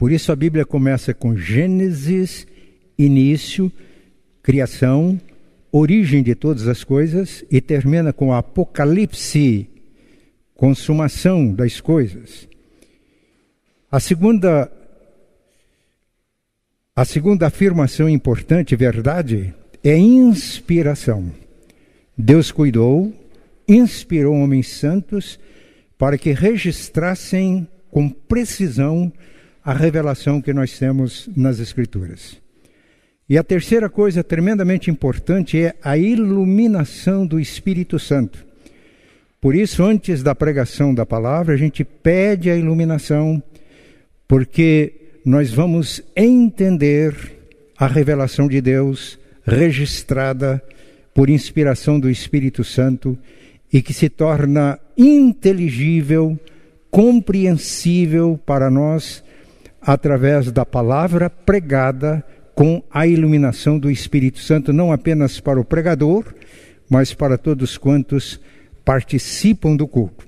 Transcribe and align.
Por 0.00 0.10
isso 0.10 0.32
a 0.32 0.36
Bíblia 0.36 0.64
começa 0.64 1.12
com 1.12 1.36
Gênesis, 1.36 2.46
início, 2.98 3.70
criação, 4.42 5.20
origem 5.70 6.22
de 6.22 6.34
todas 6.34 6.66
as 6.66 6.82
coisas, 6.82 7.44
e 7.50 7.60
termina 7.60 8.10
com 8.10 8.32
Apocalipse, 8.32 9.68
consumação 10.54 11.52
das 11.52 11.82
coisas. 11.82 12.48
A 13.92 14.00
segunda 14.00 14.72
a 16.96 17.04
segunda 17.04 17.48
afirmação 17.48 18.08
importante, 18.08 18.74
verdade, 18.74 19.54
é 19.84 19.98
inspiração. 19.98 21.30
Deus 22.16 22.50
cuidou, 22.50 23.12
inspirou 23.68 24.34
homens 24.34 24.68
santos 24.68 25.38
para 25.98 26.16
que 26.16 26.32
registrassem 26.32 27.68
com 27.90 28.08
precisão 28.08 29.12
a 29.70 29.72
revelação 29.72 30.42
que 30.42 30.52
nós 30.52 30.76
temos 30.76 31.30
nas 31.36 31.60
Escrituras. 31.60 32.36
E 33.28 33.38
a 33.38 33.44
terceira 33.44 33.88
coisa 33.88 34.24
tremendamente 34.24 34.90
importante 34.90 35.62
é 35.62 35.76
a 35.80 35.96
iluminação 35.96 37.24
do 37.24 37.38
Espírito 37.38 37.96
Santo. 37.96 38.44
Por 39.40 39.54
isso, 39.54 39.84
antes 39.84 40.24
da 40.24 40.34
pregação 40.34 40.92
da 40.92 41.06
palavra, 41.06 41.54
a 41.54 41.56
gente 41.56 41.84
pede 41.84 42.50
a 42.50 42.56
iluminação, 42.56 43.40
porque 44.26 44.92
nós 45.24 45.52
vamos 45.52 46.02
entender 46.16 47.14
a 47.78 47.86
revelação 47.86 48.48
de 48.48 48.60
Deus 48.60 49.20
registrada 49.44 50.60
por 51.14 51.30
inspiração 51.30 52.00
do 52.00 52.10
Espírito 52.10 52.64
Santo 52.64 53.16
e 53.72 53.80
que 53.80 53.94
se 53.94 54.08
torna 54.08 54.80
inteligível, 54.98 56.36
compreensível 56.90 58.36
para 58.44 58.68
nós 58.68 59.22
através 59.80 60.50
da 60.52 60.64
palavra 60.66 61.30
pregada 61.30 62.24
com 62.54 62.82
a 62.90 63.06
iluminação 63.06 63.78
do 63.78 63.90
Espírito 63.90 64.38
Santo, 64.40 64.72
não 64.72 64.92
apenas 64.92 65.40
para 65.40 65.60
o 65.60 65.64
pregador, 65.64 66.24
mas 66.88 67.14
para 67.14 67.38
todos 67.38 67.78
quantos 67.78 68.40
participam 68.84 69.76
do 69.76 69.86
culto. 69.86 70.26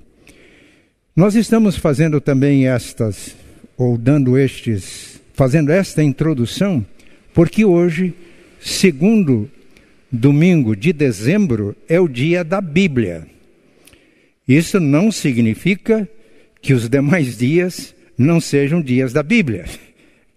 Nós 1.15 1.35
estamos 1.35 1.75
fazendo 1.75 2.19
também 2.19 2.67
estas 2.67 3.35
ou 3.77 3.97
dando 3.97 4.37
estes, 4.37 5.21
fazendo 5.33 5.71
esta 5.71 6.01
introdução, 6.01 6.83
porque 7.33 7.65
hoje, 7.65 8.13
segundo 8.59 9.49
domingo 10.11 10.75
de 10.75 10.93
dezembro, 10.93 11.75
é 11.87 11.99
o 11.99 12.07
dia 12.07 12.43
da 12.43 12.61
Bíblia. 12.61 13.27
Isso 14.47 14.79
não 14.79 15.11
significa 15.11 16.07
que 16.61 16.73
os 16.73 16.87
demais 16.87 17.37
dias 17.37 17.92
não 18.17 18.39
sejam 18.39 18.81
dias 18.81 19.13
da 19.13 19.23
Bíblia. 19.23 19.65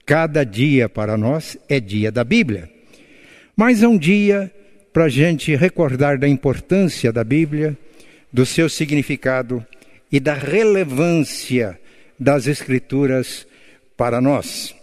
Cada 0.05 0.45
dia 0.45 0.89
para 0.89 1.17
nós 1.17 1.59
é 1.69 1.81
dia 1.81 2.13
da 2.13 2.25
Bíblia. 2.25 2.71
Mas 3.57 3.83
é 3.83 3.89
um 3.89 3.99
dia 3.99 4.53
para 4.93 5.05
a 5.05 5.09
gente 5.09 5.55
recordar 5.55 6.19
da 6.19 6.29
importância 6.29 7.13
da 7.13 7.25
Bíblia, 7.25 7.77
do 8.33 8.47
seu 8.47 8.69
significado 8.69 9.65
e 10.11 10.21
da 10.21 10.35
relevância 10.35 11.79
das 12.19 12.47
Escrituras 12.47 13.47
para 13.97 14.21
nós. 14.21 14.75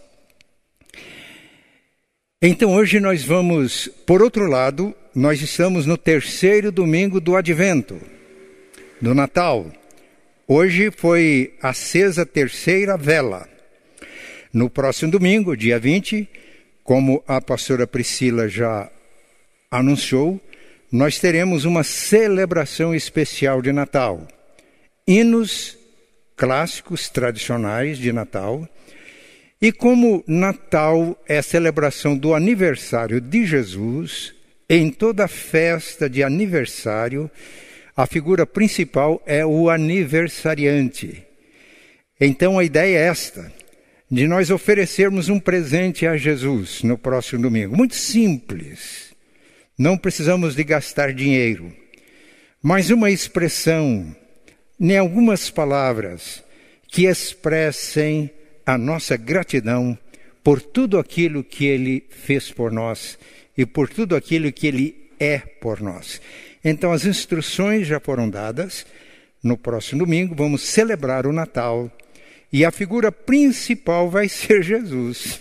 Então 2.42 2.74
hoje 2.74 3.00
nós 3.00 3.24
vamos, 3.24 3.88
por 4.06 4.22
outro 4.22 4.46
lado, 4.46 4.94
nós 5.14 5.40
estamos 5.40 5.86
no 5.86 5.96
terceiro 5.96 6.70
domingo 6.70 7.20
do 7.20 7.36
Advento, 7.36 7.98
do 9.00 9.14
Natal. 9.14 9.72
Hoje 10.46 10.90
foi 10.90 11.54
acesa 11.62 12.20
a 12.20 12.26
terceira 12.26 12.98
vela. 12.98 13.48
No 14.52 14.68
próximo 14.68 15.10
domingo, 15.10 15.56
dia 15.56 15.78
20, 15.78 16.28
como 16.82 17.24
a 17.26 17.40
pastora 17.40 17.86
Priscila 17.86 18.46
já 18.46 18.90
anunciou, 19.70 20.38
nós 20.92 21.18
teremos 21.18 21.64
uma 21.64 21.82
celebração 21.82 22.94
especial 22.94 23.62
de 23.62 23.72
Natal. 23.72 24.28
Hinos 25.08 25.78
clássicos 26.36 27.08
tradicionais 27.08 27.96
de 27.96 28.12
Natal. 28.12 28.68
E 29.62 29.72
como 29.72 30.22
Natal 30.26 31.18
é 31.26 31.38
a 31.38 31.42
celebração 31.42 32.18
do 32.18 32.34
aniversário 32.34 33.18
de 33.18 33.46
Jesus, 33.46 34.34
em 34.68 34.90
toda 34.90 35.26
festa 35.26 36.08
de 36.08 36.22
aniversário, 36.22 37.30
a 37.96 38.06
figura 38.06 38.44
principal 38.44 39.22
é 39.24 39.46
o 39.46 39.70
aniversariante. 39.70 41.22
Então 42.20 42.58
a 42.58 42.64
ideia 42.64 42.98
é 42.98 43.06
esta, 43.06 43.52
de 44.10 44.26
nós 44.26 44.50
oferecermos 44.50 45.28
um 45.28 45.38
presente 45.38 46.06
a 46.06 46.16
Jesus 46.16 46.82
no 46.82 46.98
próximo 46.98 47.42
domingo. 47.42 47.76
Muito 47.76 47.94
simples. 47.94 49.14
Não 49.76 49.98
precisamos 49.98 50.54
de 50.54 50.62
gastar 50.62 51.12
dinheiro, 51.12 51.72
mas 52.62 52.90
uma 52.90 53.10
expressão 53.10 54.14
nem 54.78 54.98
algumas 54.98 55.50
palavras 55.50 56.42
que 56.88 57.06
expressem 57.06 58.30
a 58.64 58.78
nossa 58.78 59.16
gratidão 59.16 59.98
por 60.42 60.60
tudo 60.60 60.98
aquilo 60.98 61.42
que 61.42 61.64
Ele 61.64 62.04
fez 62.08 62.50
por 62.50 62.70
nós 62.70 63.18
e 63.56 63.64
por 63.66 63.88
tudo 63.88 64.14
aquilo 64.14 64.52
que 64.52 64.66
Ele 64.66 65.10
é 65.18 65.38
por 65.38 65.80
nós. 65.80 66.20
Então, 66.64 66.92
as 66.92 67.04
instruções 67.04 67.86
já 67.86 68.00
foram 68.00 68.28
dadas. 68.28 68.86
No 69.42 69.58
próximo 69.58 70.04
domingo, 70.04 70.34
vamos 70.34 70.62
celebrar 70.62 71.26
o 71.26 71.32
Natal 71.32 71.92
e 72.50 72.64
a 72.64 72.70
figura 72.70 73.10
principal 73.10 74.08
vai 74.08 74.28
ser 74.30 74.62
Jesus. 74.62 75.40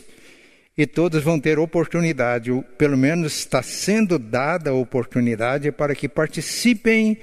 E 0.76 0.88
todos 0.88 1.24
vão 1.24 1.40
ter 1.40 1.60
oportunidade, 1.60 2.52
ou 2.52 2.64
pelo 2.64 2.98
menos 2.98 3.38
está 3.38 3.62
sendo 3.62 4.18
dada 4.18 4.72
a 4.72 4.74
oportunidade 4.74 5.72
para 5.72 5.94
que 5.94 6.10
participem 6.10 7.20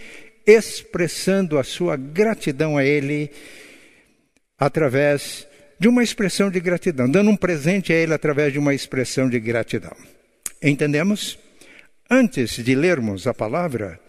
expressando 0.47 1.59
a 1.59 1.65
sua 1.65 1.97
gratidão 1.97 2.79
a 2.79 2.85
Ele 2.85 3.31
através 4.57 5.47
de 5.81 5.89
uma 5.89 6.05
expressão 6.05 6.51
de 6.51 6.61
gratidão, 6.61 7.11
dando 7.11 7.31
um 7.31 7.37
presente 7.37 7.93
a 7.93 7.97
Ele 7.97 8.15
através 8.15 8.53
de 8.53 8.59
uma 8.61 8.73
expressão 8.73 9.29
de 9.29 9.41
gratidão. 9.41 9.97
Entendemos? 10.63 11.37
Antes 12.13 12.57
de 12.57 12.75
lermos 12.75 13.29
a 13.29 13.33
palavra, 13.33 14.01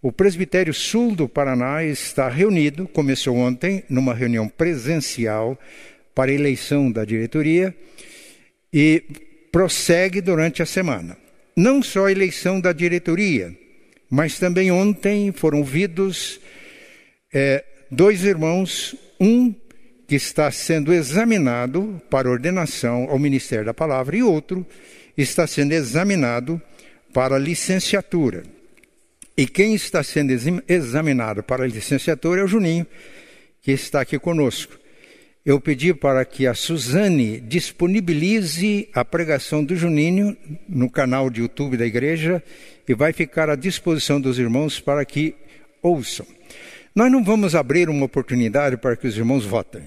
o 0.00 0.10
Presbitério 0.10 0.72
Sul 0.72 1.14
do 1.14 1.28
Paraná 1.28 1.84
está 1.84 2.26
reunido, 2.26 2.88
começou 2.88 3.36
ontem, 3.36 3.84
numa 3.90 4.14
reunião 4.14 4.48
presencial 4.48 5.58
para 6.14 6.32
eleição 6.32 6.90
da 6.90 7.04
diretoria 7.04 7.76
e 8.72 9.04
prossegue 9.52 10.22
durante 10.22 10.62
a 10.62 10.66
semana. 10.66 11.14
Não 11.54 11.82
só 11.82 12.06
a 12.06 12.10
eleição 12.10 12.58
da 12.58 12.72
diretoria, 12.72 13.54
mas 14.08 14.38
também 14.38 14.72
ontem 14.72 15.30
foram 15.30 15.58
ouvidos 15.58 16.40
é, 17.30 17.62
dois 17.90 18.24
irmãos, 18.24 18.96
um 19.20 19.54
que 20.08 20.14
está 20.14 20.50
sendo 20.50 20.90
examinado 20.90 22.00
para 22.08 22.30
ordenação 22.30 23.10
ao 23.10 23.18
Ministério 23.18 23.66
da 23.66 23.74
Palavra 23.74 24.16
e 24.16 24.22
outro 24.22 24.66
está 25.18 25.46
sendo 25.46 25.72
examinado 25.72 26.58
para 27.12 27.38
licenciatura. 27.38 28.42
E 29.36 29.46
quem 29.46 29.74
está 29.74 30.02
sendo 30.02 30.32
examinado 30.68 31.42
para 31.42 31.66
licenciatura 31.66 32.40
é 32.40 32.44
o 32.44 32.48
Juninho, 32.48 32.86
que 33.62 33.72
está 33.72 34.00
aqui 34.00 34.18
conosco. 34.18 34.78
Eu 35.44 35.60
pedi 35.60 35.92
para 35.92 36.24
que 36.24 36.46
a 36.46 36.54
Suzane 36.54 37.40
disponibilize 37.40 38.88
a 38.94 39.04
pregação 39.04 39.64
do 39.64 39.74
Juninho 39.74 40.36
no 40.68 40.88
canal 40.88 41.28
de 41.28 41.40
YouTube 41.40 41.76
da 41.76 41.84
igreja 41.84 42.42
e 42.86 42.94
vai 42.94 43.12
ficar 43.12 43.50
à 43.50 43.56
disposição 43.56 44.20
dos 44.20 44.38
irmãos 44.38 44.78
para 44.78 45.04
que 45.04 45.34
ouçam. 45.82 46.26
Nós 46.94 47.10
não 47.10 47.24
vamos 47.24 47.54
abrir 47.54 47.88
uma 47.88 48.04
oportunidade 48.04 48.76
para 48.76 48.96
que 48.96 49.06
os 49.06 49.16
irmãos 49.16 49.44
votem. 49.44 49.82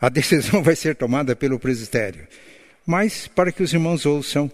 A 0.00 0.08
decisão 0.08 0.62
vai 0.62 0.76
ser 0.76 0.94
tomada 0.94 1.34
pelo 1.34 1.58
presbitério. 1.58 2.28
Mas 2.86 3.26
para 3.26 3.50
que 3.50 3.62
os 3.62 3.72
irmãos 3.72 4.06
ouçam, 4.06 4.50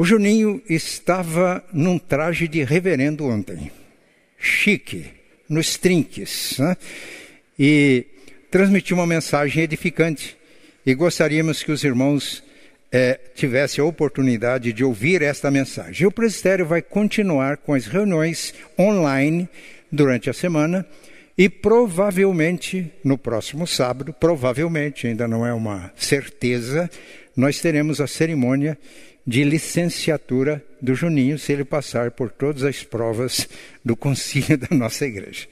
o 0.00 0.04
Juninho 0.06 0.62
estava 0.66 1.62
num 1.74 1.98
traje 1.98 2.48
de 2.48 2.64
reverendo 2.64 3.26
ontem. 3.26 3.70
Chique, 4.38 5.04
nos 5.46 5.76
trinques. 5.76 6.56
Né? 6.58 6.74
E 7.58 8.06
transmitiu 8.50 8.96
uma 8.96 9.06
mensagem 9.06 9.62
edificante. 9.62 10.38
E 10.86 10.94
gostaríamos 10.94 11.62
que 11.62 11.70
os 11.70 11.84
irmãos 11.84 12.42
é, 12.90 13.20
tivesse 13.34 13.78
a 13.78 13.84
oportunidade 13.84 14.72
de 14.72 14.82
ouvir 14.82 15.20
esta 15.20 15.50
mensagem. 15.50 16.06
O 16.06 16.10
presbitério 16.10 16.64
vai 16.64 16.80
continuar 16.80 17.58
com 17.58 17.74
as 17.74 17.84
reuniões 17.84 18.54
online 18.78 19.46
durante 19.92 20.30
a 20.30 20.32
semana 20.32 20.86
e 21.36 21.46
provavelmente 21.46 22.90
no 23.04 23.18
próximo 23.18 23.66
sábado, 23.66 24.14
provavelmente, 24.14 25.06
ainda 25.06 25.28
não 25.28 25.46
é 25.46 25.52
uma 25.52 25.92
certeza, 25.94 26.88
nós 27.36 27.60
teremos 27.60 28.00
a 28.00 28.06
cerimônia 28.06 28.78
de 29.26 29.44
licenciatura 29.44 30.64
do 30.80 30.94
Juninho, 30.94 31.38
se 31.38 31.52
ele 31.52 31.64
passar 31.64 32.10
por 32.10 32.30
todas 32.30 32.64
as 32.64 32.82
provas 32.82 33.48
do 33.84 33.94
concílio 33.96 34.56
da 34.58 34.74
nossa 34.74 35.06
igreja. 35.06 35.46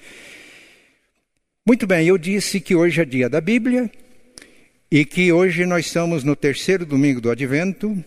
Muito 1.67 1.87
bem, 1.87 2.07
eu 2.07 2.17
disse 2.17 2.61
que 2.61 2.75
hoje 2.75 3.01
é 3.01 3.05
dia 3.05 3.29
da 3.29 3.41
Bíblia 3.41 3.91
e 4.91 5.05
que 5.05 5.31
hoje 5.31 5.67
nós 5.67 5.87
estamos 5.87 6.25
no 6.25 6.35
terceiro 6.35 6.87
domingo 6.87 7.21
do 7.21 7.31
Advento, 7.31 8.03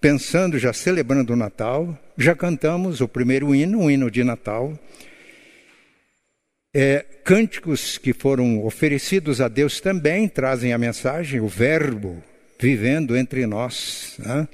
pensando, 0.00 0.58
já 0.58 0.72
celebrando 0.72 1.32
o 1.32 1.36
Natal, 1.36 1.98
já 2.16 2.34
cantamos 2.34 3.00
o 3.00 3.08
primeiro 3.08 3.54
hino, 3.54 3.84
o 3.84 3.90
hino 3.90 4.10
de 4.10 4.22
Natal. 4.22 4.78
É, 6.74 7.04
cânticos 7.24 7.98
que 7.98 8.12
foram 8.12 8.64
oferecidos 8.64 9.40
a 9.40 9.48
Deus 9.48 9.80
também 9.80 10.28
trazem 10.28 10.72
a 10.72 10.78
mensagem, 10.78 11.40
o 11.40 11.48
Verbo 11.48 12.22
vivendo 12.58 13.16
entre 13.16 13.46
nós. 13.46 14.14
Né? 14.18 14.46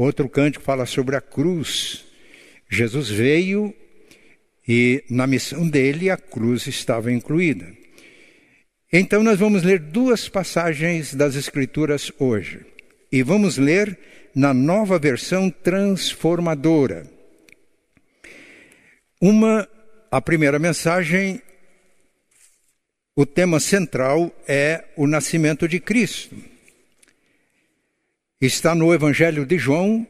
Outro 0.00 0.30
cântico 0.30 0.64
fala 0.64 0.86
sobre 0.86 1.14
a 1.14 1.20
cruz. 1.20 2.06
Jesus 2.70 3.10
veio 3.10 3.74
e 4.66 5.04
na 5.10 5.26
missão 5.26 5.68
dele 5.68 6.08
a 6.08 6.16
cruz 6.16 6.66
estava 6.66 7.12
incluída. 7.12 7.70
Então 8.90 9.22
nós 9.22 9.38
vamos 9.38 9.62
ler 9.62 9.78
duas 9.78 10.26
passagens 10.26 11.12
das 11.12 11.34
Escrituras 11.34 12.10
hoje. 12.18 12.64
E 13.12 13.22
vamos 13.22 13.58
ler 13.58 13.98
na 14.34 14.54
nova 14.54 14.98
versão 14.98 15.50
transformadora. 15.50 17.06
Uma, 19.20 19.68
a 20.10 20.18
primeira 20.22 20.58
mensagem, 20.58 21.42
o 23.14 23.26
tema 23.26 23.60
central 23.60 24.34
é 24.48 24.82
o 24.96 25.06
nascimento 25.06 25.68
de 25.68 25.78
Cristo. 25.78 26.49
Está 28.42 28.74
no 28.74 28.94
Evangelho 28.94 29.44
de 29.44 29.58
João, 29.58 30.06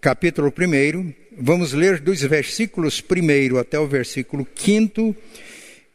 capítulo 0.00 0.50
1. 0.50 1.12
Vamos 1.36 1.74
ler 1.74 2.00
dos 2.00 2.22
versículos 2.22 3.02
1 3.02 3.58
até 3.58 3.78
o 3.78 3.86
versículo 3.86 4.48
5 4.56 5.14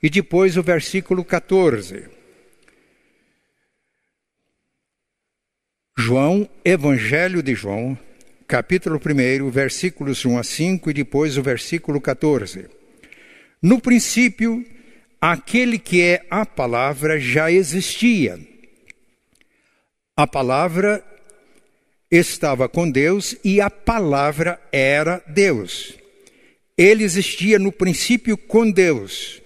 e 0.03 0.07
depois 0.07 0.57
o 0.57 0.61
versículo 0.61 1.25
14. 1.25 2.07
João, 5.97 6.47
Evangelho 6.63 7.41
de 7.41 7.55
João, 7.55 7.97
capítulo 8.47 9.01
1, 9.03 9.49
versículos 9.49 10.23
1 10.23 10.37
a 10.37 10.43
5 10.43 10.91
e 10.91 10.93
depois 10.93 11.35
o 11.35 11.41
versículo 11.41 11.99
14. 11.99 12.69
No 13.59 13.81
princípio, 13.81 14.63
aquele 15.19 15.79
que 15.79 16.03
é 16.03 16.27
a 16.29 16.45
palavra 16.45 17.19
já 17.19 17.51
existia. 17.51 18.39
A 20.15 20.27
palavra 20.27 21.03
estava 22.11 22.67
com 22.67 22.89
Deus 22.89 23.37
e 23.43 23.61
a 23.61 23.69
palavra 23.69 24.59
era 24.71 25.23
Deus. 25.27 25.93
Ele 26.77 27.03
existia 27.03 27.57
no 27.57 27.71
princípio 27.71 28.37
com 28.37 28.69
Deus. 28.69 29.41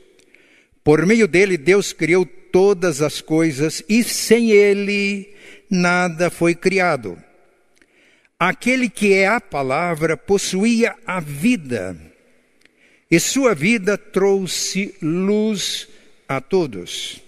Por 0.84 1.06
meio 1.06 1.28
dele, 1.28 1.58
Deus 1.58 1.94
criou 1.94 2.26
todas 2.26 3.02
as 3.02 3.22
coisas 3.22 3.84
e 3.88 4.04
sem 4.04 4.52
ele 4.52 5.34
nada 5.70 6.30
foi 6.30 6.56
criado. 6.56 7.22
Aquele 8.40 8.90
que 8.90 9.14
é 9.14 9.28
a 9.28 9.40
palavra 9.40 10.18
possuía 10.18 10.96
a 11.06 11.20
vida, 11.20 11.98
e 13.10 13.20
sua 13.20 13.56
vida 13.56 13.98
trouxe 13.98 14.94
luz 15.02 15.88
a 16.28 16.42
todos. 16.42 17.22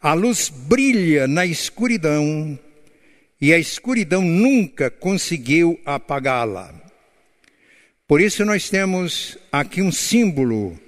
A 0.00 0.14
luz 0.14 0.48
brilha 0.48 1.28
na 1.28 1.44
escuridão 1.44 2.58
e 3.42 3.52
a 3.52 3.58
escuridão 3.58 4.22
nunca 4.22 4.88
conseguiu 4.88 5.80
apagá-la. 5.84 6.72
Por 8.06 8.20
isso, 8.20 8.44
nós 8.44 8.70
temos 8.70 9.36
aqui 9.50 9.82
um 9.82 9.90
símbolo 9.90 10.78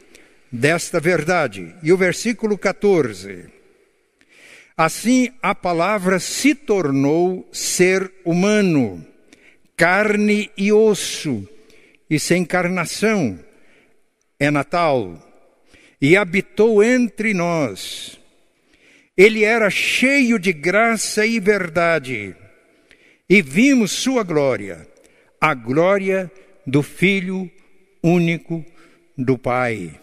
desta 0.53 1.01
verdade. 1.01 1.75
E 1.83 1.93
o 1.93 1.97
versículo 1.97 2.57
14. 2.57 3.47
Assim, 4.77 5.33
a 5.43 5.53
palavra 5.53 6.21
se 6.21 6.55
tornou 6.55 7.49
ser 7.53 8.09
humano, 8.25 9.05
carne 9.77 10.49
e 10.57 10.73
osso, 10.73 11.49
e 12.09 12.21
sem 12.21 12.43
encarnação 12.43 13.37
é 14.39 14.49
Natal, 14.49 15.21
e 16.01 16.17
habitou 16.17 16.85
entre 16.85 17.35
nós. 17.35 18.17
Ele 19.17 19.43
era 19.43 19.71
cheio 19.71 20.39
de 20.39 20.53
graça 20.53 21.27
e 21.27 21.41
verdade 21.41 22.37
e 23.29 23.41
vimos 23.41 23.93
sua 23.93 24.23
glória, 24.23 24.87
a 25.41 25.55
glória 25.55 26.31
do 26.67 26.83
Filho 26.83 27.51
único 28.03 28.65
do 29.17 29.39
Pai. 29.39 29.99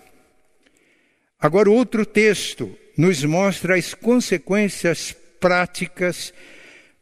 Agora, 1.39 1.69
outro 1.69 2.05
texto 2.05 2.75
nos 2.97 3.23
mostra 3.23 3.75
as 3.75 3.93
consequências 3.93 5.15
práticas 5.39 6.33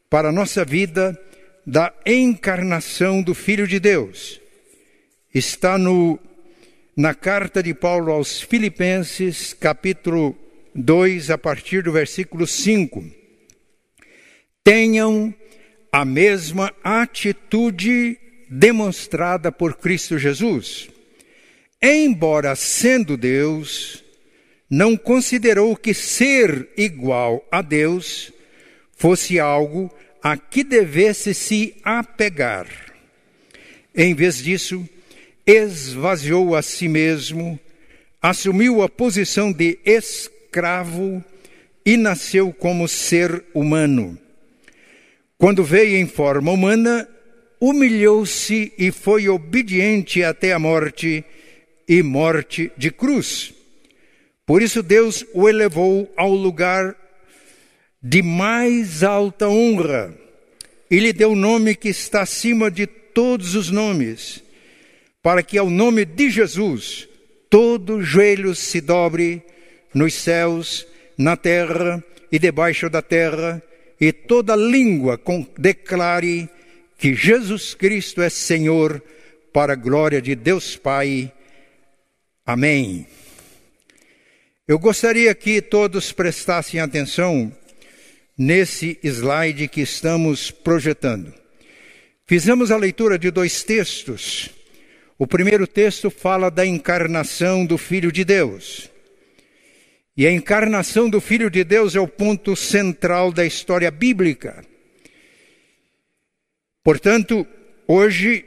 para 0.10 0.30
a 0.30 0.32
nossa 0.32 0.64
vida 0.66 1.20
da 1.66 1.94
encarnação 2.06 3.22
do 3.22 3.34
Filho 3.34 3.68
de 3.68 3.80
Deus. 3.80 4.42
Está 5.34 5.78
no, 5.78 6.20
na 6.96 7.14
carta 7.14 7.62
de 7.62 7.74
Paulo 7.74 8.12
aos 8.12 8.42
Filipenses, 8.42 9.54
capítulo 9.54 10.36
2, 10.74 11.30
a 11.30 11.38
partir 11.38 11.84
do 11.84 11.92
versículo 11.92 12.48
5. 12.48 13.06
Tenham 14.64 15.34
a 15.92 16.06
mesma 16.06 16.74
atitude 16.84 18.18
demonstrada 18.50 19.52
por 19.52 19.78
Cristo 19.78 20.18
Jesus. 20.18 20.90
Embora 21.82 22.56
sendo 22.56 23.16
Deus, 23.16 24.04
não 24.70 24.96
considerou 24.96 25.76
que 25.76 25.94
ser 25.94 26.70
igual 26.78 27.46
a 27.52 27.62
Deus 27.62 28.32
fosse 28.96 29.40
algo 29.40 29.92
a 30.22 30.36
que 30.38 30.64
devesse 30.64 31.34
se 31.34 31.76
apegar. 31.84 32.68
Em 33.96 34.14
vez 34.14 34.38
disso, 34.38 34.88
esvaziou 35.46 36.56
a 36.56 36.62
si 36.62 36.88
mesmo, 36.88 37.60
assumiu 38.22 38.82
a 38.84 38.90
posição 38.90 39.52
de 39.52 39.80
escravo 39.86 41.24
e 41.86 41.98
nasceu 41.98 42.54
como 42.54 42.88
ser 42.88 43.44
humano 43.54 44.20
quando 45.40 45.64
veio 45.64 45.96
em 45.96 46.06
forma 46.06 46.52
humana, 46.52 47.08
humilhou-se 47.62 48.74
e 48.78 48.92
foi 48.92 49.30
obediente 49.30 50.22
até 50.22 50.52
a 50.52 50.60
morte 50.60 51.24
e 51.88 52.04
morte 52.04 52.70
de 52.78 52.92
cruz. 52.92 53.54
Por 54.46 54.62
isso 54.62 54.84
Deus 54.84 55.26
o 55.34 55.48
elevou 55.48 56.12
ao 56.18 56.34
lugar 56.34 56.94
de 58.04 58.22
mais 58.22 59.02
alta 59.02 59.48
honra 59.48 60.14
e 60.92 61.00
lhe 61.00 61.14
deu 61.14 61.32
o 61.32 61.36
nome 61.38 61.74
que 61.74 61.88
está 61.88 62.24
acima 62.24 62.70
de 62.70 62.86
todos 62.86 63.56
os 63.56 63.72
nomes, 63.72 64.44
para 65.24 65.42
que 65.42 65.58
ao 65.58 65.70
nome 65.70 66.04
de 66.04 66.30
Jesus 66.30 67.08
todo 67.50 68.02
joelho 68.02 68.54
se 68.54 68.82
dobre 68.82 69.42
nos 69.94 70.16
céus, 70.16 70.86
na 71.18 71.38
terra 71.38 72.04
e 72.30 72.38
debaixo 72.38 72.90
da 72.90 73.02
terra 73.02 73.64
e 74.00 74.12
toda 74.12 74.56
língua 74.56 75.20
declare 75.58 76.50
que 76.98 77.14
Jesus 77.14 77.74
Cristo 77.74 78.22
é 78.22 78.30
Senhor, 78.30 79.02
para 79.52 79.74
a 79.74 79.76
glória 79.76 80.22
de 80.22 80.36
Deus 80.36 80.76
Pai. 80.76 81.32
Amém. 82.46 83.08
Eu 84.68 84.78
gostaria 84.78 85.34
que 85.34 85.62
todos 85.62 86.12
prestassem 86.12 86.80
atenção 86.80 87.52
nesse 88.38 89.00
slide 89.04 89.68
que 89.68 89.82
estamos 89.82 90.52
projetando. 90.52 91.34
Fizemos 92.26 92.70
a 92.70 92.78
leitura 92.78 93.18
de 93.18 93.32
dois 93.32 93.64
textos. 93.64 94.50
O 95.18 95.26
primeiro 95.26 95.66
texto 95.66 96.10
fala 96.12 96.50
da 96.52 96.66
encarnação 96.66 97.66
do 97.66 97.78
Filho 97.78 98.12
de 98.12 98.24
Deus. 98.24 98.90
E 100.20 100.28
a 100.28 100.32
encarnação 100.34 101.10
do 101.10 101.22
Filho 101.22 101.50
de 101.50 101.64
Deus 101.64 101.96
é 101.96 102.00
o 102.02 102.06
ponto 102.06 102.54
central 102.54 103.32
da 103.32 103.46
história 103.46 103.90
bíblica. 103.90 104.66
Portanto, 106.84 107.48
hoje, 107.88 108.44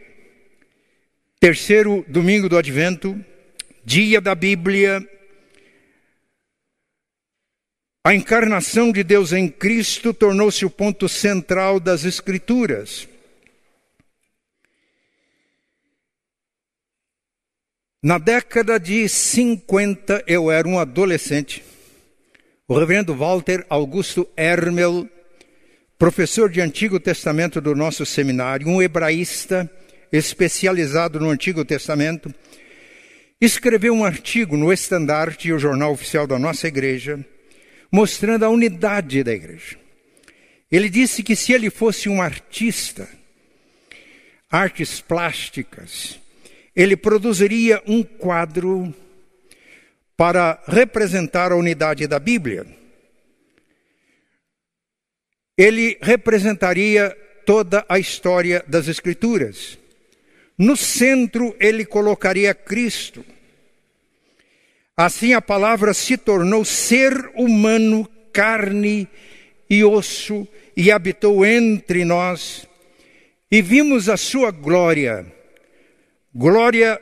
terceiro 1.41 2.05
domingo 2.07 2.47
do 2.47 2.59
Advento, 2.59 3.19
dia 3.83 4.21
da 4.21 4.35
Bíblia, 4.35 5.03
a 8.05 8.15
encarnação 8.15 8.93
de 8.93 9.03
Deus 9.03 9.33
em 9.33 9.49
Cristo 9.49 10.13
tornou-se 10.13 10.67
o 10.67 10.71
ponto 10.71 11.09
central 11.09 11.81
das 11.81 12.05
Escrituras. 12.05 13.09
Na 18.05 18.19
década 18.19 18.81
de 18.81 19.09
50, 19.09 20.25
eu 20.27 20.51
era 20.51 20.67
um 20.67 20.77
adolescente. 20.77 21.63
O 22.67 22.77
reverendo 22.77 23.15
Walter 23.15 23.65
Augusto 23.71 24.29
Hermel, 24.37 25.09
professor 25.97 26.51
de 26.51 26.61
Antigo 26.61 26.99
Testamento 26.99 27.61
do 27.61 27.77
nosso 27.77 28.05
seminário, 28.05 28.67
um 28.67 28.83
hebraísta 28.83 29.71
especializado 30.11 31.21
no 31.21 31.31
Antigo 31.31 31.65
Testamento, 31.65 32.35
escreveu 33.41 33.95
um 33.95 34.05
artigo 34.05 34.57
no 34.57 34.73
Estandarte, 34.73 35.53
o 35.53 35.59
jornal 35.61 35.93
oficial 35.93 36.27
da 36.27 36.41
nossa 36.41 36.67
igreja, 36.67 37.25
mostrando 37.89 38.45
a 38.45 38.49
unidade 38.49 39.23
da 39.23 39.33
igreja. 39.33 39.77
Ele 40.73 40.89
disse 40.91 41.23
que 41.23 41.37
se 41.37 41.53
ele 41.53 41.71
fosse 41.71 42.09
um 42.09 42.21
artista, 42.21 43.09
artes 44.51 45.01
plásticas, 45.01 46.21
ele 46.75 46.97
produziria 46.97 47.83
um 47.87 48.03
quadro 48.03 48.95
para 50.17 50.63
representar 50.67 51.53
a 51.53 51.57
unidade 51.57 52.07
da 52.07 52.19
Bíblia. 52.19 52.67
Ele 55.57 55.99
representaria 56.01 57.17
toda 57.45 57.85
a 57.89 57.99
história 57.99 58.65
das 58.67 58.89
Escrituras. 58.89 59.79
No 60.57 60.77
centro, 60.77 61.55
ele 61.59 61.85
colocaria 61.85 62.55
Cristo. 62.55 63.25
Assim, 64.97 65.33
a 65.35 65.43
palavra 65.43 65.93
se 65.93 66.17
tornou 66.17 66.65
ser 66.65 67.31
humano, 67.35 68.09
carne 68.33 69.09
e 69.69 69.83
osso, 69.83 70.47
e 70.77 70.91
habitou 70.91 71.45
entre 71.45 72.05
nós, 72.05 72.67
e 73.51 73.61
vimos 73.61 74.09
a 74.09 74.17
sua 74.17 74.51
glória, 74.51 75.27
glória 76.35 77.01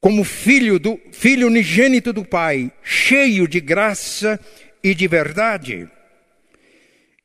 como 0.00 0.22
filho 0.22 0.78
do 0.78 0.98
filho 1.12 1.48
unigênito 1.48 2.12
do 2.12 2.24
Pai, 2.24 2.70
cheio 2.82 3.48
de 3.48 3.60
graça 3.60 4.38
e 4.82 4.94
de 4.94 5.08
verdade. 5.08 5.88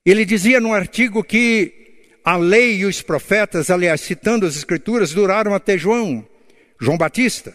Ele 0.05 0.25
dizia 0.25 0.59
no 0.59 0.73
artigo 0.73 1.23
que 1.23 1.73
a 2.23 2.37
lei 2.37 2.77
e 2.77 2.85
os 2.85 3.01
profetas, 3.01 3.69
aliás, 3.69 4.01
citando 4.01 4.45
as 4.45 4.55
escrituras, 4.55 5.13
duraram 5.13 5.53
até 5.53 5.77
João, 5.77 6.27
João 6.79 6.97
Batista. 6.97 7.53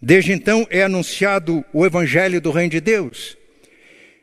Desde 0.00 0.32
então 0.32 0.66
é 0.70 0.82
anunciado 0.82 1.64
o 1.72 1.84
evangelho 1.84 2.40
do 2.40 2.50
reino 2.50 2.70
de 2.70 2.80
Deus. 2.80 3.36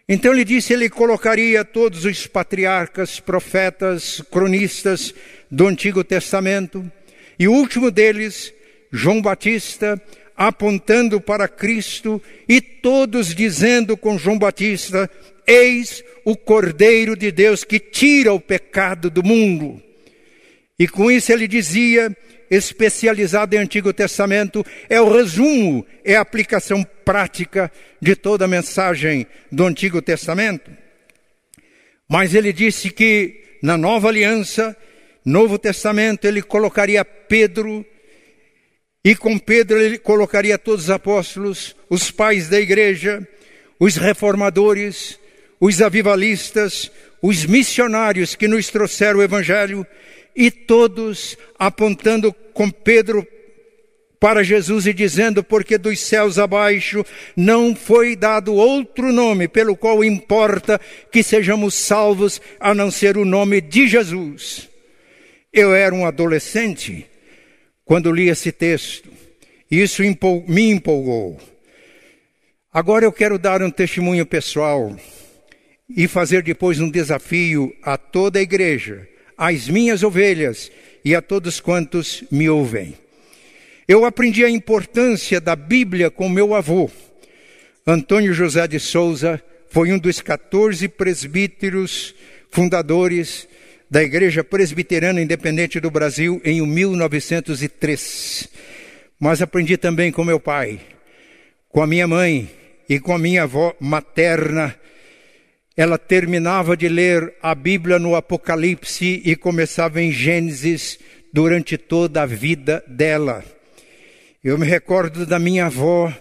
Então 0.08 0.34
ele 0.34 0.46
disse, 0.46 0.72
ele 0.72 0.90
colocaria 0.90 1.66
todos 1.66 2.06
os 2.06 2.28
patriarcas, 2.28 3.20
profetas, 3.20 4.22
cronistas 4.32 5.14
do 5.50 5.68
Antigo 5.68 6.04
Testamento, 6.04 6.90
e 7.38 7.48
o 7.48 7.52
último 7.52 7.92
deles, 7.92 8.54
João 8.92 9.22
Batista, 9.22 10.02
apontando 10.36 11.20
para 11.20 11.48
Cristo, 11.48 12.22
e 12.48 12.60
todos 12.60 13.34
dizendo 13.34 13.96
com 13.96 14.18
João 14.18 14.38
Batista: 14.38 15.10
Eis 15.46 16.04
o 16.24 16.36
Cordeiro 16.36 17.16
de 17.16 17.32
Deus 17.32 17.64
que 17.64 17.80
tira 17.80 18.34
o 18.34 18.40
pecado 18.40 19.10
do 19.10 19.24
mundo. 19.24 19.82
E 20.78 20.88
com 20.88 21.10
isso 21.10 21.32
ele 21.32 21.48
dizia, 21.48 22.16
especializado 22.50 23.56
em 23.56 23.60
Antigo 23.60 23.94
Testamento, 23.94 24.66
é 24.90 25.00
o 25.00 25.10
resumo, 25.10 25.86
é 26.04 26.16
a 26.16 26.22
aplicação 26.22 26.84
prática 27.06 27.72
de 28.02 28.16
toda 28.16 28.46
a 28.46 28.48
mensagem 28.48 29.26
do 29.52 29.66
Antigo 29.66 30.02
Testamento. 30.02 30.70
Mas 32.10 32.34
ele 32.34 32.52
disse 32.52 32.90
que 32.90 33.58
na 33.62 33.78
nova 33.78 34.10
aliança, 34.10 34.76
Novo 35.26 35.58
Testamento, 35.58 36.26
ele 36.26 36.44
colocaria 36.44 37.04
Pedro, 37.04 37.84
e 39.04 39.16
com 39.16 39.40
Pedro 39.40 39.80
ele 39.80 39.98
colocaria 39.98 40.58
todos 40.58 40.86
os 40.86 40.90
apóstolos, 40.92 41.76
os 41.90 42.12
pais 42.12 42.48
da 42.48 42.62
igreja, 42.62 43.28
os 43.80 43.96
reformadores, 43.96 45.20
os 45.60 45.82
avivalistas, 45.82 46.92
os 47.22 47.44
missionários 47.44 48.36
que 48.36 48.48
nos 48.48 48.70
trouxeram 48.70 49.20
o 49.20 49.24
Evangelho, 49.24 49.86
e 50.36 50.52
todos 50.52 51.36
apontando 51.58 52.32
com 52.54 52.70
Pedro 52.70 53.26
para 54.20 54.44
Jesus 54.44 54.86
e 54.86 54.94
dizendo: 54.94 55.44
Porque 55.44 55.78
dos 55.78 56.00
céus 56.02 56.38
abaixo 56.38 57.04
não 57.36 57.76
foi 57.76 58.16
dado 58.16 58.54
outro 58.54 59.12
nome 59.12 59.48
pelo 59.48 59.76
qual 59.76 60.04
importa 60.04 60.80
que 61.12 61.24
sejamos 61.24 61.74
salvos 61.74 62.40
a 62.60 62.76
não 62.76 62.92
ser 62.92 63.18
o 63.18 63.26
nome 63.26 63.60
de 63.60 63.88
Jesus. 63.88 64.75
Eu 65.58 65.74
era 65.74 65.96
um 65.96 66.06
adolescente 66.06 67.06
quando 67.86 68.12
li 68.12 68.28
esse 68.28 68.52
texto, 68.52 69.10
isso 69.72 70.02
me 70.50 70.70
empolgou. 70.70 71.40
Agora 72.74 73.06
eu 73.06 73.14
quero 73.14 73.40
dar 73.40 73.64
um 73.64 73.70
testemunho 73.70 74.26
pessoal 74.26 74.94
e 75.90 76.10
fazer 76.10 76.44
depois 76.44 76.82
um 76.82 76.90
desafio 76.90 77.74
a 77.82 77.98
toda 77.98 78.38
a 78.38 78.42
igreja, 78.42 79.08
às 79.38 79.70
minhas 79.70 80.04
ovelhas 80.04 80.70
e 81.06 81.16
a 81.16 81.22
todos 81.22 81.62
quantos 81.62 82.26
me 82.30 82.50
ouvem. 82.50 82.94
Eu 83.88 84.04
aprendi 84.04 84.44
a 84.44 84.50
importância 84.50 85.40
da 85.40 85.56
Bíblia 85.56 86.12
com 86.12 86.28
meu 86.28 86.54
avô. 86.54 86.92
Antônio 87.88 88.34
José 88.34 88.68
de 88.68 88.78
Souza 88.78 89.42
foi 89.70 89.94
um 89.94 89.98
dos 89.98 90.20
14 90.20 90.90
presbíteros 90.90 92.14
fundadores 92.52 93.48
da 93.96 94.04
Igreja 94.04 94.44
Presbiterana 94.44 95.22
Independente 95.22 95.80
do 95.80 95.90
Brasil 95.90 96.42
em 96.44 96.62
1903. 96.68 98.50
Mas 99.18 99.42
aprendi 99.42 99.78
também 99.78 100.12
com 100.12 100.22
meu 100.26 100.38
pai, 100.38 100.82
com 101.70 101.82
a 101.82 101.88
minha 101.88 102.06
mãe 102.06 102.52
e 102.90 103.00
com 103.00 103.16
a 103.16 103.18
minha 103.18 103.44
avó 103.44 103.74
materna, 103.80 104.76
ela 105.78 105.98
terminava 105.98 106.76
de 106.76 106.90
ler 106.90 107.36
a 107.42 107.56
Bíblia 107.56 107.98
no 107.98 108.18
Apocalipse 108.18 109.22
e 109.24 109.34
começava 109.34 110.02
em 110.02 110.12
Gênesis 110.12 111.00
durante 111.32 111.78
toda 111.78 112.24
a 112.24 112.26
vida 112.26 112.84
dela. 112.86 113.46
Eu 114.44 114.58
me 114.58 114.68
recordo 114.68 115.26
da 115.26 115.40
minha 115.40 115.68
avó 115.68 116.14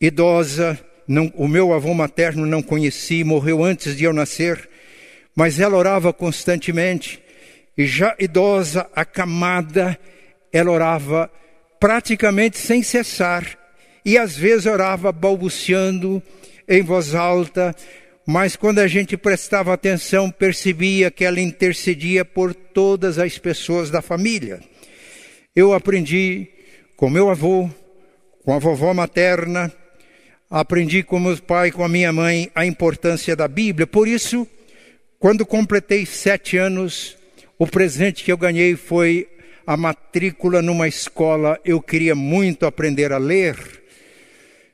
idosa, 0.00 0.80
não, 1.06 1.30
o 1.36 1.46
meu 1.46 1.74
avô 1.74 1.92
materno 1.92 2.46
não 2.46 2.62
conheci, 2.62 3.22
morreu 3.22 3.62
antes 3.62 3.94
de 3.98 4.04
eu 4.04 4.14
nascer, 4.14 4.66
mas 5.36 5.60
ela 5.60 5.76
orava 5.76 6.14
constantemente, 6.14 7.22
e 7.76 7.86
já 7.86 8.16
idosa, 8.18 8.88
acamada, 8.96 9.98
ela 10.50 10.70
orava 10.70 11.30
praticamente 11.78 12.56
sem 12.56 12.82
cessar, 12.82 13.46
e 14.02 14.16
às 14.16 14.34
vezes 14.34 14.64
orava 14.64 15.12
balbuciando 15.12 16.22
em 16.66 16.82
voz 16.82 17.14
alta, 17.14 17.76
mas 18.26 18.56
quando 18.56 18.78
a 18.78 18.88
gente 18.88 19.16
prestava 19.16 19.74
atenção, 19.74 20.30
percebia 20.30 21.10
que 21.10 21.24
ela 21.24 21.40
intercedia 21.40 22.24
por 22.24 22.54
todas 22.54 23.18
as 23.18 23.36
pessoas 23.38 23.90
da 23.90 24.00
família. 24.00 24.60
Eu 25.54 25.72
aprendi 25.72 26.48
com 26.96 27.10
meu 27.10 27.30
avô, 27.30 27.70
com 28.42 28.54
a 28.54 28.58
vovó 28.58 28.94
materna, 28.94 29.72
aprendi 30.50 31.02
com 31.02 31.20
meu 31.20 31.36
pai, 31.36 31.70
com 31.70 31.84
a 31.84 31.88
minha 31.88 32.12
mãe, 32.12 32.50
a 32.54 32.64
importância 32.64 33.36
da 33.36 33.46
Bíblia. 33.46 33.86
Por 33.86 34.08
isso, 34.08 34.48
quando 35.26 35.44
completei 35.44 36.06
sete 36.06 36.56
anos, 36.56 37.16
o 37.58 37.66
presente 37.66 38.22
que 38.22 38.30
eu 38.30 38.38
ganhei 38.38 38.76
foi 38.76 39.26
a 39.66 39.76
matrícula 39.76 40.62
numa 40.62 40.86
escola. 40.86 41.58
Eu 41.64 41.82
queria 41.82 42.14
muito 42.14 42.64
aprender 42.64 43.12
a 43.12 43.18
ler. 43.18 43.56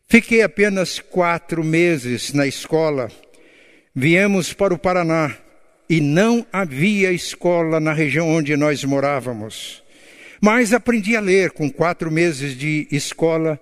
Fiquei 0.06 0.42
apenas 0.42 1.00
quatro 1.00 1.64
meses 1.64 2.34
na 2.34 2.46
escola 2.46 3.10
Viemos 3.94 4.52
para 4.52 4.74
o 4.74 4.78
Paraná 4.78 5.34
e 5.88 6.02
não 6.02 6.46
havia 6.52 7.12
escola 7.12 7.80
na 7.80 7.94
região 7.94 8.28
onde 8.28 8.54
nós 8.54 8.84
morávamos. 8.84 9.82
Mas 10.38 10.74
aprendi 10.74 11.16
a 11.16 11.20
ler 11.20 11.52
com 11.52 11.70
quatro 11.70 12.10
meses 12.10 12.54
de 12.54 12.86
escola. 12.92 13.58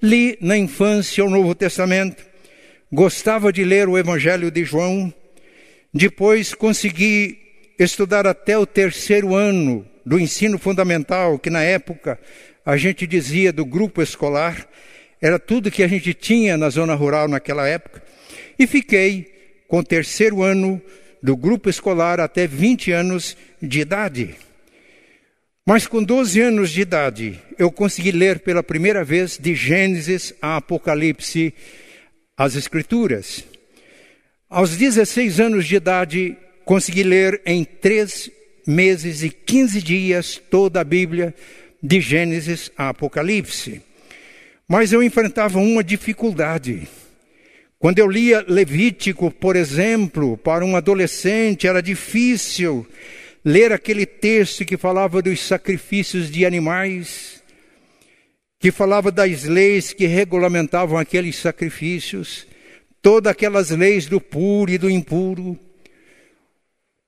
Li 0.00 0.38
na 0.40 0.56
infância 0.56 1.24
o 1.24 1.30
Novo 1.30 1.52
Testamento. 1.52 2.24
Gostava 2.92 3.52
de 3.52 3.64
ler 3.64 3.88
o 3.88 3.98
Evangelho 3.98 4.52
de 4.52 4.64
João. 4.64 5.12
Depois 5.92 6.54
consegui 6.54 7.38
estudar 7.78 8.26
até 8.26 8.58
o 8.58 8.66
terceiro 8.66 9.34
ano 9.34 9.86
do 10.04 10.18
ensino 10.18 10.58
fundamental, 10.58 11.38
que 11.38 11.50
na 11.50 11.62
época 11.62 12.18
a 12.64 12.76
gente 12.76 13.06
dizia 13.06 13.52
do 13.52 13.64
grupo 13.64 14.02
escolar. 14.02 14.68
Era 15.20 15.38
tudo 15.38 15.70
que 15.70 15.82
a 15.82 15.88
gente 15.88 16.12
tinha 16.14 16.56
na 16.56 16.68
zona 16.68 16.94
rural 16.94 17.28
naquela 17.28 17.66
época. 17.66 18.02
E 18.58 18.66
fiquei 18.66 19.32
com 19.66 19.78
o 19.78 19.84
terceiro 19.84 20.42
ano 20.42 20.80
do 21.22 21.36
grupo 21.36 21.68
escolar 21.68 22.20
até 22.20 22.46
20 22.46 22.92
anos 22.92 23.36
de 23.60 23.80
idade. 23.80 24.34
Mas 25.66 25.86
com 25.86 26.02
12 26.02 26.40
anos 26.40 26.70
de 26.70 26.80
idade, 26.80 27.38
eu 27.58 27.70
consegui 27.70 28.10
ler 28.10 28.38
pela 28.40 28.62
primeira 28.62 29.04
vez 29.04 29.36
de 29.36 29.54
Gênesis 29.54 30.32
a 30.40 30.56
Apocalipse 30.56 31.52
as 32.36 32.54
Escrituras. 32.54 33.44
Aos 34.50 34.78
16 34.78 35.40
anos 35.40 35.66
de 35.66 35.76
idade, 35.76 36.34
consegui 36.64 37.02
ler 37.02 37.42
em 37.44 37.64
três 37.64 38.30
meses 38.66 39.22
e 39.22 39.28
15 39.28 39.82
dias 39.82 40.40
toda 40.50 40.80
a 40.80 40.84
Bíblia, 40.84 41.34
de 41.82 42.00
Gênesis 42.00 42.70
a 42.74 42.88
Apocalipse. 42.88 43.82
Mas 44.66 44.90
eu 44.90 45.02
enfrentava 45.02 45.58
uma 45.58 45.84
dificuldade. 45.84 46.88
Quando 47.78 47.98
eu 47.98 48.08
lia 48.08 48.42
Levítico, 48.48 49.30
por 49.30 49.54
exemplo, 49.54 50.38
para 50.38 50.64
um 50.64 50.76
adolescente, 50.76 51.66
era 51.66 51.82
difícil 51.82 52.86
ler 53.44 53.70
aquele 53.70 54.06
texto 54.06 54.64
que 54.64 54.78
falava 54.78 55.20
dos 55.20 55.40
sacrifícios 55.40 56.30
de 56.30 56.46
animais, 56.46 57.42
que 58.58 58.70
falava 58.70 59.12
das 59.12 59.44
leis 59.44 59.92
que 59.92 60.06
regulamentavam 60.06 60.96
aqueles 60.96 61.36
sacrifícios, 61.36 62.46
todas 63.02 63.30
aquelas 63.30 63.70
leis 63.70 64.06
do 64.06 64.20
puro 64.20 64.70
e 64.70 64.78
do 64.78 64.90
impuro. 64.90 65.58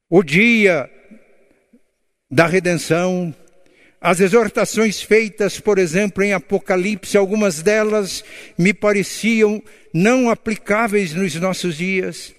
o 0.08 0.22
dia 0.22 0.90
da 2.30 2.46
redenção, 2.46 3.34
as 4.00 4.20
exortações 4.20 5.02
feitas, 5.02 5.60
por 5.60 5.78
exemplo, 5.78 6.22
em 6.22 6.32
Apocalipse, 6.32 7.16
algumas 7.16 7.60
delas 7.60 8.24
me 8.56 8.72
pareciam 8.72 9.62
não 9.92 10.30
aplicáveis 10.30 11.12
nos 11.12 11.34
nossos 11.34 11.76
dias. 11.76 12.34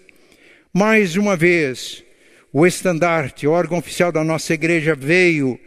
Mais 0.74 1.18
uma 1.18 1.36
vez, 1.36 2.04
o 2.52 2.66
estandarte, 2.66 3.46
órgão 3.48 3.78
oficial 3.78 4.12
da 4.12 4.24
nossa 4.24 4.54
igreja, 4.54 4.96
veio 4.96 5.60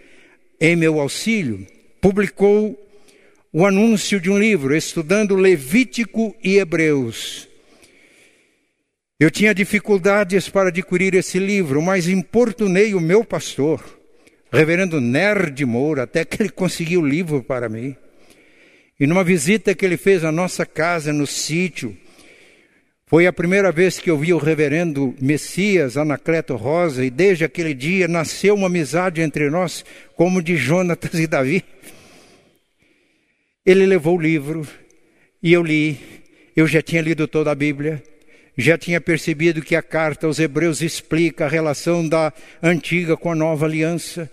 em 0.61 0.75
meu 0.75 0.99
auxílio, 0.99 1.67
publicou 2.01 2.81
o 3.53 3.65
anúncio 3.65 4.19
de 4.19 4.31
um 4.31 4.39
livro, 4.39 4.75
estudando 4.75 5.37
Levítico 5.37 6.35
e 6.43 6.59
Hebreus. 6.59 7.49
Eu 9.19 9.31
tinha 9.31 9.55
dificuldades 9.55 10.49
para 10.49 10.71
adquirir 10.71 11.15
esse 11.15 11.39
livro, 11.39 11.81
mas 11.81 12.09
importunei 12.09 12.95
o 12.95 13.01
meu 13.01 13.25
pastor, 13.25 13.81
reverendo 14.53 15.01
Nerd 15.01 15.65
Moura, 15.65 16.03
até 16.03 16.25
que 16.25 16.43
ele 16.43 16.51
conseguiu 16.51 17.01
o 17.01 17.07
livro 17.07 17.41
para 17.41 17.69
mim. 17.69 17.95
E 18.99 19.07
numa 19.07 19.23
visita 19.23 19.73
que 19.73 19.87
ele 19.87 19.97
fez 19.97 20.25
à 20.25 20.33
nossa 20.33 20.67
casa 20.67 21.13
no 21.13 21.29
sítio, 21.29 21.97
foi 23.07 23.29
a 23.29 23.33
primeira 23.33 23.71
vez 23.71 24.01
que 24.01 24.11
eu 24.11 24.19
vi 24.19 24.33
o 24.33 24.39
reverendo 24.39 25.15
Messias 25.21 25.97
Anacleto 25.97 26.57
Rosa, 26.57 27.05
e 27.05 27.11
desde 27.11 27.45
aquele 27.45 27.73
dia 27.73 28.09
nasceu 28.09 28.57
uma 28.57 28.67
amizade 28.67 29.21
entre 29.21 29.49
nós, 29.49 29.85
como 30.17 30.43
de 30.43 30.57
Jonatas 30.57 31.21
e 31.21 31.29
Davi. 31.29 31.63
Ele 33.65 33.87
levou 33.87 34.19
o 34.19 34.21
livro 34.21 34.67
e 35.41 35.53
eu 35.53 35.63
li. 35.63 36.01
Eu 36.57 36.67
já 36.67 36.83
tinha 36.83 37.01
lido 37.01 37.29
toda 37.29 37.53
a 37.53 37.55
Bíblia, 37.55 38.03
já 38.57 38.79
tinha 38.79 39.01
percebido 39.01 39.63
que 39.63 39.75
a 39.75 39.83
carta 39.83 40.27
aos 40.27 40.39
Hebreus 40.39 40.81
explica 40.81 41.45
a 41.45 41.49
relação 41.49 42.09
da 42.09 42.33
antiga 42.63 43.17
com 43.17 43.31
a 43.31 43.35
nova 43.35 43.67
aliança. 43.67 44.31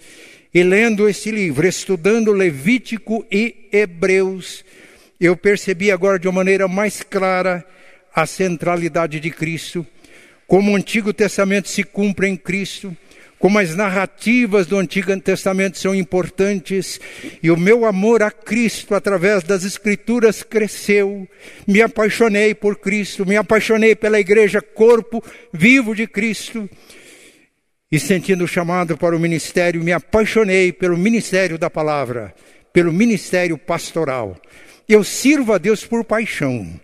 E 0.54 0.64
lendo 0.64 1.08
esse 1.08 1.32
livro, 1.32 1.68
estudando 1.68 2.32
Levítico 2.32 3.26
e 3.32 3.70
Hebreus, 3.72 4.64
eu 5.20 5.36
percebi 5.36 5.92
agora 5.92 6.20
de 6.20 6.28
uma 6.28 6.34
maneira 6.34 6.68
mais 6.68 7.02
clara 7.02 7.66
a 8.14 8.26
centralidade 8.26 9.20
de 9.20 9.32
Cristo, 9.32 9.86
como 10.46 10.72
o 10.72 10.76
Antigo 10.76 11.14
Testamento 11.14 11.70
se 11.70 11.84
cumpre 11.84 12.28
em 12.28 12.36
Cristo, 12.36 12.96
como 13.42 13.58
as 13.58 13.76
narrativas 13.76 14.68
do 14.68 14.78
Antigo 14.78 15.20
Testamento 15.20 15.80
são 15.80 15.96
importantes, 15.96 17.02
e 17.42 17.50
o 17.50 17.58
meu 17.58 17.86
amor 17.86 18.22
a 18.22 18.30
Cristo 18.30 18.94
através 18.94 19.42
das 19.42 19.66
Escrituras 19.66 20.44
cresceu. 20.44 21.28
Me 21.66 21.82
apaixonei 21.82 22.54
por 22.54 22.78
Cristo, 22.78 23.26
me 23.26 23.36
apaixonei 23.36 23.96
pela 23.96 24.20
igreja, 24.20 24.62
corpo 24.62 25.24
vivo 25.52 25.96
de 25.96 26.06
Cristo. 26.06 26.70
E 27.92 28.00
sentindo 28.00 28.48
chamado 28.48 28.96
para 28.96 29.16
o 29.16 29.20
ministério, 29.20 29.84
me 29.84 29.92
apaixonei 29.92 30.72
pelo 30.72 30.96
ministério 30.96 31.58
da 31.58 31.70
palavra, 31.70 32.36
pelo 32.72 32.94
ministério 32.94 33.58
pastoral. 33.58 34.40
Eu 34.88 35.04
sirvo 35.04 35.52
a 35.54 35.58
Deus 35.58 35.84
por 35.84 36.06
paixão. 36.06 36.80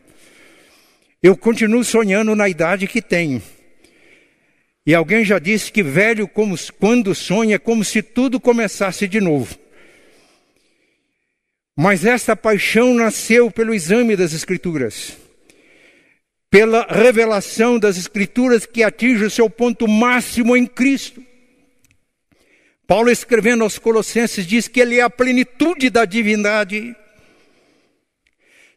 Eu 1.21 1.37
continuo 1.37 1.83
sonhando 1.83 2.35
na 2.35 2.49
idade 2.49 2.87
que 2.87 3.01
tenho. 3.01 3.43
E 4.88 4.96
alguém 4.96 5.25
já 5.25 5.38
disse 5.38 5.70
que 5.70 5.84
velho, 5.84 6.29
como, 6.29 6.56
quando 6.79 7.13
sonha, 7.13 7.56
é 7.56 7.60
como 7.60 7.84
se 7.84 8.01
tudo 8.01 8.39
começasse 8.39 9.06
de 9.06 9.20
novo. 9.20 9.60
Mas 11.75 12.06
esta 12.06 12.38
paixão 12.38 12.94
nasceu 12.94 13.51
pelo 13.51 13.74
exame 13.74 14.15
das 14.15 14.32
Escrituras, 14.32 15.17
pela 16.50 16.88
revelação 16.89 17.77
das 17.77 17.98
Escrituras 17.98 18.65
que 18.65 18.82
atinge 18.82 19.25
o 19.25 19.29
seu 19.29 19.50
ponto 19.50 19.89
máximo 19.89 20.56
em 20.56 20.65
Cristo. 20.65 21.22
Paulo, 22.88 23.12
escrevendo 23.12 23.65
aos 23.65 23.77
Colossenses, 23.77 24.47
diz 24.47 24.69
que 24.69 24.80
ele 24.80 25.00
é 25.00 25.02
a 25.02 25.10
plenitude 25.10 25.89
da 25.89 26.06
divindade. 26.06 26.95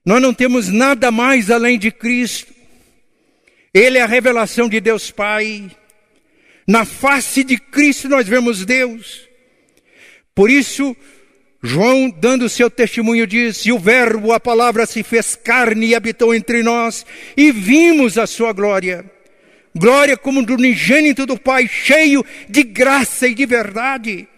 Nós 0.04 0.20
não 0.20 0.34
temos 0.34 0.66
nada 0.66 1.12
mais 1.12 1.52
além 1.52 1.78
de 1.78 1.92
Cristo. 1.92 2.52
Ele 3.72 3.96
é 3.96 4.02
a 4.02 4.06
revelação 4.06 4.68
de 4.68 4.80
Deus 4.80 5.12
Pai. 5.12 5.70
Na 6.70 6.84
face 6.84 7.42
de 7.42 7.58
Cristo 7.58 8.08
nós 8.08 8.28
vemos 8.28 8.64
Deus. 8.64 9.28
Por 10.32 10.48
isso, 10.48 10.96
João, 11.60 12.08
dando 12.08 12.48
seu 12.48 12.70
testemunho, 12.70 13.26
diz: 13.26 13.66
E 13.66 13.72
o 13.72 13.78
Verbo, 13.78 14.32
a 14.32 14.38
palavra, 14.38 14.86
se 14.86 15.02
fez 15.02 15.34
carne 15.34 15.88
e 15.88 15.94
habitou 15.96 16.32
entre 16.32 16.62
nós, 16.62 17.04
e 17.36 17.50
vimos 17.50 18.16
a 18.16 18.24
sua 18.24 18.52
glória. 18.52 19.04
Glória 19.74 20.16
como 20.16 20.44
do 20.44 20.54
unigênito 20.54 21.26
do 21.26 21.36
Pai, 21.36 21.66
cheio 21.66 22.24
de 22.48 22.62
graça 22.62 23.26
e 23.26 23.34
de 23.34 23.46
verdade. 23.46 24.28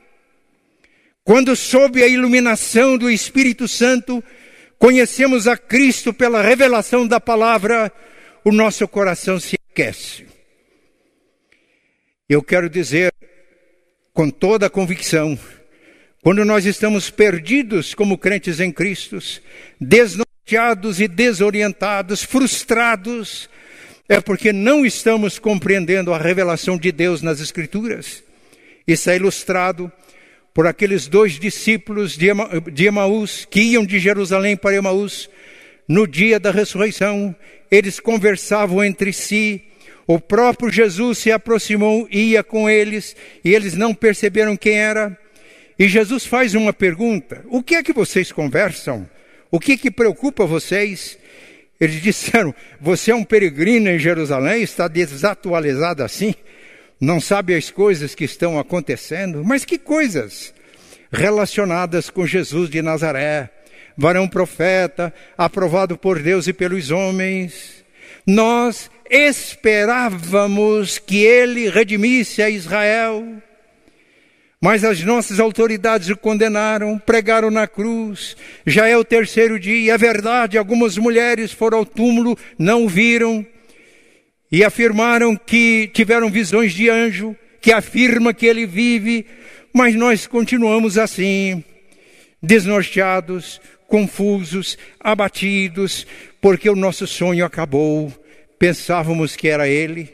Quando, 1.23 1.55
sob 1.55 2.03
a 2.03 2.09
iluminação 2.09 2.97
do 2.97 3.11
Espírito 3.11 3.69
Santo, 3.69 4.25
conhecemos 4.79 5.47
a 5.47 5.55
Cristo 5.55 6.15
pela 6.15 6.41
revelação 6.41 7.07
da 7.07 7.21
palavra, 7.21 7.93
o 8.43 8.51
nosso 8.51 8.89
coração 8.89 9.39
se 9.39 9.59
aquece. 9.71 10.32
Eu 12.29 12.43
quero 12.43 12.71
dizer 12.71 13.13
com 14.13 14.31
toda 14.31 14.67
a 14.67 14.71
convicção, 14.71 15.39
quando 16.23 16.45
nós 16.45 16.65
estamos 16.65 17.11
perdidos 17.11 17.95
como 17.95 18.17
crentes 18.17 18.61
em 18.61 18.71
Cristo, 18.71 19.19
desnorteados 19.81 21.01
e 21.01 21.09
desorientados, 21.09 22.23
frustrados, 22.23 23.51
é 24.09 24.21
porque 24.21 24.53
não 24.53 24.87
estamos 24.87 25.39
compreendendo 25.39 26.15
a 26.15 26.19
revelação 26.19 26.79
de 26.79 26.93
Deus 26.93 27.23
nas 27.23 27.41
Escrituras. 27.41 28.23
Isso 28.87 29.11
é 29.11 29.17
ilustrado 29.17 29.91
por 30.55 30.67
aqueles 30.67 31.09
dois 31.09 31.41
discípulos 31.41 32.17
de 32.17 32.87
Emaús 32.87 33.45
que 33.51 33.61
iam 33.61 33.85
de 33.85 33.99
Jerusalém 33.99 34.57
para 34.57 34.77
Emaús 34.77 35.29
no 35.89 36.07
dia 36.07 36.39
da 36.39 36.51
ressurreição. 36.51 37.35
Eles 37.71 37.99
conversavam 37.99 38.85
entre 38.85 39.13
si. 39.13 39.65
O 40.07 40.19
próprio 40.19 40.71
Jesus 40.71 41.19
se 41.19 41.31
aproximou, 41.31 42.09
ia 42.11 42.43
com 42.43 42.69
eles, 42.69 43.17
e 43.45 43.55
eles 43.55 43.75
não 43.75 43.95
perceberam 43.95 44.57
quem 44.57 44.79
era. 44.79 45.17
E 45.79 45.89
Jesus 45.89 46.27
faz 46.27 46.55
uma 46.55 46.73
pergunta: 46.73 47.45
O 47.49 47.63
que 47.63 47.75
é 47.75 47.83
que 47.83 47.93
vocês 47.93 48.33
conversam? 48.33 49.09
O 49.51 49.61
que 49.61 49.77
que 49.77 49.91
preocupa 49.91 50.47
vocês? 50.47 51.19
Eles 51.81 52.01
disseram: 52.03 52.55
Você 52.81 53.11
é 53.11 53.15
um 53.15 53.25
peregrino 53.25 53.89
em 53.89 53.99
Jerusalém, 53.99 54.63
está 54.63 54.89
desatualizado 54.89 56.03
assim? 56.03 56.35
não 57.03 57.21
sabe 57.21 57.57
as 57.57 57.69
coisas 57.69 58.15
que 58.15 58.23
estão 58.23 58.61
acontecendo, 58.61 59.43
mas 59.45 59.65
que 59.65 59.77
coisas 59.77 60.55
relacionadas 61.11 62.09
com 62.09 62.25
Jesus 62.25 62.71
de 62.71 62.81
Nazaré, 62.81 63.51
varão 63.99 64.29
profeta, 64.29 65.13
aprovado 65.37 65.99
por 65.99 66.23
Deus 66.23 66.47
e 66.47 66.53
pelos 66.53 66.93
homens. 66.93 67.82
Nós 68.27 68.91
esperávamos 69.11 70.99
que 70.99 71.25
ele 71.25 71.69
redimisse 71.69 72.41
a 72.41 72.49
Israel, 72.49 73.43
mas 74.61 74.85
as 74.85 75.03
nossas 75.03 75.41
autoridades 75.41 76.09
o 76.09 76.17
condenaram, 76.17 76.99
pregaram 76.99 77.51
na 77.51 77.67
cruz. 77.67 78.37
Já 78.65 78.87
é 78.89 78.97
o 78.97 79.05
terceiro 79.05 79.59
dia, 79.59 79.95
é 79.95 79.99
verdade, 79.99 80.57
algumas 80.57 80.97
mulheres 80.97 81.51
foram 81.51 81.79
ao 81.79 81.87
túmulo, 81.87 82.39
não 82.57 82.87
viram, 82.87 83.45
e 84.51 84.63
afirmaram 84.63 85.35
que 85.35 85.91
tiveram 85.93 86.31
visões 86.31 86.73
de 86.73 86.89
anjo, 86.89 87.35
que 87.61 87.73
afirma 87.73 88.33
que 88.33 88.47
ele 88.47 88.67
vive, 88.67 89.27
mas 89.73 89.95
nós 89.95 90.27
continuamos 90.27 90.97
assim, 90.97 91.65
desnorteados, 92.43 93.61
confusos, 93.93 94.79
abatidos, 94.99 96.07
porque 96.41 96.71
o 96.71 96.75
nosso 96.75 97.07
sonho 97.07 97.45
acabou, 97.45 98.11
pensávamos 98.59 99.37
que 99.37 99.49
era 99.49 99.69
ele. 99.69 100.11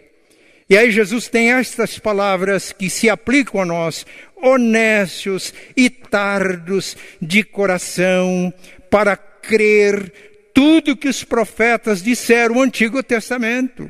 E 0.68 0.76
aí 0.76 0.90
Jesus 0.90 1.28
tem 1.28 1.52
estas 1.52 1.96
palavras 1.96 2.72
que 2.72 2.90
se 2.90 3.08
aplicam 3.08 3.60
a 3.60 3.64
nós, 3.64 4.04
honestos 4.34 5.54
e 5.76 5.88
tardos 5.88 6.96
de 7.22 7.44
coração, 7.44 8.52
para 8.90 9.16
crer 9.16 10.12
tudo 10.52 10.96
que 10.96 11.08
os 11.08 11.22
profetas 11.22 12.02
disseram 12.02 12.56
no 12.56 12.62
Antigo 12.62 13.00
Testamento. 13.00 13.88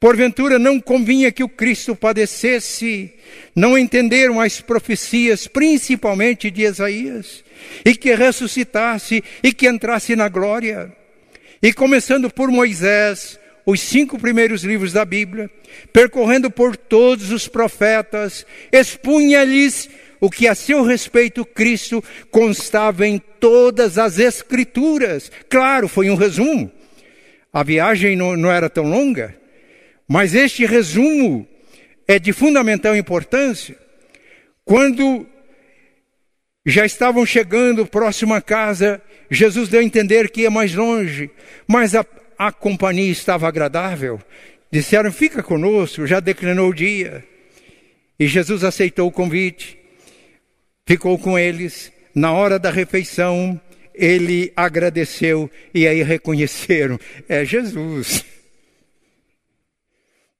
Porventura 0.00 0.58
não 0.58 0.80
convinha 0.80 1.30
que 1.30 1.44
o 1.44 1.48
Cristo 1.48 1.94
padecesse, 1.94 3.14
não 3.54 3.78
entenderam 3.78 4.40
as 4.40 4.60
profecias, 4.60 5.46
principalmente 5.46 6.50
de 6.50 6.62
Isaías, 6.62 7.44
e 7.84 7.94
que 7.94 8.14
ressuscitasse 8.14 9.22
e 9.42 9.52
que 9.52 9.68
entrasse 9.68 10.14
na 10.16 10.28
glória. 10.28 10.92
E 11.62 11.72
começando 11.72 12.30
por 12.30 12.50
Moisés, 12.50 13.38
os 13.66 13.80
cinco 13.80 14.18
primeiros 14.18 14.64
livros 14.64 14.92
da 14.92 15.04
Bíblia, 15.04 15.50
percorrendo 15.92 16.50
por 16.50 16.76
todos 16.76 17.30
os 17.30 17.46
profetas, 17.46 18.46
expunha-lhes 18.72 19.88
o 20.20 20.30
que 20.30 20.46
a 20.46 20.54
seu 20.54 20.82
respeito 20.82 21.44
Cristo 21.44 22.02
constava 22.30 23.06
em 23.06 23.18
todas 23.18 23.98
as 23.98 24.18
Escrituras. 24.18 25.30
Claro, 25.48 25.88
foi 25.88 26.10
um 26.10 26.14
resumo. 26.14 26.70
A 27.52 27.62
viagem 27.62 28.16
não, 28.16 28.36
não 28.36 28.50
era 28.50 28.70
tão 28.70 28.84
longa, 28.84 29.34
mas 30.06 30.34
este 30.34 30.64
resumo 30.64 31.46
é 32.06 32.18
de 32.18 32.32
fundamental 32.32 32.96
importância 32.96 33.76
quando 34.64 35.26
já 36.64 36.84
estavam 36.84 37.24
chegando 37.24 37.86
próximo 37.86 38.34
à 38.34 38.40
casa, 38.40 39.00
Jesus 39.30 39.68
deu 39.68 39.80
a 39.80 39.84
entender 39.84 40.30
que 40.30 40.42
ia 40.42 40.50
mais 40.50 40.74
longe, 40.74 41.30
mas 41.66 41.94
a, 41.94 42.04
a 42.38 42.52
companhia 42.52 43.10
estava 43.10 43.48
agradável. 43.48 44.20
Disseram: 44.70 45.10
Fica 45.10 45.42
conosco, 45.42 46.06
já 46.06 46.20
declinou 46.20 46.70
o 46.70 46.74
dia. 46.74 47.24
E 48.18 48.26
Jesus 48.26 48.62
aceitou 48.64 49.08
o 49.08 49.12
convite, 49.12 49.78
ficou 50.86 51.18
com 51.18 51.38
eles. 51.38 51.92
Na 52.14 52.32
hora 52.32 52.58
da 52.58 52.70
refeição, 52.70 53.58
ele 53.94 54.52
agradeceu 54.54 55.50
e 55.72 55.86
aí 55.86 56.02
reconheceram: 56.02 56.98
É 57.28 57.44
Jesus. 57.44 58.24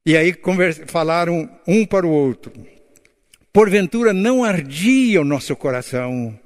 E 0.04 0.16
aí 0.16 0.34
falaram 0.86 1.48
um 1.66 1.86
para 1.86 2.06
o 2.06 2.10
outro 2.10 2.52
porventura 3.52 4.12
não 4.12 4.44
ardia 4.44 5.20
o 5.20 5.24
nosso 5.24 5.56
coração, 5.56 6.38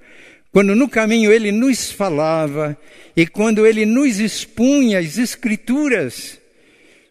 quando 0.53 0.75
no 0.75 0.89
caminho 0.89 1.33
ele 1.33 1.51
nos 1.51 1.91
falava 1.91 2.77
e 3.17 3.27
quando 3.27 3.67
ele 3.67 3.85
nos 3.85 4.19
expunha 4.19 4.99
as 4.99 5.19
Escrituras. 5.19 6.41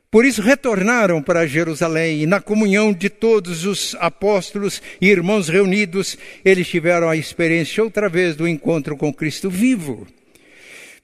Por 0.09 0.25
isso 0.25 0.43
retornaram 0.43 1.23
para 1.23 1.47
Jerusalém 1.47 2.21
e 2.21 2.27
na 2.27 2.39
comunhão 2.39 2.93
de 2.93 3.09
todos 3.09 3.65
os 3.65 3.95
apóstolos 3.99 4.81
e 5.01 5.09
irmãos 5.09 5.49
reunidos, 5.49 6.17
eles 6.45 6.67
tiveram 6.67 7.09
a 7.09 7.17
experiência 7.17 7.83
outra 7.83 8.07
vez 8.07 8.35
do 8.35 8.47
encontro 8.47 8.95
com 8.95 9.11
Cristo 9.11 9.49
vivo. 9.49 10.05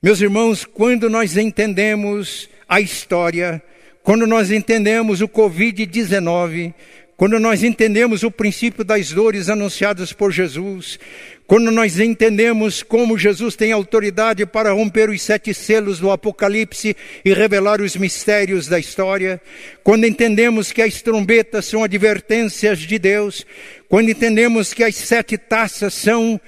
Meus 0.02 0.22
irmãos, 0.22 0.64
quando 0.64 1.10
nós 1.10 1.36
entendemos 1.36 2.48
a 2.68 2.80
história, 2.80 3.62
quando 4.04 4.26
nós 4.26 4.52
entendemos 4.52 5.22
o 5.22 5.28
Covid-19, 5.28 6.74
quando 7.20 7.38
nós 7.38 7.64
entendemos 7.66 8.24
o 8.24 8.32
princípio 8.32 8.82
das 8.82 9.12
dores 9.12 9.50
anunciadas 9.50 10.14
por 10.14 10.32
Jesus, 10.32 10.98
quando 11.46 11.70
nós 11.70 12.00
entendemos 12.00 12.82
como 12.82 13.18
Jesus 13.18 13.58
tem 13.58 13.74
autoridade 13.74 14.46
para 14.46 14.72
romper 14.72 15.10
os 15.10 15.22
sete 15.22 15.54
selos 15.54 16.00
do 16.00 16.12
Apocalipse 16.12 16.96
e 17.26 17.34
revelar 17.34 17.82
os 17.82 17.98
mistérios 17.98 18.70
da 18.70 18.80
história, 18.80 19.42
quando 19.84 20.06
entendemos 20.06 20.72
que 20.72 20.82
as 20.82 21.02
trombetas 21.02 21.66
são 21.66 21.84
advertências 21.84 22.80
de 22.80 22.98
Deus, 22.98 23.46
quando 23.90 24.10
entendemos 24.10 24.74
que 24.74 24.86
as 24.86 24.96
sete 24.96 25.38
taças 25.38 25.94
são 25.94 26.40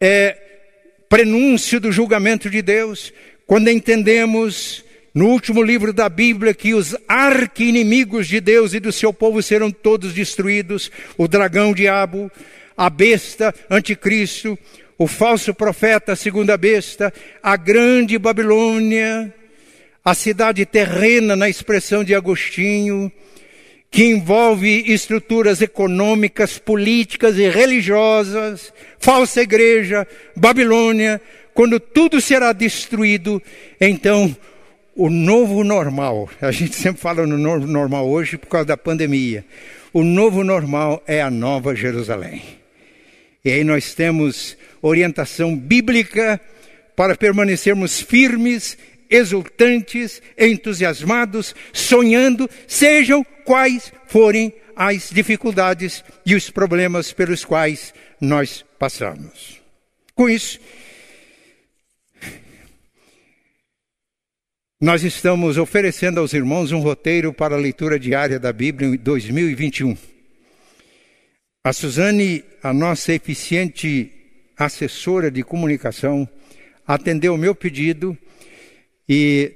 é, 0.00 0.34
prenúncio 1.10 1.78
do 1.78 1.92
julgamento 1.92 2.48
de 2.48 2.62
Deus, 2.62 3.12
quando 3.46 3.68
entendemos 3.68 4.82
no 5.14 5.26
último 5.26 5.62
livro 5.62 5.92
da 5.92 6.08
Bíblia 6.08 6.54
que 6.54 6.74
os 6.74 6.96
arqui-inimigos 7.08 8.28
de 8.28 8.40
Deus 8.40 8.74
e 8.74 8.80
do 8.80 8.92
seu 8.92 9.12
povo 9.12 9.42
serão 9.42 9.70
todos 9.70 10.12
destruídos, 10.12 10.90
o 11.18 11.26
dragão 11.26 11.72
diabo, 11.72 12.30
a 12.76 12.88
besta 12.88 13.54
anticristo, 13.68 14.58
o 14.96 15.06
falso 15.06 15.52
profeta, 15.52 16.12
a 16.12 16.16
segunda 16.16 16.56
besta, 16.56 17.12
a 17.42 17.56
grande 17.56 18.18
Babilônia, 18.18 19.34
a 20.04 20.14
cidade 20.14 20.64
terrena 20.64 21.34
na 21.34 21.48
expressão 21.48 22.04
de 22.04 22.14
Agostinho, 22.14 23.10
que 23.90 24.04
envolve 24.04 24.84
estruturas 24.86 25.60
econômicas, 25.60 26.58
políticas 26.58 27.36
e 27.36 27.48
religiosas, 27.48 28.72
falsa 28.98 29.42
igreja, 29.42 30.06
Babilônia, 30.36 31.20
quando 31.52 31.80
tudo 31.80 32.20
será 32.20 32.52
destruído, 32.52 33.42
então 33.80 34.34
o 34.94 35.08
novo 35.08 35.64
normal. 35.64 36.28
A 36.40 36.50
gente 36.50 36.76
sempre 36.76 37.00
fala 37.00 37.26
no 37.26 37.38
novo 37.38 37.66
normal 37.66 38.08
hoje 38.08 38.36
por 38.36 38.48
causa 38.48 38.66
da 38.66 38.76
pandemia. 38.76 39.44
O 39.92 40.02
novo 40.04 40.44
normal 40.44 41.02
é 41.06 41.20
a 41.20 41.30
nova 41.30 41.74
Jerusalém. 41.74 42.42
E 43.44 43.50
aí 43.50 43.64
nós 43.64 43.94
temos 43.94 44.56
orientação 44.82 45.56
bíblica 45.56 46.40
para 46.94 47.16
permanecermos 47.16 48.00
firmes, 48.00 48.76
exultantes, 49.08 50.22
entusiasmados, 50.38 51.54
sonhando, 51.72 52.48
sejam 52.68 53.24
quais 53.44 53.92
forem 54.06 54.52
as 54.76 55.10
dificuldades 55.10 56.04
e 56.24 56.34
os 56.34 56.50
problemas 56.50 57.12
pelos 57.12 57.44
quais 57.44 57.92
nós 58.20 58.64
passamos. 58.78 59.60
Com 60.14 60.28
isso, 60.28 60.60
Nós 64.82 65.04
estamos 65.04 65.58
oferecendo 65.58 66.20
aos 66.20 66.32
irmãos 66.32 66.72
um 66.72 66.78
roteiro 66.78 67.34
para 67.34 67.54
a 67.54 67.58
leitura 67.58 67.98
diária 67.98 68.40
da 68.40 68.50
Bíblia 68.50 68.88
em 68.88 68.96
2021. 68.96 69.94
A 71.62 71.70
Suzane, 71.70 72.42
a 72.62 72.72
nossa 72.72 73.12
eficiente 73.12 74.10
assessora 74.56 75.30
de 75.30 75.42
comunicação, 75.42 76.26
atendeu 76.86 77.34
o 77.34 77.36
meu 77.36 77.54
pedido 77.54 78.16
e 79.06 79.52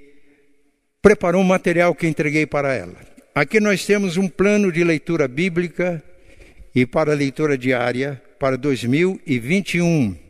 preparou 1.01 1.41
um 1.41 1.47
material 1.47 1.95
que 1.95 2.07
entreguei 2.07 2.45
para 2.45 2.75
ela. 2.75 2.97
Aqui 3.35 3.59
nós 3.61 3.87
temos 3.87 4.19
um 4.19 4.29
plano 4.29 4.71
de 4.71 4.85
leitura 4.85 5.27
bíblica 5.27 6.05
e 6.75 6.85
para 6.85 7.15
leitura 7.15 7.57
diária 7.57 8.23
para 8.39 8.59
2021. 8.59 10.24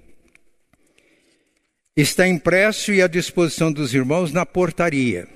Está 1.97 2.27
impresso 2.27 2.93
e 2.93 3.01
à 3.01 3.07
disposição 3.07 3.73
dos 3.73 3.95
irmãos 3.95 4.33
na 4.33 4.45
portaria. 4.45 5.29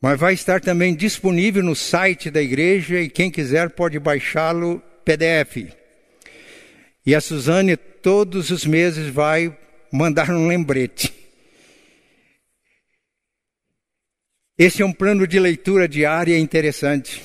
Mas 0.00 0.18
vai 0.18 0.34
estar 0.34 0.60
também 0.60 0.92
disponível 0.92 1.62
no 1.62 1.76
site 1.76 2.30
da 2.30 2.42
igreja 2.42 3.00
e 3.00 3.08
quem 3.08 3.30
quiser 3.30 3.70
pode 3.70 3.96
baixá-lo 4.00 4.82
PDF. 5.04 5.72
E 7.06 7.14
a 7.14 7.20
Suzane 7.20 7.76
todos 7.76 8.50
os 8.50 8.66
meses 8.66 9.08
vai 9.08 9.56
mandar 9.92 10.30
um 10.30 10.48
lembrete. 10.48 11.12
Esse 14.58 14.82
é 14.82 14.84
um 14.84 14.92
plano 14.92 15.28
de 15.28 15.38
leitura 15.38 15.86
diária 15.86 16.36
interessante, 16.38 17.22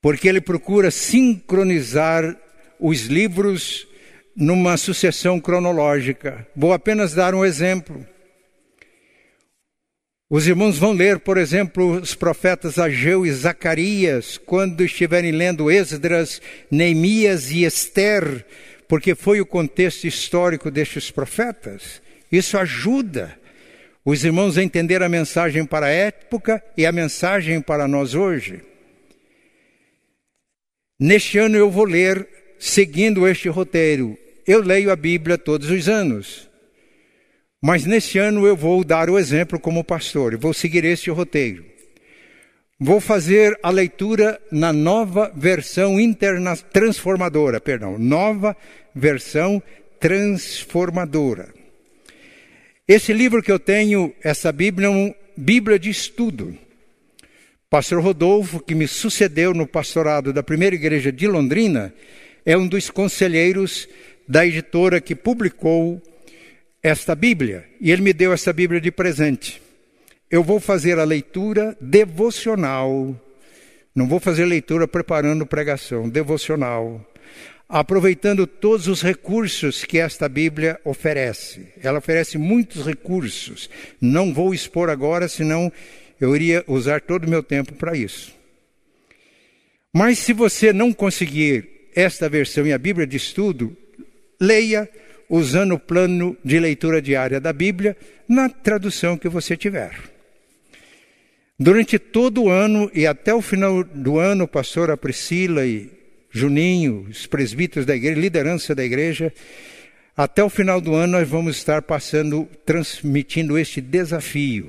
porque 0.00 0.26
ele 0.26 0.40
procura 0.40 0.90
sincronizar 0.90 2.36
os 2.80 3.02
livros 3.02 3.86
numa 4.36 4.76
sucessão 4.76 5.40
cronológica. 5.40 6.46
Vou 6.54 6.72
apenas 6.72 7.14
dar 7.14 7.34
um 7.34 7.44
exemplo. 7.44 8.06
Os 10.28 10.48
irmãos 10.48 10.78
vão 10.78 10.92
ler, 10.92 11.20
por 11.20 11.36
exemplo, 11.36 12.00
os 12.00 12.14
profetas 12.14 12.78
Ageu 12.78 13.24
e 13.24 13.32
Zacarias, 13.32 14.38
quando 14.38 14.82
estiverem 14.82 15.30
lendo 15.30 15.70
Esdras, 15.70 16.40
Neemias 16.70 17.50
e 17.50 17.64
Esther, 17.64 18.44
porque 18.88 19.14
foi 19.14 19.40
o 19.40 19.46
contexto 19.46 20.06
histórico 20.06 20.70
destes 20.70 21.10
profetas. 21.10 22.02
Isso 22.32 22.58
ajuda 22.58 23.38
os 24.04 24.24
irmãos 24.24 24.58
a 24.58 24.62
entender 24.62 25.02
a 25.02 25.08
mensagem 25.08 25.64
para 25.64 25.86
a 25.86 25.90
época 25.90 26.62
e 26.76 26.84
a 26.84 26.92
mensagem 26.92 27.60
para 27.60 27.86
nós 27.86 28.14
hoje. 28.14 28.60
Neste 30.98 31.38
ano 31.38 31.56
eu 31.56 31.70
vou 31.70 31.84
ler, 31.84 32.26
seguindo 32.58 33.28
este 33.28 33.48
roteiro, 33.48 34.18
eu 34.46 34.60
leio 34.60 34.90
a 34.90 34.96
Bíblia 34.96 35.38
todos 35.38 35.70
os 35.70 35.88
anos. 35.88 36.48
Mas 37.62 37.86
nesse 37.86 38.18
ano 38.18 38.46
eu 38.46 38.54
vou 38.56 38.84
dar 38.84 39.08
o 39.08 39.18
exemplo 39.18 39.58
como 39.58 39.82
pastor, 39.82 40.36
vou 40.36 40.52
seguir 40.52 40.84
este 40.84 41.10
roteiro. 41.10 41.64
Vou 42.78 43.00
fazer 43.00 43.58
a 43.62 43.70
leitura 43.70 44.38
na 44.50 44.72
nova 44.72 45.32
versão 45.34 45.98
interna 45.98 46.56
transformadora, 46.56 47.60
perdão, 47.60 47.98
nova 47.98 48.56
versão 48.94 49.62
transformadora. 49.98 51.54
Esse 52.86 53.14
livro 53.14 53.42
que 53.42 53.50
eu 53.50 53.58
tenho, 53.58 54.12
essa 54.22 54.52
Bíblia, 54.52 54.88
é 54.88 54.90
uma 54.90 55.14
Bíblia 55.34 55.78
de 55.78 55.88
estudo. 55.88 56.58
Pastor 57.70 58.02
Rodolfo, 58.02 58.60
que 58.60 58.74
me 58.74 58.86
sucedeu 58.86 59.54
no 59.54 59.66
pastorado 59.66 60.32
da 60.32 60.42
primeira 60.42 60.76
igreja 60.76 61.10
de 61.10 61.26
Londrina, 61.26 61.94
é 62.44 62.56
um 62.56 62.68
dos 62.68 62.90
conselheiros 62.90 63.88
da 64.28 64.46
editora 64.46 65.00
que 65.00 65.14
publicou 65.14 66.02
esta 66.82 67.14
Bíblia, 67.14 67.64
e 67.80 67.90
ele 67.90 68.02
me 68.02 68.12
deu 68.12 68.32
essa 68.32 68.52
Bíblia 68.52 68.80
de 68.80 68.90
presente. 68.90 69.60
Eu 70.30 70.42
vou 70.42 70.60
fazer 70.60 70.98
a 70.98 71.04
leitura 71.04 71.76
devocional, 71.80 73.18
não 73.94 74.08
vou 74.08 74.20
fazer 74.20 74.44
leitura 74.44 74.86
preparando 74.88 75.46
pregação, 75.46 76.08
devocional, 76.08 77.00
aproveitando 77.68 78.46
todos 78.46 78.86
os 78.86 79.02
recursos 79.02 79.84
que 79.84 79.98
esta 79.98 80.28
Bíblia 80.28 80.78
oferece. 80.84 81.68
Ela 81.82 81.98
oferece 81.98 82.36
muitos 82.36 82.86
recursos. 82.86 83.70
Não 84.00 84.34
vou 84.34 84.52
expor 84.52 84.90
agora, 84.90 85.28
senão 85.28 85.72
eu 86.20 86.34
iria 86.34 86.64
usar 86.66 87.00
todo 87.00 87.24
o 87.24 87.30
meu 87.30 87.42
tempo 87.42 87.72
para 87.74 87.96
isso. 87.96 88.34
Mas 89.92 90.18
se 90.18 90.32
você 90.32 90.72
não 90.72 90.92
conseguir 90.92 91.88
esta 91.94 92.28
versão 92.28 92.66
e 92.66 92.72
a 92.72 92.78
Bíblia 92.78 93.06
de 93.06 93.16
estudo, 93.16 93.76
leia 94.40 94.88
usando 95.28 95.74
o 95.74 95.78
plano 95.78 96.36
de 96.44 96.58
leitura 96.58 97.00
diária 97.00 97.40
da 97.40 97.52
Bíblia 97.52 97.96
na 98.28 98.48
tradução 98.48 99.16
que 99.16 99.28
você 99.28 99.56
tiver. 99.56 99.92
Durante 101.58 101.98
todo 101.98 102.44
o 102.44 102.50
ano 102.50 102.90
e 102.92 103.06
até 103.06 103.32
o 103.32 103.40
final 103.40 103.84
do 103.84 104.18
ano, 104.18 104.48
pastora 104.48 104.96
Priscila 104.96 105.64
e 105.64 105.90
Juninho, 106.30 107.06
os 107.08 107.26
presbíteros 107.26 107.86
da 107.86 107.94
igreja, 107.94 108.20
liderança 108.20 108.74
da 108.74 108.84
igreja, 108.84 109.32
até 110.16 110.42
o 110.42 110.48
final 110.48 110.80
do 110.80 110.94
ano 110.94 111.18
nós 111.18 111.28
vamos 111.28 111.56
estar 111.56 111.82
passando, 111.82 112.48
transmitindo 112.66 113.56
este 113.56 113.80
desafio. 113.80 114.68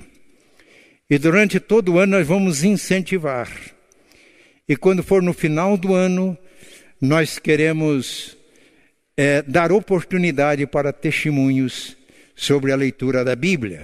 E 1.10 1.18
durante 1.18 1.60
todo 1.60 1.94
o 1.94 2.00
ano 2.00 2.18
nós 2.18 2.28
vamos 2.28 2.64
incentivar. 2.64 3.50
E 4.68 4.76
quando 4.76 5.04
for 5.04 5.22
no 5.22 5.34
final 5.34 5.78
do 5.78 5.94
ano, 5.94 6.38
nós 7.00 7.38
queremos 7.38 8.35
é, 9.18 9.42
dar 9.42 9.72
oportunidade 9.72 10.66
para 10.68 10.92
testemunhos 10.92 11.96
sobre 12.36 12.72
a 12.72 12.76
leitura 12.76 13.24
da 13.24 13.36
Bíblia. 13.36 13.84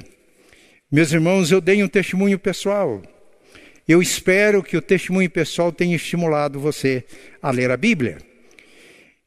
Meus 0.91 1.11
irmãos, 1.13 1.51
eu 1.51 1.61
dei 1.61 1.81
um 1.81 1.87
testemunho 1.87 2.37
pessoal. 2.37 3.01
Eu 3.87 4.01
espero 4.01 4.61
que 4.61 4.75
o 4.75 4.81
testemunho 4.81 5.29
pessoal 5.29 5.71
tenha 5.71 5.95
estimulado 5.95 6.59
você 6.59 7.03
a 7.41 7.49
ler 7.49 7.71
a 7.71 7.77
Bíblia. 7.77 8.17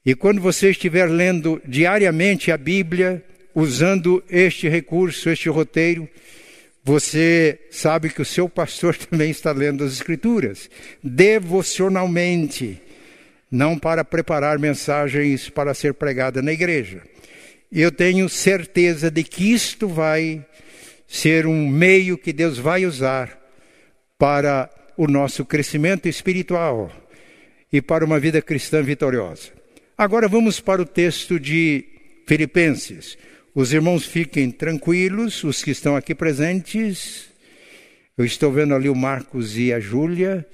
E 0.04 0.14
quando 0.14 0.40
você 0.40 0.70
estiver 0.70 1.06
lendo 1.06 1.60
diariamente 1.66 2.52
a 2.52 2.58
Bíblia, 2.58 3.24
usando 3.54 4.22
este 4.28 4.68
recurso, 4.68 5.30
este 5.30 5.48
roteiro, 5.48 6.08
você 6.84 7.58
sabe 7.70 8.10
que 8.10 8.20
o 8.20 8.26
seu 8.26 8.46
pastor 8.46 8.94
também 9.08 9.30
está 9.30 9.52
lendo 9.52 9.82
as 9.82 9.94
Escrituras, 9.94 10.68
devocionalmente, 11.02 12.78
não 13.54 13.78
para 13.78 14.04
preparar 14.04 14.58
mensagens 14.58 15.48
para 15.48 15.72
ser 15.74 15.94
pregada 15.94 16.42
na 16.42 16.52
igreja. 16.52 17.02
Eu 17.70 17.92
tenho 17.92 18.28
certeza 18.28 19.12
de 19.12 19.22
que 19.22 19.52
isto 19.52 19.86
vai 19.86 20.44
ser 21.06 21.46
um 21.46 21.68
meio 21.68 22.18
que 22.18 22.32
Deus 22.32 22.58
vai 22.58 22.84
usar 22.84 23.40
para 24.18 24.68
o 24.96 25.06
nosso 25.06 25.44
crescimento 25.44 26.08
espiritual 26.08 26.90
e 27.72 27.80
para 27.80 28.04
uma 28.04 28.18
vida 28.18 28.42
cristã 28.42 28.82
vitoriosa. 28.82 29.52
Agora 29.96 30.26
vamos 30.26 30.58
para 30.58 30.82
o 30.82 30.86
texto 30.86 31.38
de 31.38 31.84
Filipenses. 32.26 33.16
Os 33.54 33.72
irmãos 33.72 34.04
fiquem 34.04 34.50
tranquilos, 34.50 35.44
os 35.44 35.62
que 35.62 35.70
estão 35.70 35.94
aqui 35.94 36.12
presentes. 36.12 37.28
Eu 38.18 38.24
estou 38.24 38.50
vendo 38.50 38.74
ali 38.74 38.88
o 38.88 38.96
Marcos 38.96 39.56
e 39.56 39.72
a 39.72 39.78
Júlia, 39.78 40.44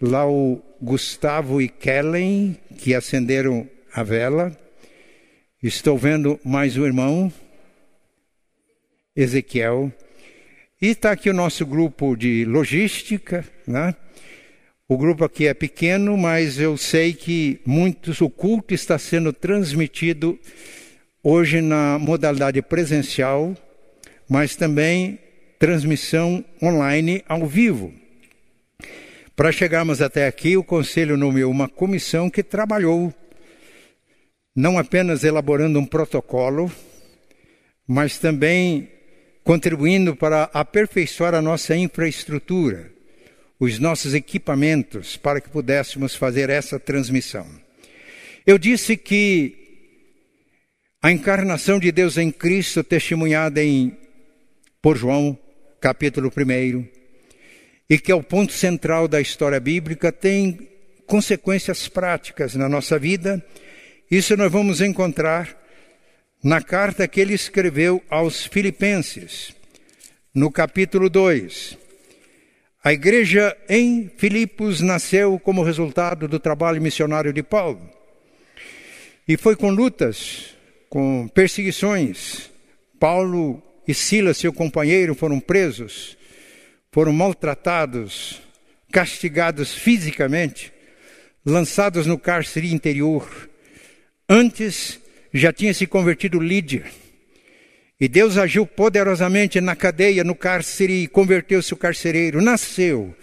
lá 0.00 0.24
o 0.24 0.62
Gustavo 0.80 1.60
e 1.60 1.68
Kellen, 1.68 2.56
que 2.78 2.94
acenderam 2.94 3.68
a 3.92 4.02
vela. 4.02 4.56
Estou 5.60 5.98
vendo 5.98 6.38
mais 6.44 6.76
um 6.76 6.86
irmão, 6.86 7.32
Ezequiel. 9.14 9.92
E 10.80 10.86
está 10.86 11.10
aqui 11.10 11.28
o 11.28 11.34
nosso 11.34 11.66
grupo 11.66 12.14
de 12.14 12.44
logística, 12.44 13.44
né? 13.66 13.92
O 14.88 14.96
grupo 14.96 15.24
aqui 15.24 15.48
é 15.48 15.52
pequeno, 15.52 16.16
mas 16.16 16.60
eu 16.60 16.76
sei 16.76 17.12
que 17.12 17.60
muitos, 17.66 18.20
o 18.20 18.30
culto 18.30 18.72
está 18.72 18.96
sendo 18.96 19.32
transmitido 19.32 20.38
hoje 21.22 21.60
na 21.60 21.98
modalidade 21.98 22.62
presencial, 22.62 23.56
mas 24.28 24.54
também 24.54 25.18
transmissão 25.58 26.44
online 26.62 27.24
ao 27.28 27.44
vivo. 27.46 27.92
Para 29.38 29.52
chegarmos 29.52 30.02
até 30.02 30.26
aqui, 30.26 30.56
o 30.56 30.64
Conselho 30.64 31.16
nomeou 31.16 31.48
uma 31.48 31.68
comissão 31.68 32.28
que 32.28 32.42
trabalhou, 32.42 33.14
não 34.52 34.76
apenas 34.76 35.22
elaborando 35.22 35.78
um 35.78 35.86
protocolo, 35.86 36.68
mas 37.86 38.18
também 38.18 38.90
contribuindo 39.44 40.16
para 40.16 40.50
aperfeiçoar 40.52 41.36
a 41.36 41.40
nossa 41.40 41.76
infraestrutura, 41.76 42.90
os 43.60 43.78
nossos 43.78 44.12
equipamentos, 44.12 45.16
para 45.16 45.40
que 45.40 45.48
pudéssemos 45.48 46.16
fazer 46.16 46.50
essa 46.50 46.80
transmissão. 46.80 47.46
Eu 48.44 48.58
disse 48.58 48.96
que 48.96 49.54
a 51.00 51.12
encarnação 51.12 51.78
de 51.78 51.92
Deus 51.92 52.18
em 52.18 52.32
Cristo, 52.32 52.82
testemunhada 52.82 53.62
em, 53.62 53.96
por 54.82 54.96
João, 54.96 55.38
capítulo 55.80 56.28
1, 56.36 56.97
e 57.88 57.98
que 57.98 58.12
é 58.12 58.14
o 58.14 58.22
ponto 58.22 58.52
central 58.52 59.08
da 59.08 59.20
história 59.20 59.58
bíblica, 59.58 60.12
tem 60.12 60.68
consequências 61.06 61.88
práticas 61.88 62.54
na 62.54 62.68
nossa 62.68 62.98
vida. 62.98 63.42
Isso 64.10 64.36
nós 64.36 64.52
vamos 64.52 64.80
encontrar 64.80 65.56
na 66.44 66.60
carta 66.60 67.08
que 67.08 67.20
ele 67.20 67.34
escreveu 67.34 68.02
aos 68.10 68.44
Filipenses, 68.44 69.54
no 70.34 70.52
capítulo 70.52 71.08
2. 71.08 71.78
A 72.84 72.92
igreja 72.92 73.56
em 73.68 74.10
Filipos 74.16 74.80
nasceu 74.80 75.38
como 75.38 75.64
resultado 75.64 76.28
do 76.28 76.38
trabalho 76.38 76.80
missionário 76.80 77.32
de 77.32 77.42
Paulo. 77.42 77.80
E 79.26 79.36
foi 79.36 79.56
com 79.56 79.70
lutas, 79.70 80.54
com 80.88 81.26
perseguições. 81.28 82.50
Paulo 83.00 83.62
e 83.86 83.94
Silas, 83.94 84.36
seu 84.36 84.52
companheiro, 84.52 85.14
foram 85.14 85.40
presos, 85.40 86.17
foram 86.90 87.12
maltratados, 87.12 88.40
castigados 88.90 89.74
fisicamente, 89.74 90.72
lançados 91.44 92.06
no 92.06 92.18
cárcere 92.18 92.72
interior. 92.72 93.48
Antes 94.28 95.00
já 95.32 95.52
tinha 95.52 95.74
se 95.74 95.86
convertido 95.86 96.40
Lídia. 96.40 96.84
E 98.00 98.06
Deus 98.06 98.36
agiu 98.36 98.64
poderosamente 98.64 99.60
na 99.60 99.74
cadeia, 99.74 100.22
no 100.22 100.34
cárcere, 100.34 101.02
e 101.02 101.08
converteu-se 101.08 101.74
o 101.74 101.76
carcereiro. 101.76 102.40
Nasceu 102.40 103.14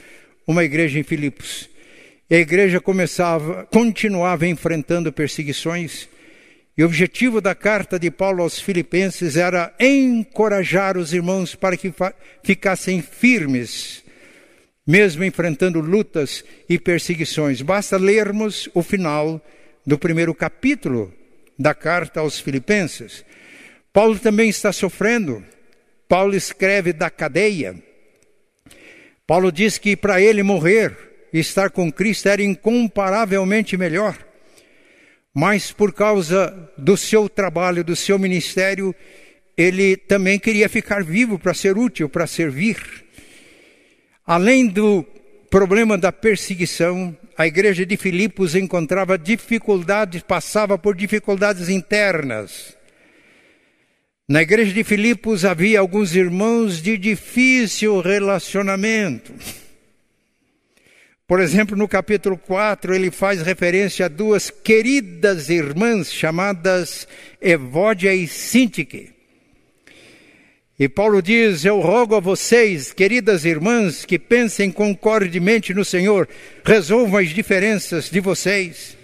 uma 0.46 0.64
igreja 0.64 1.00
em 1.00 1.04
Filipos. 1.04 1.70
E 2.30 2.36
a 2.36 2.40
igreja 2.40 2.82
começava, 2.82 3.66
continuava 3.72 4.46
enfrentando 4.48 5.14
perseguições. 5.14 6.10
E 6.78 6.84
o 6.84 6.86
objetivo 6.86 7.40
da 7.40 7.56
carta 7.56 7.98
de 7.98 8.12
Paulo 8.12 8.44
aos 8.44 8.60
Filipenses 8.60 9.38
era 9.38 9.74
encorajar 9.80 10.98
os 10.98 11.14
irmãos 11.14 11.56
para 11.56 11.78
que 11.78 11.94
ficassem 12.44 13.02
firmes, 13.02 14.04
mesmo 14.86 15.24
enfrentando 15.24 15.80
lutas 15.80 16.44
e 16.68 16.78
perseguições. 16.78 17.62
Basta 17.62 17.98
lermos 17.98 18.70
o 18.74 18.84
final 18.84 19.42
do 19.86 19.98
primeiro 19.98 20.36
capítulo 20.36 21.14
da 21.58 21.74
carta 21.74 22.20
aos 22.20 22.40
Filipenses. 22.40 23.24
Paulo 23.94 24.20
também 24.20 24.50
está 24.50 24.74
sofrendo. 24.74 25.42
Paulo 26.10 26.36
escreve 26.36 26.92
da 26.92 27.10
cadeia. 27.10 27.82
Paulo 29.26 29.50
diz 29.50 29.78
que 29.78 29.96
para 29.96 30.20
ele 30.22 30.44
morrer 30.44 30.96
e 31.32 31.40
estar 31.40 31.70
com 31.70 31.90
Cristo 31.90 32.28
era 32.28 32.44
incomparavelmente 32.44 33.78
melhor. 33.78 34.18
Mas 35.38 35.70
por 35.70 35.92
causa 35.92 36.72
do 36.78 36.96
seu 36.96 37.28
trabalho, 37.28 37.84
do 37.84 37.94
seu 37.94 38.18
ministério, 38.18 38.96
ele 39.58 39.98
também 39.98 40.40
queria 40.40 40.70
ficar 40.70 41.04
vivo 41.04 41.38
para 41.38 41.54
ser 41.54 41.78
útil, 41.78 42.08
para 42.08 42.26
servir. 42.26 42.78
Além 44.26 44.66
do 44.66 45.06
problema 45.50 45.98
da 45.98 46.10
perseguição, 46.10 47.16
a 47.38 47.46
igreja 47.46 47.86
de 47.86 47.98
Filipos 47.98 48.56
encontrava 48.56 49.18
dificuldades, 49.18 50.24
passava 50.24 50.78
por 50.78 50.96
dificuldades 50.96 51.68
internas. 51.68 52.74
Na 54.30 54.42
igreja 54.42 54.72
de 54.72 54.86
Filipos 54.86 55.44
havia 55.44 55.82
alguns 55.82 56.16
irmãos 56.16 56.82
de 56.82 56.98
difícil 56.98 58.00
relacionamento. 58.00 59.34
Por 61.28 61.40
exemplo, 61.40 61.76
no 61.76 61.88
capítulo 61.88 62.38
4, 62.38 62.94
ele 62.94 63.10
faz 63.10 63.42
referência 63.42 64.06
a 64.06 64.10
duas 64.10 64.52
queridas 64.52 65.50
irmãs 65.50 66.14
chamadas 66.14 67.08
Evódia 67.42 68.14
e 68.14 68.28
Sintique. 68.28 69.10
E 70.78 70.88
Paulo 70.88 71.24
diz: 71.24 71.66
Eu 71.66 71.80
rogo 71.80 72.16
a 72.16 72.20
vocês, 72.20 72.94
queridas 72.94 73.44
irmãs, 73.44 74.06
que 74.06 74.20
pensem 74.20 74.72
concordemente 74.72 75.74
no 75.74 75.84
Senhor, 75.84 76.30
resolvam 76.64 77.20
as 77.20 77.30
diferenças 77.30 78.08
de 78.08 78.20
vocês. 78.20 78.96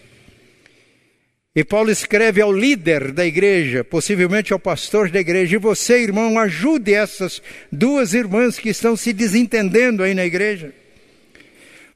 E 1.55 1.63
Paulo 1.63 1.89
escreve 1.89 2.39
ao 2.39 2.53
líder 2.53 3.11
da 3.11 3.25
igreja, 3.25 3.83
possivelmente 3.83 4.53
ao 4.53 4.59
pastor 4.59 5.09
da 5.09 5.19
igreja, 5.19 5.55
e 5.55 5.59
você, 5.59 6.03
irmão, 6.03 6.37
ajude 6.37 6.93
essas 6.93 7.41
duas 7.71 8.13
irmãs 8.13 8.59
que 8.59 8.69
estão 8.69 8.95
se 8.95 9.11
desentendendo 9.11 10.03
aí 10.03 10.13
na 10.13 10.25
igreja. 10.25 10.80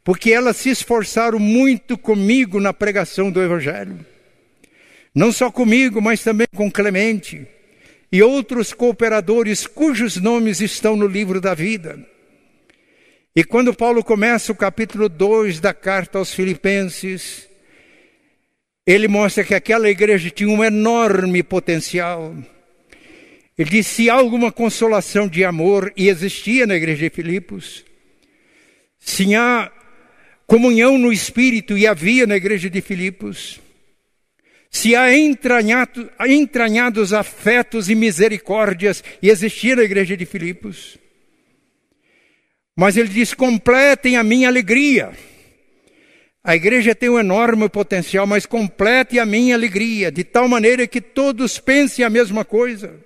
Porque 0.05 0.31
elas 0.31 0.55
se 0.55 0.69
esforçaram 0.69 1.39
muito 1.39 1.97
comigo 1.97 2.61
na 2.61 2.71
pregação 2.71 3.29
do 3.29 3.41
Evangelho. 3.41 4.05
Não 5.13 5.31
só 5.31 5.51
comigo, 5.51 6.01
mas 6.01 6.23
também 6.23 6.47
com 6.55 6.71
Clemente 6.71 7.47
e 8.11 8.21
outros 8.21 8.71
cooperadores 8.71 9.67
cujos 9.67 10.17
nomes 10.17 10.61
estão 10.61 10.95
no 10.95 11.07
livro 11.07 11.41
da 11.41 11.53
vida. 11.53 11.99
E 13.35 13.43
quando 13.43 13.73
Paulo 13.73 14.03
começa 14.03 14.51
o 14.51 14.55
capítulo 14.55 15.09
2 15.09 15.59
da 15.59 15.73
carta 15.73 16.19
aos 16.19 16.33
Filipenses, 16.33 17.49
ele 18.85 19.07
mostra 19.07 19.43
que 19.43 19.55
aquela 19.55 19.89
igreja 19.89 20.29
tinha 20.29 20.49
um 20.49 20.63
enorme 20.63 21.43
potencial. 21.43 22.33
Ele 23.57 23.69
diz: 23.69 23.87
se 23.87 24.09
há 24.09 24.13
alguma 24.13 24.51
consolação 24.51 25.27
de 25.27 25.43
amor, 25.43 25.91
e 25.97 26.07
existia 26.07 26.67
na 26.67 26.75
igreja 26.75 27.09
de 27.09 27.15
Filipos, 27.15 27.83
se 28.99 29.35
há 29.35 29.71
comunhão 30.47 30.97
no 30.97 31.11
Espírito 31.11 31.77
e 31.77 31.87
havia 31.87 32.27
na 32.27 32.35
igreja 32.35 32.69
de 32.69 32.81
Filipos, 32.81 33.59
se 34.69 34.95
há 34.95 35.15
entranhado, 35.15 36.09
entranhados 36.27 37.13
afetos 37.13 37.89
e 37.89 37.95
misericórdias 37.95 39.03
e 39.21 39.29
existia 39.29 39.75
na 39.75 39.83
igreja 39.83 40.17
de 40.17 40.25
Filipos. 40.25 40.97
Mas 42.75 42.97
ele 42.97 43.07
diz: 43.07 43.33
completem 43.33 44.17
a 44.17 44.23
minha 44.23 44.49
alegria. 44.49 45.11
A 46.43 46.55
igreja 46.55 46.93
tem 46.93 47.09
um 47.09 47.17
enorme 47.17 47.69
potencial, 47.69 48.27
mas 48.27 48.45
complete 48.45 49.17
a 49.17 49.25
minha 49.25 49.55
alegria, 49.55 50.11
de 50.11 50.23
tal 50.23 50.47
maneira 50.47 50.85
que 50.85 51.01
todos 51.01 51.57
pensem 51.57 52.03
a 52.03 52.09
mesma 52.09 52.43
coisa. 52.43 52.99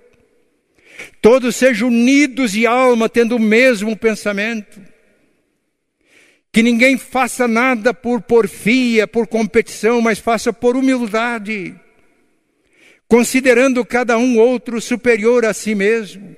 Todos 1.22 1.56
sejam 1.56 1.88
unidos 1.88 2.52
de 2.52 2.66
alma, 2.66 3.08
tendo 3.08 3.36
o 3.36 3.40
mesmo 3.40 3.96
pensamento. 3.96 4.89
Que 6.52 6.62
ninguém 6.62 6.98
faça 6.98 7.46
nada 7.46 7.94
por 7.94 8.20
porfia, 8.20 9.06
por 9.06 9.26
competição, 9.26 10.00
mas 10.00 10.18
faça 10.18 10.52
por 10.52 10.76
humildade, 10.76 11.74
considerando 13.06 13.84
cada 13.84 14.18
um 14.18 14.38
outro 14.38 14.80
superior 14.80 15.44
a 15.44 15.54
si 15.54 15.76
mesmo. 15.76 16.36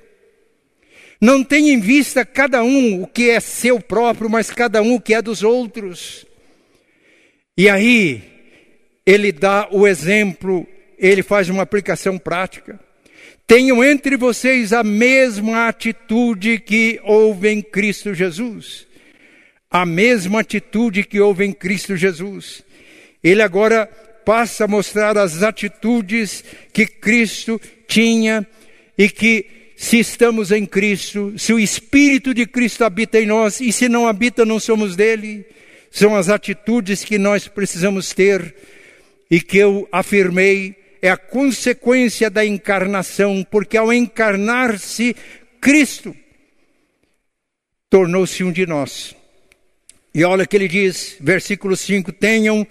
Não 1.19 1.43
tenha 1.43 1.73
em 1.73 1.79
vista 1.79 2.23
cada 2.25 2.63
um 2.63 3.01
o 3.01 3.07
que 3.07 3.29
é 3.29 3.39
seu 3.39 3.79
próprio, 3.79 4.29
mas 4.29 4.51
cada 4.51 4.81
um 4.81 4.95
o 4.95 5.01
que 5.01 5.15
é 5.15 5.21
dos 5.21 5.41
outros. 5.41 6.25
E 7.57 7.67
aí, 7.67 8.21
ele 9.05 9.31
dá 9.31 9.67
o 9.71 9.87
exemplo, 9.87 10.67
ele 10.97 11.23
faz 11.23 11.49
uma 11.49 11.63
aplicação 11.63 12.19
prática. 12.19 12.79
Tenham 13.47 13.83
entre 13.83 14.15
vocês 14.15 14.73
a 14.73 14.83
mesma 14.83 15.67
atitude 15.67 16.59
que 16.59 16.99
houve 17.03 17.49
em 17.49 17.61
Cristo 17.61 18.13
Jesus 18.13 18.92
a 19.73 19.87
mesma 19.87 20.41
atitude 20.41 21.03
que 21.03 21.19
houve 21.19 21.43
em 21.43 21.51
Cristo 21.51 21.97
Jesus. 21.97 22.63
Ele 23.23 23.41
agora 23.41 23.87
passa 24.23 24.65
a 24.65 24.67
mostrar 24.67 25.17
as 25.17 25.41
atitudes 25.41 26.43
que 26.71 26.85
Cristo 26.85 27.59
tinha 27.87 28.47
e 28.95 29.09
que 29.09 29.73
se 29.75 29.97
estamos 29.97 30.51
em 30.51 30.63
Cristo, 30.63 31.33
se 31.37 31.51
o 31.51 31.59
Espírito 31.59 32.35
de 32.35 32.45
Cristo 32.45 32.85
habita 32.85 33.19
em 33.19 33.25
nós 33.25 33.59
e 33.59 33.71
se 33.71 33.89
não 33.89 34.07
habita, 34.07 34.45
não 34.45 34.59
somos 34.59 34.95
dele, 34.95 35.43
são 35.89 36.15
as 36.15 36.29
atitudes 36.29 37.03
que 37.03 37.17
nós 37.17 37.47
precisamos 37.47 38.13
ter 38.13 38.55
e 39.29 39.41
que 39.41 39.57
eu 39.57 39.89
afirmei 39.91 40.75
é 41.01 41.09
a 41.09 41.17
consequência 41.17 42.29
da 42.29 42.45
encarnação, 42.45 43.43
porque 43.49 43.75
ao 43.75 43.91
encarnar-se, 43.91 45.15
Cristo 45.59 46.15
tornou-se 47.89 48.43
um 48.43 48.51
de 48.51 48.65
nós. 48.65 49.15
E 50.13 50.23
olha 50.23 50.45
que 50.45 50.55
ele 50.55 50.67
diz, 50.67 51.17
versículo 51.19 51.75
5: 51.75 52.11
tenham 52.11 52.67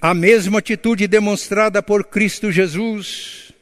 a 0.00 0.12
mesma 0.12 0.58
atitude 0.58 1.06
demonstrada 1.06 1.82
por 1.82 2.04
Cristo 2.04 2.52
Jesus. 2.52 3.52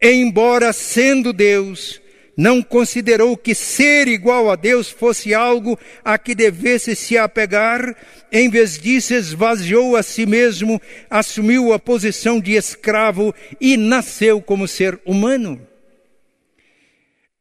Embora 0.00 0.72
sendo 0.72 1.32
Deus, 1.32 2.02
não 2.36 2.62
considerou 2.62 3.36
que 3.36 3.54
ser 3.54 4.08
igual 4.08 4.50
a 4.50 4.56
Deus 4.56 4.90
fosse 4.90 5.32
algo 5.32 5.78
a 6.04 6.18
que 6.18 6.34
devesse 6.34 6.94
se 6.94 7.16
apegar, 7.16 7.96
em 8.30 8.50
vez 8.50 8.78
disso 8.78 9.14
esvaziou 9.14 9.96
a 9.96 10.02
si 10.02 10.26
mesmo, 10.26 10.80
assumiu 11.08 11.72
a 11.72 11.78
posição 11.78 12.40
de 12.40 12.52
escravo 12.52 13.34
e 13.60 13.76
nasceu 13.76 14.42
como 14.42 14.68
ser 14.68 15.00
humano. 15.04 15.66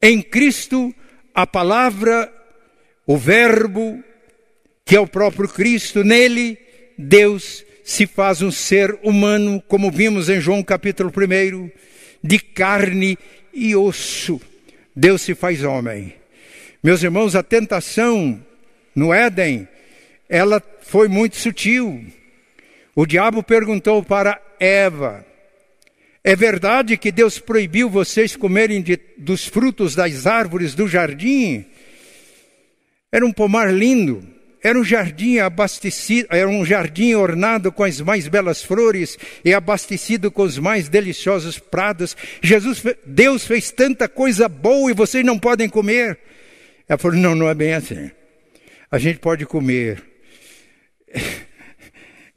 Em 0.02 0.22
Cristo, 0.22 0.94
a 1.34 1.46
palavra, 1.46 2.32
o 3.06 3.18
Verbo, 3.18 4.04
que 4.92 4.98
é 4.98 5.00
o 5.00 5.08
próprio 5.08 5.48
Cristo, 5.48 6.04
nele 6.04 6.58
Deus 6.98 7.64
se 7.82 8.06
faz 8.06 8.42
um 8.42 8.52
ser 8.52 9.00
humano, 9.02 9.64
como 9.66 9.90
vimos 9.90 10.28
em 10.28 10.42
João 10.42 10.62
capítulo 10.62 11.10
1, 11.10 11.72
de 12.22 12.38
carne 12.38 13.18
e 13.54 13.74
osso. 13.74 14.42
Deus 14.94 15.22
se 15.22 15.34
faz 15.34 15.64
homem. 15.64 16.14
Meus 16.84 17.02
irmãos, 17.04 17.38
a 17.38 17.42
tentação 17.42 18.46
no 18.94 19.14
Éden, 19.14 19.66
ela 20.28 20.62
foi 20.82 21.08
muito 21.08 21.38
sutil. 21.38 22.06
O 22.94 23.06
diabo 23.06 23.42
perguntou 23.42 24.04
para 24.04 24.42
Eva: 24.60 25.26
É 26.22 26.36
verdade 26.36 26.98
que 26.98 27.14
Deus 27.14 27.40
proibiu 27.40 27.90
vocês 27.90 28.36
comerem 28.36 28.82
de, 28.82 29.00
dos 29.18 29.48
frutos 29.48 29.96
das 29.96 30.28
árvores 30.28 30.76
do 30.76 30.86
jardim? 30.86 31.66
Era 33.10 33.26
um 33.26 33.32
pomar 33.32 33.74
lindo. 33.74 34.41
Era 34.64 34.78
um 34.78 34.84
jardim 34.84 35.40
abastecido, 35.40 36.28
era 36.30 36.48
um 36.48 36.64
jardim 36.64 37.16
ornado 37.16 37.72
com 37.72 37.84
as 37.84 38.00
mais 38.00 38.28
belas 38.28 38.64
flores 38.64 39.18
e 39.44 39.54
abastecido 39.54 40.30
com 40.30 40.44
os 40.44 40.60
mais 40.60 40.88
deliciosos 40.88 41.58
prados. 41.58 42.16
Jesus, 42.42 42.84
Deus 43.06 43.46
fez 43.46 43.72
tanta 43.72 44.08
coisa 44.08 44.48
boa 44.48 44.92
e 44.92 44.94
vocês 44.94 45.26
não 45.26 45.40
podem 45.40 45.68
comer. 45.68 46.20
Ela 46.88 46.98
falou: 46.98 47.18
não, 47.18 47.34
não 47.34 47.50
é 47.50 47.56
bem 47.56 47.74
assim. 47.74 48.12
A 48.92 49.00
gente 49.00 49.18
pode 49.20 49.46
comer. 49.46 50.04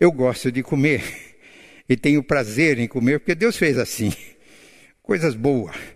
Eu 0.01 0.11
gosto 0.11 0.51
de 0.51 0.63
comer 0.63 1.03
e 1.89 1.97
tenho 1.97 2.23
prazer 2.23 2.79
em 2.79 2.89
comer 2.89 3.21
porque 3.21 3.35
Deus 3.35 3.57
fez 3.57 3.79
assim. 3.79 4.13
Coisas 5.03 5.35
boas 5.35 5.94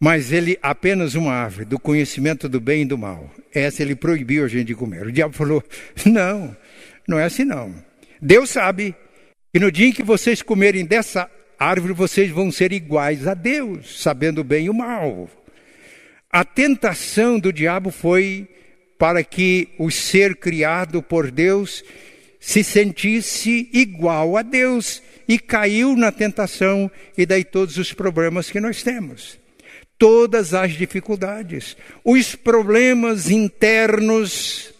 mas 0.00 0.32
ele 0.32 0.58
apenas 0.62 1.14
uma 1.14 1.32
árvore 1.32 1.64
do 1.64 1.78
conhecimento 1.78 2.48
do 2.48 2.60
bem 2.60 2.82
e 2.82 2.86
do 2.86 2.96
mal. 2.96 3.30
Essa 3.52 3.82
ele 3.82 3.96
proibiu 3.96 4.44
a 4.44 4.48
gente 4.48 4.68
de 4.68 4.74
comer. 4.74 5.06
O 5.06 5.12
diabo 5.12 5.34
falou: 5.34 5.62
não, 6.06 6.56
não 7.06 7.18
é 7.18 7.24
assim 7.24 7.44
não. 7.44 7.74
Deus 8.20 8.50
sabe 8.50 8.94
que 9.52 9.58
no 9.58 9.72
dia 9.72 9.88
em 9.88 9.92
que 9.92 10.02
vocês 10.02 10.42
comerem 10.42 10.84
dessa 10.84 11.28
árvore, 11.58 11.92
vocês 11.92 12.30
vão 12.30 12.52
ser 12.52 12.72
iguais 12.72 13.26
a 13.26 13.34
Deus, 13.34 14.00
sabendo 14.00 14.40
o 14.40 14.44
bem 14.44 14.66
e 14.66 14.70
o 14.70 14.74
mal. 14.74 15.28
A 16.30 16.44
tentação 16.44 17.38
do 17.38 17.52
diabo 17.52 17.90
foi 17.90 18.46
para 18.98 19.24
que 19.24 19.68
o 19.78 19.90
ser 19.90 20.36
criado 20.36 21.02
por 21.02 21.30
Deus 21.30 21.82
se 22.38 22.62
sentisse 22.62 23.68
igual 23.72 24.36
a 24.36 24.42
Deus 24.42 25.02
e 25.26 25.38
caiu 25.38 25.96
na 25.96 26.12
tentação 26.12 26.90
e 27.16 27.26
daí 27.26 27.44
todos 27.44 27.78
os 27.78 27.92
problemas 27.92 28.50
que 28.50 28.60
nós 28.60 28.82
temos 28.82 29.38
todas 29.98 30.54
as 30.54 30.72
dificuldades, 30.72 31.76
os 32.04 32.34
problemas 32.34 33.28
internos 33.28 34.72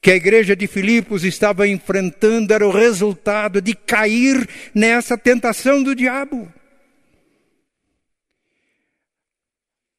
que 0.00 0.10
a 0.10 0.16
igreja 0.16 0.54
de 0.54 0.66
Filipos 0.66 1.24
estava 1.24 1.66
enfrentando 1.66 2.52
era 2.52 2.66
o 2.66 2.70
resultado 2.70 3.60
de 3.60 3.74
cair 3.74 4.48
nessa 4.74 5.16
tentação 5.16 5.82
do 5.82 5.94
diabo. 5.94 6.52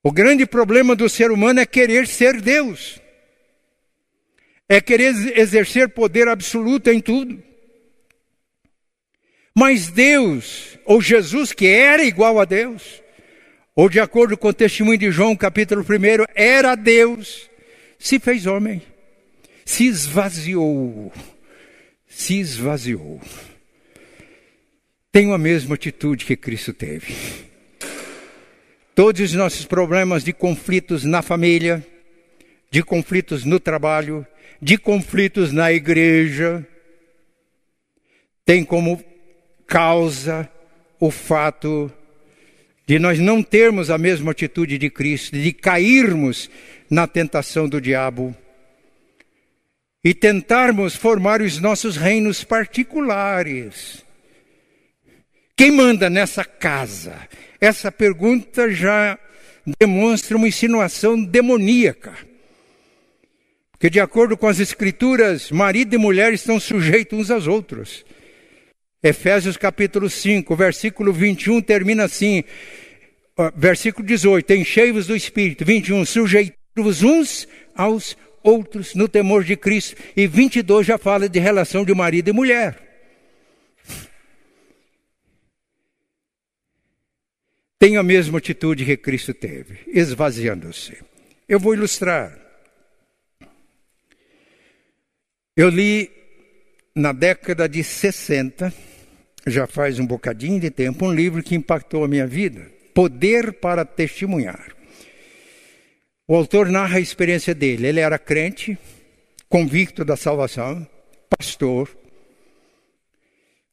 O 0.04 0.12
grande 0.12 0.46
problema 0.46 0.96
do 0.96 1.10
ser 1.10 1.32
humano 1.32 1.60
é 1.60 1.66
querer 1.66 2.06
ser 2.06 2.40
Deus, 2.40 3.02
é 4.70 4.80
querer 4.80 5.40
exercer 5.40 5.90
poder 5.90 6.28
absoluto 6.28 6.92
em 6.92 7.02
tudo. 7.02 7.44
Mas 9.58 9.88
Deus, 9.88 10.78
ou 10.86 11.02
Jesus, 11.02 11.52
que 11.52 11.66
era 11.66 12.04
igual 12.04 12.40
a 12.40 12.46
Deus, 12.46 13.02
ou 13.76 13.90
de 13.90 14.00
acordo 14.00 14.38
com 14.38 14.48
o 14.48 14.54
testemunho 14.54 14.98
de 14.98 15.12
João, 15.12 15.36
capítulo 15.36 15.82
1, 15.82 16.26
era 16.34 16.76
Deus, 16.76 17.50
se 18.00 18.20
fez 18.20 18.46
homem, 18.46 18.82
se 19.66 19.86
esvaziou, 19.86 21.12
se 22.08 22.40
esvaziou. 22.40 23.20
Tem 25.12 25.34
a 25.34 25.38
mesma 25.38 25.76
atitude 25.76 26.24
que 26.24 26.38
Cristo 26.38 26.72
teve. 26.72 27.14
Todos 28.94 29.20
os 29.20 29.34
nossos 29.34 29.66
problemas 29.66 30.24
de 30.24 30.32
conflitos 30.32 31.04
na 31.04 31.22
família, 31.22 31.86
de 32.72 32.82
conflitos 32.82 33.44
no 33.44 33.60
trabalho, 33.60 34.26
de 34.62 34.78
conflitos 34.78 35.52
na 35.52 35.74
igreja, 35.74 36.66
tem 38.46 38.64
como 38.64 39.04
causa 39.68 40.50
o 40.98 41.12
fato 41.12 41.92
de 41.92 42.05
nós 43.00 43.20
não 43.20 43.42
termos 43.42 43.90
a 43.90 43.98
mesma 43.98 44.32
atitude 44.32 44.78
de 44.78 44.90
Cristo, 44.90 45.38
de 45.38 45.52
cairmos 45.52 46.50
na 46.90 47.08
tentação 47.08 47.68
do 47.68 47.82
diabo 47.82 48.36
e 50.04 50.14
tentarmos 50.14 50.96
formar 50.96 51.42
os 51.42 51.60
nossos 51.60 51.98
reinos 51.98 52.44
particulares. 52.44 54.06
Quem 55.58 55.72
manda 55.72 56.12
nessa 56.12 56.46
casa? 56.46 57.28
Essa 57.60 57.92
pergunta 57.92 58.70
já 58.70 59.18
demonstra 59.80 60.38
uma 60.38 60.48
insinuação 60.48 61.24
demoníaca. 61.24 62.14
Porque, 63.72 63.90
de 63.90 64.00
acordo 64.00 64.38
com 64.38 64.48
as 64.48 64.60
Escrituras, 64.60 65.50
marido 65.50 65.96
e 65.96 65.98
mulher 65.98 66.34
estão 66.34 66.60
sujeitos 66.60 67.18
uns 67.18 67.32
aos 67.32 67.48
outros. 67.48 68.06
Efésios 69.06 69.56
capítulo 69.56 70.10
5, 70.10 70.56
versículo 70.56 71.14
21 71.14 71.62
termina 71.62 72.06
assim, 72.06 72.44
versículo 73.56 74.04
18: 74.04 74.52
Enchei-vos 74.52 75.06
do 75.06 75.16
Espírito, 75.16 75.64
21, 75.64 76.04
sujeitando 76.06 76.58
uns 77.04 77.48
aos 77.76 78.18
outros 78.42 78.96
no 78.96 79.08
temor 79.08 79.44
de 79.44 79.56
Cristo. 79.56 79.96
E 80.18 80.26
22 80.26 80.88
já 80.88 80.98
fala 80.98 81.30
de 81.30 81.38
relação 81.38 81.86
de 81.86 81.94
marido 81.94 82.30
e 82.30 82.34
mulher. 82.34 82.82
Tem 87.78 87.98
a 87.98 88.04
mesma 88.04 88.40
atitude 88.40 88.86
que 88.86 88.98
Cristo 88.98 89.36
teve, 89.36 89.82
esvaziando-se. 89.86 90.98
Eu 91.48 91.60
vou 91.60 91.76
ilustrar. 91.76 92.36
Eu 95.56 95.70
li 95.70 96.10
na 96.96 97.12
década 97.12 97.70
de 97.70 97.84
60, 97.84 98.74
já 99.46 99.68
faz 99.68 100.00
um 100.00 100.06
bocadinho 100.06 100.60
de 100.60 100.70
tempo, 100.70 101.06
um 101.06 101.14
livro 101.14 101.44
que 101.44 101.56
impactou 101.56 102.04
a 102.04 102.08
minha 102.08 102.26
vida: 102.26 102.72
Poder 102.94 103.54
para 103.54 103.86
Testemunhar. 103.86 104.76
O 106.28 106.36
autor 106.36 106.70
narra 106.70 106.98
a 106.98 107.02
experiência 107.02 107.54
dele. 107.54 107.88
Ele 107.88 108.00
era 108.00 108.18
crente, 108.18 108.78
convicto 109.48 110.04
da 110.04 110.16
salvação, 110.16 110.88
pastor, 111.30 111.90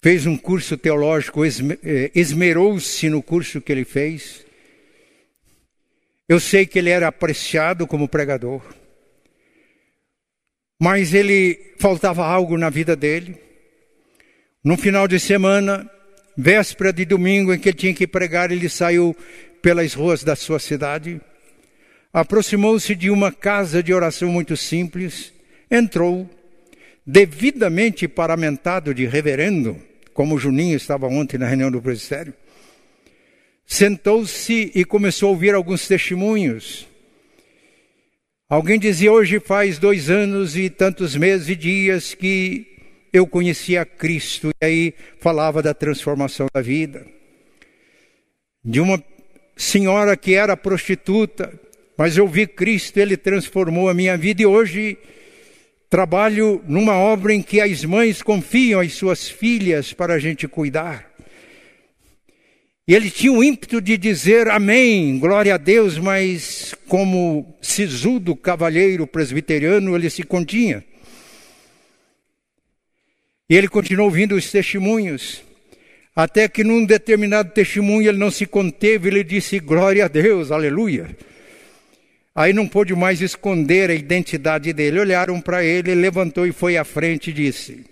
fez 0.02 0.26
um 0.26 0.36
curso 0.36 0.76
teológico, 0.76 1.44
eh, 1.44 2.10
esmerou-se 2.14 3.08
no 3.08 3.22
curso 3.22 3.60
que 3.60 3.72
ele 3.72 3.84
fez. 3.84 4.44
Eu 6.28 6.40
sei 6.40 6.66
que 6.66 6.78
ele 6.78 6.90
era 6.90 7.08
apreciado 7.08 7.86
como 7.86 8.08
pregador, 8.08 8.62
mas 10.80 11.14
ele 11.14 11.74
faltava 11.78 12.26
algo 12.26 12.58
na 12.58 12.68
vida 12.68 12.96
dele. 12.96 13.51
No 14.64 14.76
final 14.76 15.08
de 15.08 15.18
semana, 15.18 15.90
véspera 16.36 16.92
de 16.92 17.04
domingo 17.04 17.52
em 17.52 17.58
que 17.58 17.68
ele 17.70 17.76
tinha 17.76 17.94
que 17.94 18.06
pregar, 18.06 18.50
ele 18.50 18.68
saiu 18.68 19.16
pelas 19.60 19.94
ruas 19.94 20.22
da 20.22 20.36
sua 20.36 20.58
cidade 20.58 21.20
aproximou-se 22.12 22.94
de 22.94 23.10
uma 23.10 23.32
casa 23.32 23.82
de 23.82 23.94
oração 23.94 24.28
muito 24.28 24.56
simples, 24.56 25.32
entrou, 25.70 26.28
devidamente 27.06 28.06
paramentado 28.06 28.92
de 28.94 29.06
reverendo, 29.06 29.80
como 30.12 30.38
Juninho 30.38 30.76
estava 30.76 31.06
ontem 31.06 31.38
na 31.38 31.46
reunião 31.46 31.70
do 31.70 31.80
presbitério, 31.80 32.34
sentou-se 33.66 34.70
e 34.74 34.84
começou 34.84 35.28
a 35.28 35.32
ouvir 35.32 35.54
alguns 35.54 35.88
testemunhos. 35.88 36.86
Alguém 38.48 38.78
dizia: 38.78 39.10
Hoje 39.10 39.40
faz 39.40 39.78
dois 39.78 40.10
anos 40.10 40.54
e 40.56 40.68
tantos 40.68 41.16
meses 41.16 41.48
e 41.48 41.56
dias 41.56 42.12
que 42.12 42.71
eu 43.12 43.26
conhecia 43.26 43.84
Cristo, 43.84 44.50
e 44.60 44.64
aí 44.64 44.94
falava 45.18 45.62
da 45.62 45.74
transformação 45.74 46.46
da 46.52 46.60
vida. 46.60 47.06
De 48.64 48.80
uma 48.80 49.02
senhora 49.56 50.16
que 50.16 50.34
era 50.34 50.56
prostituta, 50.56 51.52
mas 51.96 52.16
eu 52.16 52.26
vi 52.26 52.46
Cristo, 52.46 52.98
Ele 52.98 53.16
transformou 53.16 53.88
a 53.88 53.94
minha 53.94 54.16
vida 54.16 54.42
e 54.42 54.46
hoje 54.46 54.96
trabalho 55.90 56.62
numa 56.66 56.96
obra 56.96 57.34
em 57.34 57.42
que 57.42 57.60
as 57.60 57.84
mães 57.84 58.22
confiam 58.22 58.80
as 58.80 58.94
suas 58.94 59.28
filhas 59.28 59.92
para 59.92 60.14
a 60.14 60.18
gente 60.18 60.48
cuidar. 60.48 61.12
E 62.88 62.94
ele 62.94 63.10
tinha 63.10 63.32
o 63.32 63.44
ímpeto 63.44 63.80
de 63.80 63.96
dizer 63.96 64.48
amém, 64.48 65.18
glória 65.18 65.54
a 65.54 65.58
Deus, 65.58 65.98
mas 65.98 66.74
como 66.88 67.54
sisudo 67.62 68.34
cavalheiro 68.34 69.06
presbiteriano, 69.06 69.94
ele 69.94 70.10
se 70.10 70.22
continha. 70.22 70.82
E 73.49 73.57
ele 73.57 73.68
continuou 73.68 74.07
ouvindo 74.07 74.34
os 74.34 74.51
testemunhos, 74.51 75.43
até 76.14 76.49
que 76.49 76.62
num 76.62 76.84
determinado 76.84 77.51
testemunho 77.53 78.09
ele 78.09 78.18
não 78.18 78.30
se 78.30 78.47
conteve, 78.47 79.09
ele 79.09 79.24
disse 79.24 79.59
glória 79.59 80.05
a 80.05 80.09
Deus, 80.09 80.51
aleluia. 80.51 81.16
Aí 82.34 82.53
não 82.53 82.66
pôde 82.66 82.95
mais 82.95 83.20
esconder 83.20 83.90
a 83.90 83.95
identidade 83.95 84.72
dele. 84.72 85.01
Olharam 85.01 85.40
para 85.40 85.62
ele, 85.62 85.95
levantou 85.95 86.47
e 86.47 86.53
foi 86.53 86.78
à 86.78 86.84
frente 86.84 87.28
e 87.30 87.32
disse: 87.32 87.84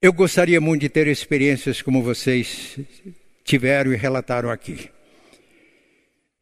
Eu 0.00 0.12
gostaria 0.12 0.60
muito 0.60 0.82
de 0.82 0.88
ter 0.88 1.06
experiências 1.06 1.82
como 1.82 2.02
vocês 2.02 2.78
tiveram 3.44 3.92
e 3.92 3.96
relataram 3.96 4.50
aqui. 4.50 4.88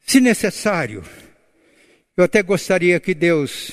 Se 0.07 0.21
necessário, 0.21 1.03
eu 2.17 2.23
até 2.23 2.41
gostaria 2.43 3.01
que 3.01 3.15
Deus 3.15 3.73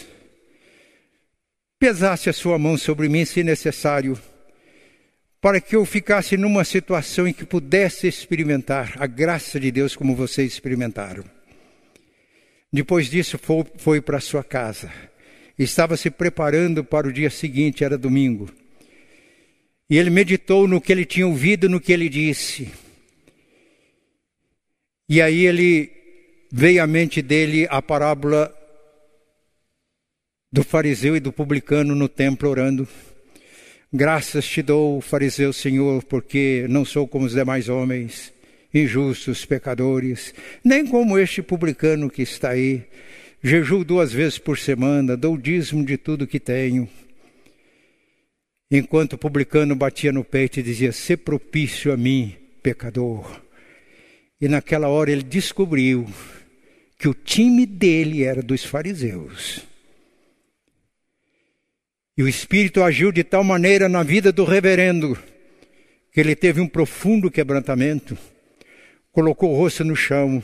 pesasse 1.83 2.29
a 2.29 2.33
sua 2.33 2.57
mão 2.57 2.77
sobre 2.77 3.09
mim, 3.09 3.25
se 3.25 3.43
necessário 3.43 4.17
para 5.41 5.59
que 5.59 5.75
eu 5.75 5.85
ficasse 5.85 6.37
numa 6.37 6.63
situação 6.63 7.27
em 7.27 7.33
que 7.33 7.43
pudesse 7.43 8.07
experimentar 8.07 8.93
a 8.97 9.05
graça 9.05 9.59
de 9.59 9.69
Deus 9.69 9.93
como 9.93 10.15
vocês 10.15 10.53
experimentaram. 10.53 11.25
Depois 12.71 13.09
disso, 13.09 13.37
foi, 13.37 13.65
foi 13.75 13.99
para 13.99 14.21
sua 14.21 14.45
casa. 14.45 14.89
Estava 15.59 15.97
se 15.97 16.09
preparando 16.09 16.85
para 16.85 17.05
o 17.05 17.11
dia 17.11 17.29
seguinte, 17.29 17.83
era 17.83 17.97
domingo. 17.97 18.49
E 19.89 19.97
ele 19.97 20.09
meditou 20.09 20.65
no 20.69 20.79
que 20.79 20.93
ele 20.93 21.03
tinha 21.03 21.27
ouvido, 21.27 21.67
no 21.67 21.81
que 21.81 21.91
ele 21.91 22.07
disse. 22.07 22.71
E 25.09 25.21
aí 25.21 25.45
ele 25.45 25.91
veio 26.49 26.81
à 26.81 26.87
mente 26.87 27.21
dele 27.21 27.67
a 27.69 27.81
parábola 27.81 28.62
do 30.53 30.63
fariseu 30.63 31.15
e 31.15 31.19
do 31.19 31.33
publicano 31.33 31.95
no 31.95 32.07
templo 32.07 32.47
orando. 32.47 32.87
Graças 33.91 34.45
te 34.45 34.61
dou, 34.61 35.01
fariseu 35.01 35.51
Senhor, 35.51 36.03
porque 36.03 36.67
não 36.69 36.85
sou 36.85 37.07
como 37.07 37.25
os 37.25 37.33
demais 37.33 37.69
homens, 37.69 38.31
injustos, 38.71 39.45
pecadores, 39.45 40.31
nem 40.63 40.85
como 40.85 41.17
este 41.17 41.41
publicano 41.41 42.07
que 42.07 42.21
está 42.21 42.51
aí. 42.51 42.83
Jejuo 43.41 43.83
duas 43.83 44.13
vezes 44.13 44.37
por 44.37 44.59
semana, 44.59 45.17
dou 45.17 45.35
dízimo 45.35 45.83
de 45.83 45.97
tudo 45.97 46.27
que 46.27 46.39
tenho. 46.39 46.87
Enquanto 48.69 49.13
o 49.13 49.17
publicano 49.17 49.75
batia 49.75 50.11
no 50.11 50.23
peito 50.23 50.59
e 50.59 50.63
dizia: 50.63 50.91
Se 50.91 51.17
propício 51.17 51.91
a 51.91 51.97
mim, 51.97 52.35
pecador. 52.61 53.41
E 54.39 54.47
naquela 54.47 54.87
hora 54.87 55.11
ele 55.11 55.23
descobriu 55.23 56.07
que 56.99 57.07
o 57.07 57.13
time 57.13 57.65
dele 57.65 58.23
era 58.23 58.41
dos 58.43 58.63
fariseus. 58.63 59.72
E 62.15 62.21
o 62.21 62.27
Espírito 62.27 62.83
agiu 62.83 63.11
de 63.11 63.23
tal 63.23 63.43
maneira 63.43 63.89
na 63.89 64.03
vida 64.03 64.31
do 64.31 64.43
reverendo 64.43 65.17
que 66.11 66.19
ele 66.19 66.35
teve 66.35 66.61
um 66.61 66.67
profundo 66.67 67.31
quebrantamento, 67.31 68.15
colocou 69.11 69.51
o 69.51 69.57
rosto 69.57 69.83
no 69.83 69.95
chão, 69.95 70.43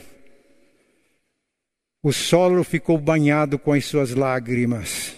o 2.02 2.12
solo 2.12 2.64
ficou 2.64 2.98
banhado 2.98 3.60
com 3.60 3.72
as 3.72 3.86
suas 3.86 4.16
lágrimas. 4.16 5.16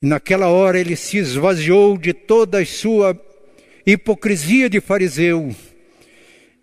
E 0.00 0.06
naquela 0.06 0.46
hora 0.46 0.78
ele 0.78 0.94
se 0.94 1.16
esvaziou 1.16 1.98
de 1.98 2.12
toda 2.12 2.60
a 2.60 2.66
sua 2.66 3.20
hipocrisia 3.84 4.70
de 4.70 4.80
fariseu. 4.80 5.54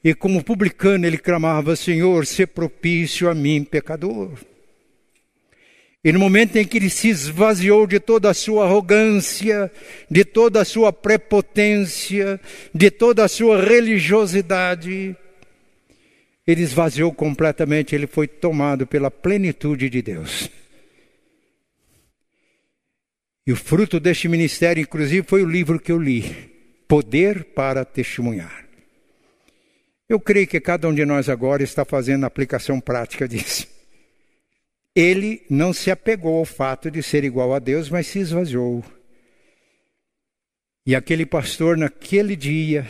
E 0.02 0.14
como 0.14 0.44
publicano 0.44 1.06
ele 1.06 1.18
clamava: 1.18 1.76
Senhor, 1.76 2.26
se 2.26 2.46
propício 2.46 3.30
a 3.30 3.36
mim, 3.36 3.66
pecador. 3.66 4.32
E 6.06 6.12
no 6.12 6.20
momento 6.20 6.56
em 6.56 6.64
que 6.64 6.78
ele 6.78 6.90
se 6.92 7.10
esvaziou 7.10 7.88
de 7.88 8.00
toda 8.00 8.30
a 8.30 8.34
sua 8.36 8.66
arrogância, 8.66 9.72
de 10.08 10.24
toda 10.24 10.62
a 10.62 10.66
sua 10.66 10.94
prepotência, 10.94 12.40
de 12.72 12.92
toda 12.92 13.26
a 13.26 13.28
sua 13.28 13.60
religiosidade, 13.60 15.18
ele 16.46 16.62
esvaziou 16.62 17.12
completamente, 17.12 17.96
ele 17.96 18.06
foi 18.06 18.28
tomado 18.28 18.86
pela 18.86 19.10
plenitude 19.10 19.90
de 19.90 20.04
Deus. 20.04 20.48
E 23.48 23.52
o 23.52 23.56
fruto 23.56 24.00
deste 24.00 24.28
ministério, 24.28 24.82
inclusive, 24.82 25.26
foi 25.28 25.42
o 25.42 25.50
livro 25.50 25.80
que 25.80 25.92
eu 25.92 25.98
li, 25.98 26.54
Poder 26.88 27.46
para 27.46 27.84
Testemunhar. 27.84 28.64
Eu 30.08 30.20
creio 30.20 30.46
que 30.46 30.62
cada 30.62 30.88
um 30.88 30.94
de 30.94 31.04
nós 31.04 31.30
agora 31.30 31.64
está 31.64 31.84
fazendo 31.84 32.26
a 32.26 32.28
aplicação 32.28 32.80
prática 32.80 33.28
disso. 33.28 33.74
Ele 34.96 35.44
não 35.50 35.74
se 35.74 35.92
apegou 35.92 36.38
ao 36.38 36.46
fato 36.46 36.90
de 36.90 37.04
ser 37.04 37.26
igual 37.26 37.54
a 37.54 37.60
Deus, 37.60 37.90
mas 37.90 38.08
se 38.08 38.20
esvaziou. 38.20 38.84
E 40.88 40.96
aquele 40.96 41.26
pastor, 41.26 41.76
naquele 41.78 42.36
dia, 42.36 42.88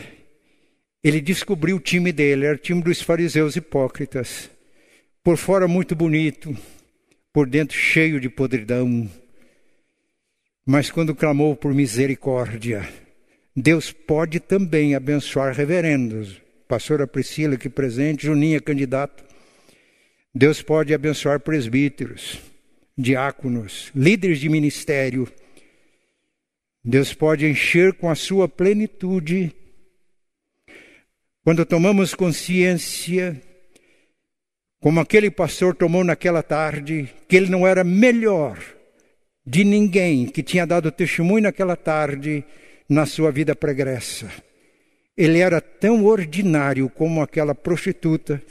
ele 1.02 1.20
descobriu 1.20 1.76
o 1.76 1.80
time 1.80 2.12
dele, 2.12 2.46
era 2.46 2.54
o 2.54 2.58
time 2.58 2.82
dos 2.82 3.02
fariseus 3.02 3.56
hipócritas. 3.56 4.48
Por 5.24 5.36
fora 5.36 5.66
muito 5.66 5.96
bonito, 5.96 6.56
por 7.32 7.48
dentro 7.48 7.76
cheio 7.76 8.20
de 8.20 8.28
podridão. 8.28 9.10
Mas 10.64 10.90
quando 10.90 11.14
clamou 11.14 11.56
por 11.56 11.74
misericórdia, 11.74 12.88
Deus 13.54 13.90
pode 13.90 14.38
também 14.38 14.94
abençoar 14.94 15.54
reverendos. 15.54 16.40
Pastora 16.68 17.06
Priscila 17.06 17.54
aqui 17.54 17.68
presente, 17.68 18.26
Juninha 18.26 18.60
candidato. 18.60 19.25
Deus 20.38 20.60
pode 20.60 20.92
abençoar 20.92 21.40
presbíteros, 21.40 22.38
diáconos, 22.94 23.90
líderes 23.94 24.38
de 24.38 24.50
ministério. 24.50 25.26
Deus 26.84 27.14
pode 27.14 27.46
encher 27.46 27.94
com 27.94 28.10
a 28.10 28.14
sua 28.14 28.46
plenitude. 28.46 29.50
Quando 31.42 31.64
tomamos 31.64 32.14
consciência 32.14 33.40
como 34.78 35.00
aquele 35.00 35.30
pastor 35.30 35.74
tomou 35.74 36.04
naquela 36.04 36.42
tarde, 36.42 37.08
que 37.26 37.34
ele 37.34 37.48
não 37.48 37.66
era 37.66 37.82
melhor 37.82 38.62
de 39.42 39.64
ninguém 39.64 40.26
que 40.26 40.42
tinha 40.42 40.66
dado 40.66 40.92
testemunho 40.92 41.44
naquela 41.44 41.76
tarde 41.76 42.44
na 42.86 43.06
sua 43.06 43.32
vida 43.32 43.56
pregressa. 43.56 44.30
Ele 45.16 45.38
era 45.38 45.62
tão 45.62 46.04
ordinário 46.04 46.90
como 46.90 47.22
aquela 47.22 47.54
prostituta 47.54 48.42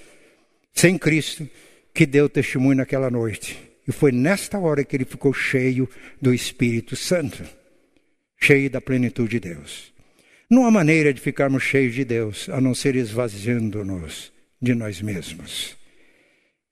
sem 0.74 0.98
Cristo 0.98 1.48
que 1.96 2.06
deu 2.06 2.28
testemunho 2.28 2.76
naquela 2.76 3.10
noite. 3.10 3.58
E 3.88 3.92
foi 3.92 4.12
nesta 4.12 4.60
hora 4.60 4.84
que 4.84 4.98
ele 4.98 5.06
ficou 5.06 5.34
cheio 5.34 5.90
do 6.22 6.34
Espírito 6.34 6.94
Santo, 6.96 7.42
cheio 8.38 8.70
da 8.70 8.82
plenitude 8.82 9.40
de 9.40 9.50
Deus. 9.50 9.94
Não 10.50 10.66
há 10.66 10.72
maneira 10.72 11.14
de 11.14 11.22
ficarmos 11.22 11.64
cheios 11.64 11.96
de 11.96 12.04
Deus 12.04 12.50
a 12.50 12.60
não 12.60 12.76
ser 12.76 12.96
esvaziando-nos 12.96 14.34
de 14.62 14.76
nós 14.76 15.02
mesmos. 15.02 15.78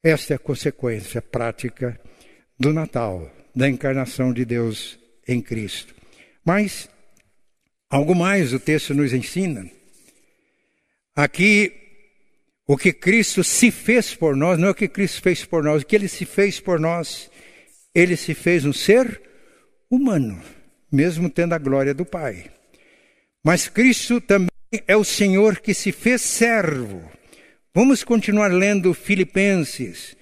Esta 0.03 0.33
é 0.33 0.35
a 0.35 0.39
consequência 0.39 1.21
prática 1.21 1.97
do 2.59 2.73
Natal, 2.73 3.31
da 3.55 3.69
encarnação 3.69 4.33
de 4.33 4.43
Deus 4.43 4.99
em 5.25 5.41
Cristo. 5.41 5.95
Mas, 6.43 6.89
algo 7.89 8.13
mais 8.13 8.51
o 8.53 8.59
texto 8.59 8.93
nos 8.93 9.13
ensina. 9.13 9.69
Aqui, 11.15 11.82
o 12.67 12.77
que 12.77 12.93
Cristo 12.93 13.43
se 13.43 13.71
fez 13.71 14.15
por 14.15 14.35
nós, 14.35 14.57
não 14.57 14.69
é 14.69 14.71
o 14.71 14.75
que 14.75 14.87
Cristo 14.87 15.21
fez 15.21 15.43
por 15.43 15.63
nós, 15.63 15.81
o 15.81 15.85
que 15.85 15.95
ele 15.95 16.07
se 16.07 16.25
fez 16.25 16.59
por 16.59 16.79
nós, 16.79 17.29
ele 17.93 18.15
se 18.15 18.33
fez 18.33 18.65
um 18.65 18.73
ser 18.73 19.21
humano, 19.89 20.41
mesmo 20.91 21.29
tendo 21.29 21.53
a 21.53 21.57
glória 21.57 21.93
do 21.93 22.05
Pai. 22.05 22.49
Mas 23.43 23.67
Cristo 23.67 24.21
também 24.21 24.49
é 24.87 24.95
o 24.95 25.03
Senhor 25.03 25.59
que 25.59 25.73
se 25.73 25.91
fez 25.91 26.21
servo. 26.21 27.03
Vamos 27.75 28.03
continuar 28.03 28.51
lendo 28.51 28.93
Filipenses. 28.93 30.15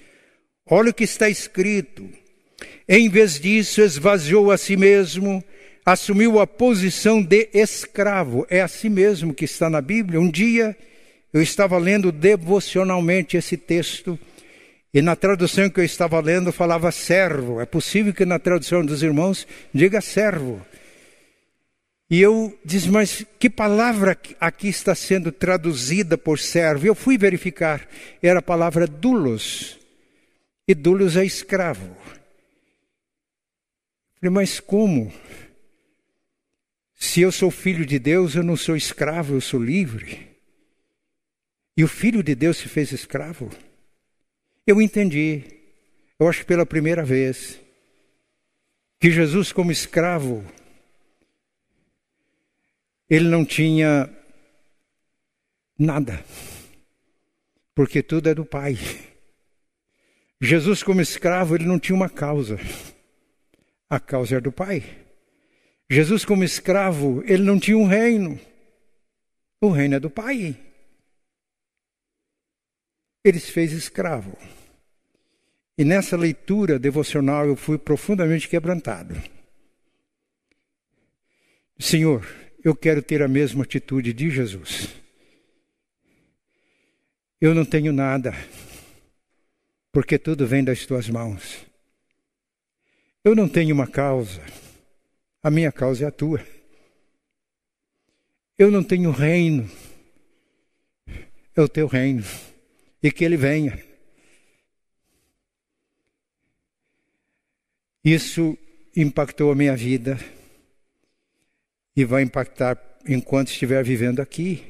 Olha 0.68 0.90
o 0.90 0.94
que 0.94 1.04
está 1.04 1.28
escrito. 1.28 2.08
Em 2.88 3.08
vez 3.08 3.38
disso, 3.38 3.80
esvaziou 3.80 4.50
a 4.50 4.58
si 4.58 4.76
mesmo, 4.76 5.42
assumiu 5.86 6.40
a 6.40 6.46
posição 6.46 7.22
de 7.22 7.48
escravo. 7.54 8.46
É 8.50 8.60
a 8.60 8.68
si 8.68 8.88
mesmo 8.88 9.32
que 9.32 9.44
está 9.44 9.70
na 9.70 9.80
Bíblia. 9.80 10.20
Um 10.20 10.30
dia 10.30 10.76
eu 11.32 11.42
estava 11.42 11.78
lendo 11.78 12.12
devocionalmente 12.12 13.36
esse 13.36 13.56
texto 13.56 14.18
e 14.94 15.00
na 15.00 15.16
tradução 15.16 15.70
que 15.70 15.80
eu 15.80 15.84
estava 15.84 16.20
lendo 16.20 16.52
falava 16.52 16.92
servo. 16.92 17.60
É 17.60 17.64
possível 17.64 18.12
que 18.12 18.26
na 18.26 18.38
tradução 18.38 18.84
dos 18.84 19.02
irmãos 19.02 19.46
diga 19.72 20.00
servo. 20.02 20.60
E 22.10 22.20
eu 22.20 22.58
disse, 22.62 22.90
mas 22.90 23.24
que 23.38 23.48
palavra 23.48 24.18
aqui 24.38 24.68
está 24.68 24.94
sendo 24.94 25.32
traduzida 25.32 26.18
por 26.18 26.38
servo? 26.38 26.86
Eu 26.86 26.94
fui 26.94 27.16
verificar, 27.16 27.88
era 28.22 28.40
a 28.40 28.42
palavra 28.42 28.86
dulos. 28.86 29.78
E 30.68 30.74
dulos 30.74 31.16
é 31.16 31.24
escravo. 31.24 31.96
Falei, 34.20 34.30
mas 34.30 34.60
como? 34.60 35.10
Se 36.94 37.22
eu 37.22 37.32
sou 37.32 37.50
filho 37.50 37.86
de 37.86 37.98
Deus, 37.98 38.34
eu 38.34 38.42
não 38.42 38.58
sou 38.58 38.76
escravo, 38.76 39.34
eu 39.34 39.40
sou 39.40 39.60
livre. 39.60 40.31
E 41.76 41.82
o 41.82 41.88
filho 41.88 42.22
de 42.22 42.34
Deus 42.34 42.58
se 42.58 42.68
fez 42.68 42.92
escravo. 42.92 43.50
Eu 44.66 44.80
entendi, 44.80 45.44
eu 46.18 46.28
acho 46.28 46.40
que 46.40 46.46
pela 46.46 46.66
primeira 46.66 47.04
vez, 47.04 47.60
que 49.00 49.10
Jesus, 49.10 49.52
como 49.52 49.72
escravo, 49.72 50.44
ele 53.08 53.28
não 53.28 53.44
tinha 53.44 54.08
nada, 55.78 56.24
porque 57.74 58.02
tudo 58.02 58.28
é 58.28 58.34
do 58.34 58.44
Pai. 58.44 58.76
Jesus, 60.40 60.82
como 60.82 61.00
escravo, 61.00 61.54
ele 61.54 61.64
não 61.64 61.78
tinha 61.78 61.96
uma 61.96 62.08
causa 62.08 62.58
a 63.92 64.00
causa 64.00 64.38
é 64.38 64.40
do 64.40 64.50
Pai. 64.50 64.82
Jesus, 65.90 66.24
como 66.24 66.42
escravo, 66.42 67.22
ele 67.26 67.42
não 67.42 67.60
tinha 67.60 67.76
um 67.76 67.84
reino. 67.84 68.40
O 69.60 69.68
reino 69.68 69.96
é 69.96 70.00
do 70.00 70.08
Pai. 70.08 70.58
Ele 73.24 73.38
se 73.38 73.52
fez 73.52 73.72
escravo. 73.72 74.36
E 75.76 75.84
nessa 75.84 76.16
leitura 76.16 76.78
devocional 76.78 77.46
eu 77.46 77.56
fui 77.56 77.78
profundamente 77.78 78.48
quebrantado. 78.48 79.14
Senhor, 81.78 82.26
eu 82.62 82.76
quero 82.76 83.02
ter 83.02 83.22
a 83.22 83.28
mesma 83.28 83.64
atitude 83.64 84.12
de 84.12 84.30
Jesus. 84.30 84.88
Eu 87.40 87.54
não 87.54 87.64
tenho 87.64 87.92
nada, 87.92 88.32
porque 89.90 90.16
tudo 90.16 90.46
vem 90.46 90.62
das 90.62 90.86
tuas 90.86 91.08
mãos. 91.08 91.66
Eu 93.24 93.34
não 93.34 93.48
tenho 93.48 93.74
uma 93.74 93.86
causa, 93.86 94.40
a 95.42 95.50
minha 95.50 95.72
causa 95.72 96.04
é 96.04 96.08
a 96.08 96.12
tua. 96.12 96.44
Eu 98.56 98.70
não 98.70 98.84
tenho 98.84 99.10
reino, 99.10 99.68
é 101.56 101.60
o 101.60 101.68
teu 101.68 101.88
reino, 101.88 102.22
e 103.02 103.10
que 103.10 103.24
ele 103.24 103.36
venha. 103.36 103.82
Isso 108.04 108.56
impactou 108.96 109.50
a 109.50 109.54
minha 109.54 109.76
vida 109.76 110.18
e 111.96 112.04
vai 112.04 112.22
impactar 112.22 112.78
enquanto 113.06 113.48
estiver 113.48 113.82
vivendo 113.84 114.20
aqui. 114.20 114.64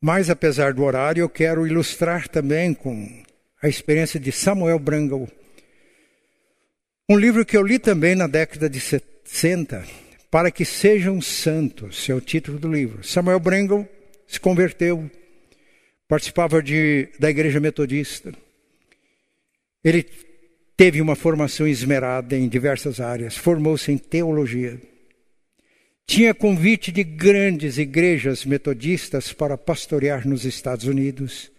Mas, 0.00 0.30
apesar 0.30 0.72
do 0.72 0.84
horário, 0.84 1.22
eu 1.22 1.28
quero 1.28 1.66
ilustrar 1.66 2.28
também 2.28 2.72
com 2.72 3.22
a 3.60 3.68
experiência 3.68 4.20
de 4.20 4.30
Samuel 4.30 4.78
Brangle 4.78 5.28
um 7.10 7.16
livro 7.16 7.42
que 7.42 7.56
eu 7.56 7.62
li 7.62 7.78
também 7.78 8.14
na 8.14 8.26
década 8.26 8.68
de 8.68 8.78
60, 8.78 9.82
Para 10.30 10.50
que 10.50 10.62
Sejam 10.62 11.22
Santos, 11.22 12.06
é 12.06 12.12
o 12.12 12.20
título 12.20 12.58
do 12.58 12.70
livro. 12.70 13.02
Samuel 13.02 13.40
Brengle 13.40 13.88
se 14.26 14.38
converteu, 14.38 15.10
participava 16.08 16.62
de, 16.62 17.08
da 17.18 17.28
igreja 17.28 17.60
metodista. 17.60 18.32
Ele 19.84 20.04
teve 20.76 21.00
uma 21.02 21.14
formação 21.14 21.68
esmerada 21.68 22.36
em 22.36 22.48
diversas 22.48 23.00
áreas, 23.00 23.36
formou-se 23.36 23.92
em 23.92 23.98
teologia. 23.98 24.80
Tinha 26.06 26.32
convite 26.32 26.90
de 26.90 27.04
grandes 27.04 27.76
igrejas 27.76 28.46
metodistas 28.46 29.30
para 29.30 29.58
pastorear 29.58 30.26
nos 30.26 30.46
Estados 30.46 30.86
Unidos. 30.86 31.50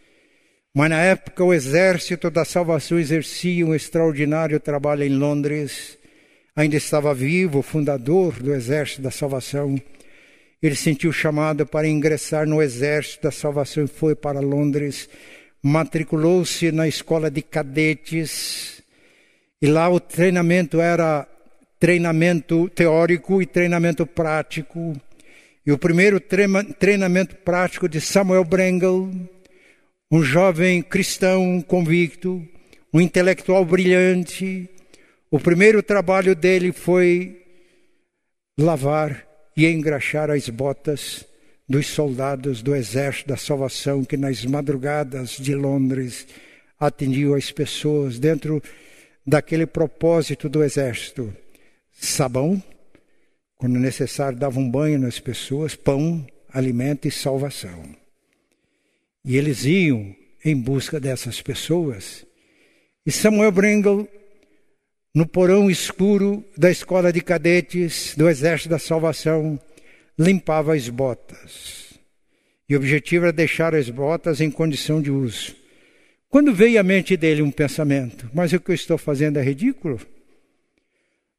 Mas 0.73 0.89
na 0.89 0.99
época 0.99 1.43
o 1.43 1.53
exército 1.53 2.31
da 2.31 2.43
salvação 2.43 2.97
exercia 2.97 3.65
um 3.65 3.75
extraordinário 3.75 4.59
trabalho 4.59 5.03
em 5.03 5.15
Londres. 5.15 5.99
Ainda 6.55 6.75
estava 6.77 7.13
vivo 7.13 7.59
o 7.59 7.63
fundador 7.63 8.41
do 8.41 8.51
exército 8.51 9.03
da 9.03 9.11
salvação. 9.11 9.79
Ele 10.61 10.75
sentiu 10.75 11.11
chamado 11.11 11.65
para 11.65 11.87
ingressar 11.87 12.47
no 12.47 12.61
exército 12.61 13.23
da 13.23 13.31
salvação 13.31 13.83
e 13.83 13.87
foi 13.87 14.15
para 14.15 14.39
Londres. 14.39 15.09
Matriculou-se 15.61 16.71
na 16.71 16.87
escola 16.87 17.31
de 17.31 17.41
cadetes. 17.41 18.83
E 19.61 19.67
lá 19.67 19.89
o 19.89 19.99
treinamento 19.99 20.81
era 20.81 21.27
treinamento 21.79 22.69
teórico 22.69 23.41
e 23.41 23.45
treinamento 23.45 24.05
prático. 24.05 24.93
E 25.65 25.71
o 25.71 25.77
primeiro 25.77 26.19
treinamento 26.19 27.35
prático 27.37 27.87
de 27.87 28.01
Samuel 28.01 28.43
Brengel 28.43 29.09
um 30.11 30.23
jovem 30.23 30.81
cristão 30.81 31.61
convicto, 31.61 32.43
um 32.91 32.99
intelectual 32.99 33.63
brilhante. 33.63 34.67
O 35.29 35.39
primeiro 35.39 35.83
trabalho 35.83 36.35
dele 36.35 36.71
foi 36.71 37.45
lavar 38.59 39.28
e 39.59 39.65
engraxar 39.65 40.31
as 40.31 40.47
botas 40.47 41.25
dos 41.67 41.87
soldados 41.87 42.61
do 42.61 42.73
Exército 42.73 43.27
da 43.27 43.35
Salvação 43.35 44.05
que 44.05 44.15
nas 44.15 44.45
madrugadas 44.45 45.31
de 45.31 45.53
Londres 45.53 46.25
atendiam 46.79 47.33
as 47.33 47.51
pessoas 47.51 48.17
dentro 48.17 48.63
daquele 49.27 49.65
propósito 49.65 50.47
do 50.47 50.63
Exército: 50.63 51.35
sabão, 51.91 52.63
quando 53.57 53.77
necessário, 53.79 54.39
dava 54.39 54.57
um 54.61 54.71
banho 54.71 54.97
nas 54.97 55.19
pessoas, 55.19 55.75
pão, 55.75 56.25
alimento 56.53 57.05
e 57.05 57.11
salvação. 57.11 57.83
E 59.25 59.35
eles 59.35 59.65
iam 59.65 60.15
em 60.45 60.55
busca 60.55 61.01
dessas 61.01 61.41
pessoas. 61.41 62.25
E 63.05 63.11
Samuel 63.11 63.51
Brengel, 63.51 64.07
no 65.13 65.25
porão 65.25 65.69
escuro 65.69 66.43
da 66.57 66.69
escola 66.69 67.11
de 67.11 67.21
cadetes 67.21 68.13
do 68.15 68.29
Exército 68.29 68.69
da 68.69 68.79
Salvação, 68.79 69.59
limpava 70.17 70.75
as 70.75 70.87
botas. 70.89 71.99
E 72.67 72.75
o 72.75 72.77
objetivo 72.77 73.25
era 73.25 73.33
deixar 73.33 73.73
as 73.73 73.89
botas 73.89 74.41
em 74.41 74.51
condição 74.51 75.01
de 75.01 75.09
uso. 75.09 75.55
Quando 76.29 76.53
veio 76.53 76.79
à 76.79 76.83
mente 76.83 77.17
dele 77.17 77.41
um 77.41 77.49
pensamento, 77.49 78.29
mas 78.33 78.53
o 78.53 78.59
que 78.59 78.69
eu 78.69 78.75
estou 78.75 78.97
fazendo 78.97 79.37
é 79.37 79.43
ridículo? 79.43 79.99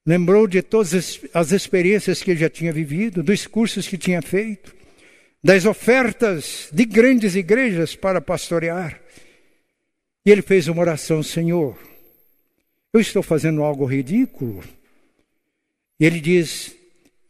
Lembrou 0.04 0.48
de 0.48 0.62
todas 0.62 1.20
as 1.32 1.52
experiências 1.52 2.22
que 2.22 2.32
ele 2.32 2.40
já 2.40 2.50
tinha 2.50 2.72
vivido, 2.72 3.22
dos 3.22 3.46
cursos 3.46 3.86
que 3.86 3.96
tinha 3.96 4.20
feito 4.20 4.74
das 5.42 5.64
ofertas 5.64 6.68
de 6.72 6.84
grandes 6.84 7.34
igrejas 7.34 7.96
para 7.96 8.20
pastorear. 8.20 9.00
E 10.24 10.30
ele 10.30 10.42
fez 10.42 10.68
uma 10.68 10.82
oração: 10.82 11.22
Senhor, 11.22 11.78
eu 12.92 13.00
estou 13.00 13.22
fazendo 13.22 13.62
algo 13.62 13.84
ridículo. 13.84 14.62
E 15.98 16.04
ele 16.04 16.20
diz: 16.20 16.74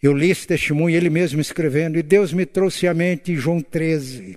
Eu 0.02 0.12
li 0.12 0.30
esse 0.30 0.46
testemunho, 0.46 0.96
ele 0.96 1.10
mesmo 1.10 1.40
escrevendo, 1.40 1.98
e 1.98 2.02
Deus 2.02 2.32
me 2.32 2.46
trouxe 2.46 2.86
à 2.86 2.94
mente 2.94 3.36
João 3.36 3.60
13. 3.60 4.36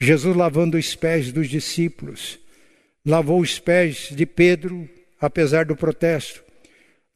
Jesus 0.00 0.36
lavando 0.36 0.78
os 0.78 0.94
pés 0.94 1.32
dos 1.32 1.48
discípulos, 1.48 2.38
lavou 3.04 3.40
os 3.40 3.58
pés 3.58 4.10
de 4.12 4.24
Pedro, 4.24 4.88
apesar 5.20 5.64
do 5.64 5.74
protesto, 5.74 6.42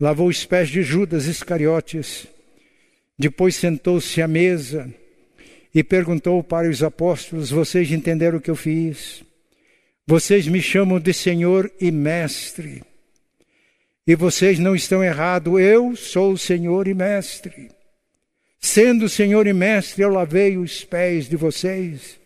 lavou 0.00 0.26
os 0.26 0.44
pés 0.44 0.68
de 0.68 0.82
Judas 0.82 1.26
Iscariotes, 1.26 2.26
depois 3.16 3.54
sentou-se 3.54 4.20
à 4.20 4.26
mesa 4.26 4.92
e 5.72 5.84
perguntou 5.84 6.42
para 6.42 6.68
os 6.68 6.82
apóstolos: 6.82 7.50
Vocês 7.50 7.90
entenderam 7.92 8.38
o 8.38 8.40
que 8.40 8.50
eu 8.50 8.56
fiz? 8.56 9.24
Vocês 10.06 10.48
me 10.48 10.60
chamam 10.60 10.98
de 10.98 11.12
Senhor 11.12 11.70
e 11.80 11.92
Mestre. 11.92 12.82
E 14.04 14.16
vocês 14.16 14.58
não 14.58 14.74
estão 14.74 15.02
errados, 15.02 15.60
eu 15.60 15.94
sou 15.94 16.32
o 16.32 16.38
Senhor 16.38 16.88
e 16.88 16.94
Mestre. 16.94 17.70
Sendo 18.58 19.08
Senhor 19.08 19.46
e 19.46 19.52
Mestre, 19.52 20.02
eu 20.02 20.10
lavei 20.10 20.56
os 20.56 20.84
pés 20.84 21.28
de 21.28 21.36
vocês. 21.36 22.18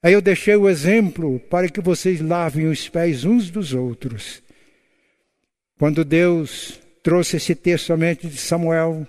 Aí 0.00 0.12
eu 0.12 0.22
deixei 0.22 0.54
o 0.54 0.68
exemplo 0.68 1.40
para 1.40 1.68
que 1.68 1.80
vocês 1.80 2.20
lavem 2.20 2.68
os 2.68 2.88
pés 2.88 3.24
uns 3.24 3.50
dos 3.50 3.74
outros. 3.74 4.40
Quando 5.78 6.04
Deus 6.04 6.80
trouxe 7.02 7.36
esse 7.36 7.56
texto 7.56 7.86
somente 7.86 8.28
de 8.28 8.36
Samuel, 8.36 9.06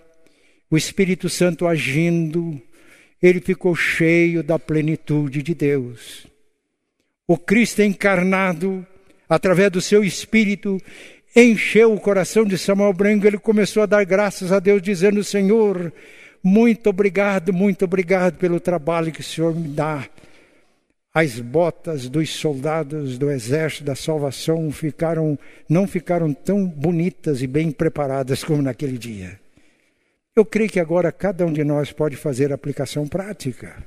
o 0.69 0.75
Espírito 0.75 1.29
Santo 1.29 1.67
agindo, 1.67 2.59
ele 3.21 3.39
ficou 3.39 3.75
cheio 3.75 4.41
da 4.43 4.57
plenitude 4.57 5.43
de 5.43 5.53
Deus. 5.53 6.32
O 7.33 7.37
Cristo 7.39 7.81
encarnado, 7.81 8.85
através 9.27 9.71
do 9.71 9.81
seu 9.81 10.03
Espírito, 10.03 10.79
encheu 11.35 11.91
o 11.91 11.99
coração 11.99 12.45
de 12.45 12.59
Samuel 12.59 12.93
Branco. 12.93 13.25
Ele 13.25 13.39
começou 13.39 13.81
a 13.81 13.87
dar 13.87 14.05
graças 14.05 14.51
a 14.51 14.59
Deus, 14.59 14.83
dizendo: 14.83 15.23
Senhor, 15.23 15.91
muito 16.43 16.91
obrigado, 16.91 17.51
muito 17.51 17.85
obrigado 17.85 18.37
pelo 18.37 18.59
trabalho 18.59 19.11
que 19.11 19.21
o 19.21 19.23
Senhor 19.23 19.55
me 19.55 19.67
dá. 19.67 20.07
As 21.11 21.39
botas 21.39 22.07
dos 22.07 22.29
soldados 22.29 23.17
do 23.17 23.31
exército 23.31 23.85
da 23.85 23.95
salvação 23.95 24.71
ficaram, 24.71 25.35
não 25.67 25.87
ficaram 25.87 26.35
tão 26.35 26.67
bonitas 26.67 27.41
e 27.41 27.47
bem 27.47 27.71
preparadas 27.71 28.43
como 28.43 28.61
naquele 28.61 28.99
dia. 28.99 29.39
Eu 30.35 30.45
creio 30.45 30.69
que 30.69 30.79
agora 30.79 31.11
cada 31.11 31.47
um 31.47 31.51
de 31.51 31.63
nós 31.63 31.91
pode 31.91 32.15
fazer 32.15 32.53
aplicação 32.53 33.07
prática. 33.07 33.83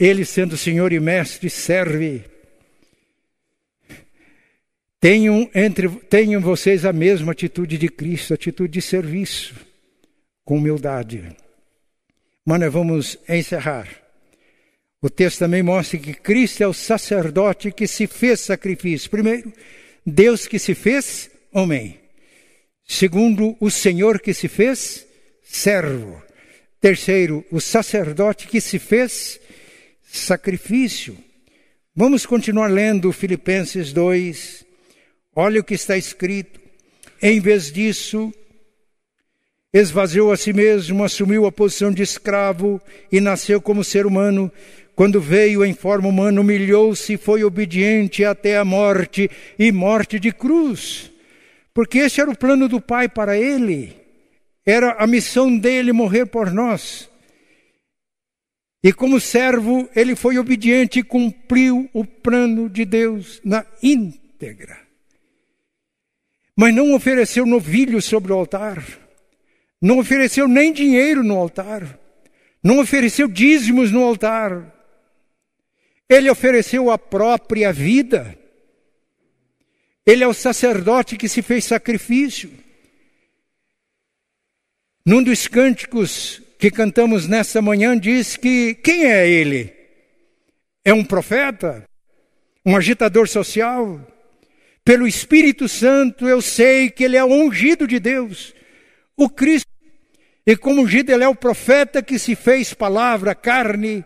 Ele, 0.00 0.24
sendo 0.24 0.56
Senhor 0.56 0.94
e 0.94 0.98
Mestre, 0.98 1.50
serve. 1.50 2.24
Tenham, 4.98 5.50
entre, 5.54 5.88
tenham 5.88 6.40
vocês 6.40 6.86
a 6.86 6.92
mesma 6.92 7.32
atitude 7.32 7.76
de 7.76 7.88
Cristo, 7.90 8.32
atitude 8.32 8.72
de 8.72 8.80
serviço, 8.80 9.54
com 10.42 10.56
humildade. 10.56 11.36
Mas 12.46 12.60
nós 12.60 12.72
vamos 12.72 13.18
encerrar. 13.28 13.88
O 15.02 15.10
texto 15.10 15.40
também 15.40 15.62
mostra 15.62 15.98
que 15.98 16.14
Cristo 16.14 16.62
é 16.62 16.66
o 16.66 16.72
sacerdote 16.72 17.70
que 17.70 17.86
se 17.86 18.06
fez 18.06 18.40
sacrifício. 18.40 19.10
Primeiro, 19.10 19.52
Deus 20.04 20.46
que 20.46 20.58
se 20.58 20.74
fez 20.74 21.30
homem. 21.52 22.00
Segundo, 22.86 23.54
o 23.60 23.70
Senhor 23.70 24.18
que 24.18 24.32
se 24.32 24.48
fez 24.48 25.06
servo. 25.42 26.22
Terceiro, 26.80 27.44
o 27.50 27.60
sacerdote 27.60 28.46
que 28.46 28.60
se 28.62 28.78
fez 28.78 29.38
sacrifício. 30.12 31.16
Vamos 31.94 32.26
continuar 32.26 32.68
lendo 32.68 33.12
Filipenses 33.12 33.92
2. 33.92 34.64
Olha 35.34 35.60
o 35.60 35.64
que 35.64 35.74
está 35.74 35.96
escrito. 35.96 36.60
Em 37.22 37.40
vez 37.40 37.70
disso, 37.70 38.32
esvaziou 39.72 40.32
a 40.32 40.36
si 40.36 40.52
mesmo, 40.52 41.04
assumiu 41.04 41.46
a 41.46 41.52
posição 41.52 41.92
de 41.92 42.02
escravo 42.02 42.80
e 43.12 43.20
nasceu 43.20 43.60
como 43.60 43.84
ser 43.84 44.06
humano. 44.06 44.50
Quando 44.96 45.20
veio 45.20 45.64
em 45.64 45.74
forma 45.74 46.08
humana, 46.08 46.40
humilhou-se 46.40 47.12
e 47.12 47.18
foi 47.18 47.44
obediente 47.44 48.24
até 48.24 48.56
a 48.56 48.64
morte 48.64 49.30
e 49.58 49.70
morte 49.70 50.18
de 50.18 50.32
cruz. 50.32 51.10
Porque 51.72 51.98
esse 51.98 52.20
era 52.20 52.30
o 52.30 52.36
plano 52.36 52.68
do 52.68 52.80
Pai 52.80 53.08
para 53.08 53.38
ele. 53.38 53.96
Era 54.64 54.92
a 54.92 55.06
missão 55.06 55.56
dele 55.56 55.92
morrer 55.92 56.26
por 56.26 56.50
nós. 56.50 57.09
E 58.82 58.92
como 58.92 59.20
servo, 59.20 59.88
ele 59.94 60.16
foi 60.16 60.38
obediente 60.38 61.00
e 61.00 61.02
cumpriu 61.02 61.88
o 61.92 62.04
plano 62.04 62.68
de 62.68 62.84
Deus 62.84 63.40
na 63.44 63.64
íntegra. 63.82 64.78
Mas 66.56 66.74
não 66.74 66.94
ofereceu 66.94 67.44
novilho 67.44 68.00
sobre 68.00 68.32
o 68.32 68.36
altar. 68.36 68.82
Não 69.80 69.98
ofereceu 69.98 70.48
nem 70.48 70.72
dinheiro 70.72 71.22
no 71.22 71.36
altar. 71.36 71.98
Não 72.62 72.80
ofereceu 72.80 73.28
dízimos 73.28 73.90
no 73.90 74.02
altar. 74.02 74.74
Ele 76.08 76.30
ofereceu 76.30 76.90
a 76.90 76.98
própria 76.98 77.72
vida. 77.72 78.36
Ele 80.06 80.24
é 80.24 80.26
o 80.26 80.34
sacerdote 80.34 81.16
que 81.16 81.28
se 81.28 81.42
fez 81.42 81.64
sacrifício. 81.64 82.50
Num 85.04 85.22
dos 85.22 85.46
cânticos 85.46 86.42
que 86.60 86.70
cantamos 86.70 87.26
nessa 87.26 87.62
manhã 87.62 87.98
diz 87.98 88.36
que 88.36 88.74
quem 88.74 89.06
é 89.06 89.26
ele? 89.26 89.72
É 90.84 90.92
um 90.92 91.02
profeta? 91.02 91.84
Um 92.66 92.76
agitador 92.76 93.26
social? 93.26 93.98
Pelo 94.84 95.06
Espírito 95.06 95.66
Santo 95.66 96.28
eu 96.28 96.42
sei 96.42 96.90
que 96.90 97.02
ele 97.02 97.16
é 97.16 97.24
ungido 97.24 97.86
de 97.86 97.98
Deus, 97.98 98.54
o 99.16 99.26
Cristo. 99.26 99.66
E 100.46 100.54
como 100.54 100.82
ungido, 100.82 101.10
ele 101.10 101.24
é 101.24 101.28
o 101.28 101.34
profeta 101.34 102.02
que 102.02 102.18
se 102.18 102.34
fez 102.34 102.74
palavra, 102.74 103.34
carne. 103.34 104.04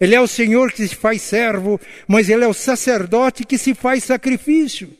Ele 0.00 0.16
é 0.16 0.20
o 0.20 0.26
Senhor 0.26 0.72
que 0.72 0.86
se 0.86 0.96
faz 0.96 1.22
servo, 1.22 1.80
mas 2.08 2.28
ele 2.28 2.42
é 2.44 2.48
o 2.48 2.54
sacerdote 2.54 3.44
que 3.44 3.56
se 3.56 3.72
faz 3.72 4.02
sacrifício. 4.02 4.90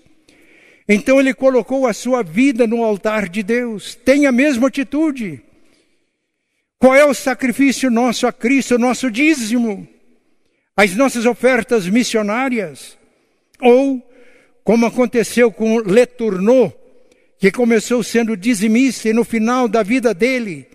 Então 0.88 1.18
ele 1.18 1.34
colocou 1.34 1.88
a 1.88 1.92
sua 1.92 2.22
vida 2.22 2.68
no 2.68 2.84
altar 2.84 3.28
de 3.28 3.42
Deus. 3.42 3.96
Tem 3.96 4.26
a 4.26 4.32
mesma 4.32 4.68
atitude. 4.68 5.42
Qual 6.78 6.94
é 6.94 7.04
o 7.04 7.12
sacrifício 7.12 7.90
nosso 7.90 8.26
a 8.26 8.32
Cristo, 8.32 8.76
o 8.76 8.78
nosso 8.78 9.10
dízimo? 9.10 9.88
As 10.76 10.94
nossas 10.94 11.26
ofertas 11.26 11.88
missionárias? 11.88 12.96
Ou, 13.60 14.00
como 14.62 14.86
aconteceu 14.86 15.50
com 15.50 15.78
Letourneau, 15.78 16.72
que 17.36 17.50
começou 17.50 18.02
sendo 18.04 18.36
dizimista 18.36 19.08
e 19.08 19.12
no 19.12 19.24
final 19.24 19.66
da 19.66 19.82
vida 19.82 20.14
dele, 20.14 20.68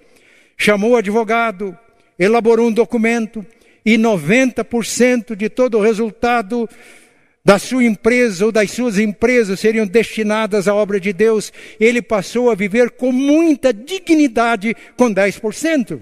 chamou 0.57 0.91
o 0.91 0.97
advogado, 0.97 1.77
elaborou 2.19 2.67
um 2.67 2.73
documento 2.73 3.45
e 3.85 3.97
90% 3.97 5.35
de 5.37 5.47
todo 5.47 5.77
o 5.77 5.81
resultado 5.81 6.69
da 7.45 7.59
sua 7.59 7.83
empresa 7.83 8.45
ou 8.45 8.51
das 8.51 8.71
suas 8.71 8.97
empresas 8.97 9.59
seriam 9.59 9.85
destinadas 9.85 10.67
à 10.67 10.73
obra 10.73 10.99
de 10.99 11.11
Deus, 11.11 11.51
ele 11.79 12.01
passou 12.01 12.49
a 12.49 12.55
viver 12.55 12.91
com 12.91 13.11
muita 13.11 13.73
dignidade 13.73 14.75
com 14.95 15.13
10%. 15.13 15.99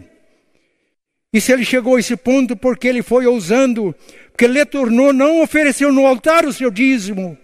E 1.34 1.42
se 1.42 1.52
ele 1.52 1.66
chegou 1.66 1.96
a 1.96 2.00
esse 2.00 2.16
ponto 2.16 2.56
porque 2.56 2.88
ele 2.88 3.02
foi 3.02 3.26
ousando, 3.26 3.96
porque 4.32 4.46
Letourneau 4.46 5.14
não 5.14 5.42
ofereceu 5.42 5.92
no 5.92 6.06
altar 6.06 6.46
o 6.46 6.54
seu 6.54 6.70
dízimo, 6.70 7.38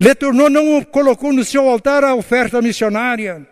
Letourneau 0.00 0.48
não 0.48 0.82
colocou 0.82 1.32
no 1.32 1.44
seu 1.44 1.68
altar 1.68 2.04
a 2.04 2.14
oferta 2.14 2.62
missionária, 2.62 3.46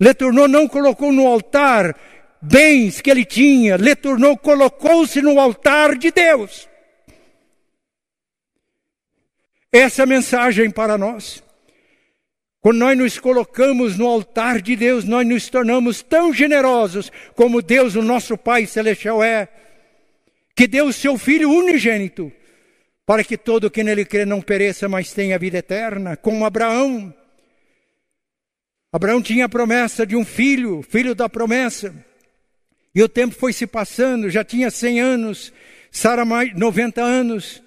Letourneau 0.00 0.48
não 0.48 0.66
colocou 0.68 1.12
no 1.12 1.26
altar 1.26 1.94
bens 2.40 3.00
que 3.00 3.10
ele 3.10 3.24
tinha, 3.24 3.76
Letourneau 3.76 4.38
colocou-se 4.38 5.20
no 5.20 5.38
altar 5.38 5.96
de 5.96 6.10
Deus. 6.10 6.66
Essa 9.76 10.00
é 10.00 10.04
a 10.04 10.06
mensagem 10.06 10.70
para 10.70 10.96
nós. 10.96 11.42
Quando 12.62 12.78
nós 12.78 12.96
nos 12.96 13.18
colocamos 13.18 13.98
no 13.98 14.06
altar 14.06 14.62
de 14.62 14.74
Deus, 14.74 15.04
nós 15.04 15.26
nos 15.26 15.50
tornamos 15.50 16.02
tão 16.02 16.32
generosos 16.32 17.12
como 17.34 17.60
Deus, 17.60 17.94
o 17.94 18.00
nosso 18.00 18.38
Pai 18.38 18.64
Celestial, 18.64 19.22
é, 19.22 19.46
que 20.56 20.66
deu 20.66 20.86
o 20.86 20.92
seu 20.94 21.18
Filho 21.18 21.50
unigênito, 21.50 22.32
para 23.04 23.22
que 23.22 23.36
todo 23.36 23.70
que 23.70 23.84
nele 23.84 24.06
crê 24.06 24.24
não 24.24 24.40
pereça, 24.40 24.88
mas 24.88 25.12
tenha 25.12 25.38
vida 25.38 25.58
eterna, 25.58 26.16
como 26.16 26.46
Abraão. 26.46 27.14
Abraão 28.90 29.20
tinha 29.20 29.44
a 29.44 29.48
promessa 29.48 30.06
de 30.06 30.16
um 30.16 30.24
filho, 30.24 30.80
filho 30.80 31.14
da 31.14 31.28
promessa. 31.28 31.94
E 32.94 33.02
o 33.02 33.08
tempo 33.10 33.34
foi 33.34 33.52
se 33.52 33.66
passando, 33.66 34.30
já 34.30 34.42
tinha 34.42 34.70
100 34.70 35.00
anos, 35.00 35.52
Sara 35.90 36.24
mais 36.24 36.56
90 36.56 37.02
anos. 37.02 37.65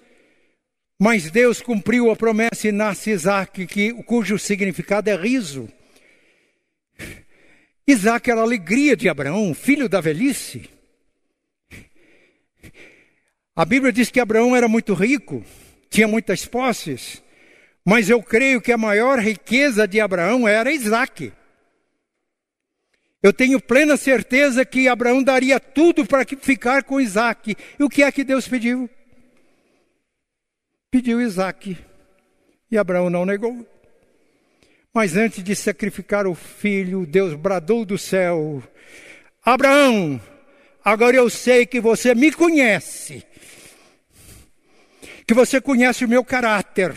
Mas 1.02 1.32
Deus 1.32 1.62
cumpriu 1.62 2.12
a 2.12 2.16
promessa 2.16 2.68
e 2.68 2.74
nasce 2.74 3.12
Isaac, 3.12 3.66
que, 3.66 3.94
cujo 4.04 4.38
significado 4.38 5.10
é 5.10 5.16
riso. 5.16 5.70
Isaac 7.88 8.30
era 8.30 8.42
a 8.42 8.44
alegria 8.44 8.98
de 8.98 9.08
Abraão, 9.08 9.54
filho 9.54 9.88
da 9.88 10.02
velhice. 10.02 10.70
A 13.56 13.64
Bíblia 13.64 13.94
diz 13.94 14.12
que 14.12 14.20
Abraão 14.20 14.54
era 14.54 14.68
muito 14.68 14.94
rico, 14.94 15.44
tinha 15.90 16.08
muitas 16.08 16.46
posses, 16.46 17.24
mas 17.86 18.10
eu 18.10 18.22
creio 18.22 18.62
que 18.62 18.72
a 18.72 18.78
maior 18.78 19.20
riqueza 19.20 19.88
de 19.88 20.02
Abraão 20.02 20.46
era 20.46 20.72
Isaac. 20.72 21.32
Eu 23.24 23.32
tenho 23.32 23.60
plena 23.62 23.96
certeza 23.96 24.66
que 24.66 24.90
Abraão 24.90 25.24
daria 25.24 25.60
tudo 25.62 26.06
para 26.06 26.26
ficar 26.26 26.84
com 26.84 27.02
Isaac. 27.02 27.56
E 27.78 27.84
o 27.84 27.90
que 27.90 28.04
é 28.04 28.12
que 28.12 28.24
Deus 28.24 28.48
pediu? 28.48 28.90
Pediu 30.92 31.22
Isaac. 31.22 31.78
E 32.72 32.78
Abraão 32.78 33.10
não 33.10 33.26
negou. 33.26 33.66
Mas 34.94 35.16
antes 35.16 35.44
de 35.44 35.56
sacrificar 35.56 36.26
o 36.26 36.34
filho, 36.34 37.06
Deus 37.06 37.36
bradou 37.36 37.86
do 37.86 37.98
céu: 37.98 38.64
Abraão, 39.44 40.20
agora 40.84 41.16
eu 41.16 41.30
sei 41.30 41.66
que 41.66 41.80
você 41.80 42.16
me 42.16 42.32
conhece, 42.32 43.24
que 45.28 45.34
você 45.34 45.62
conhece 45.62 46.06
o 46.06 46.10
meu 46.10 46.24
caráter, 46.24 46.96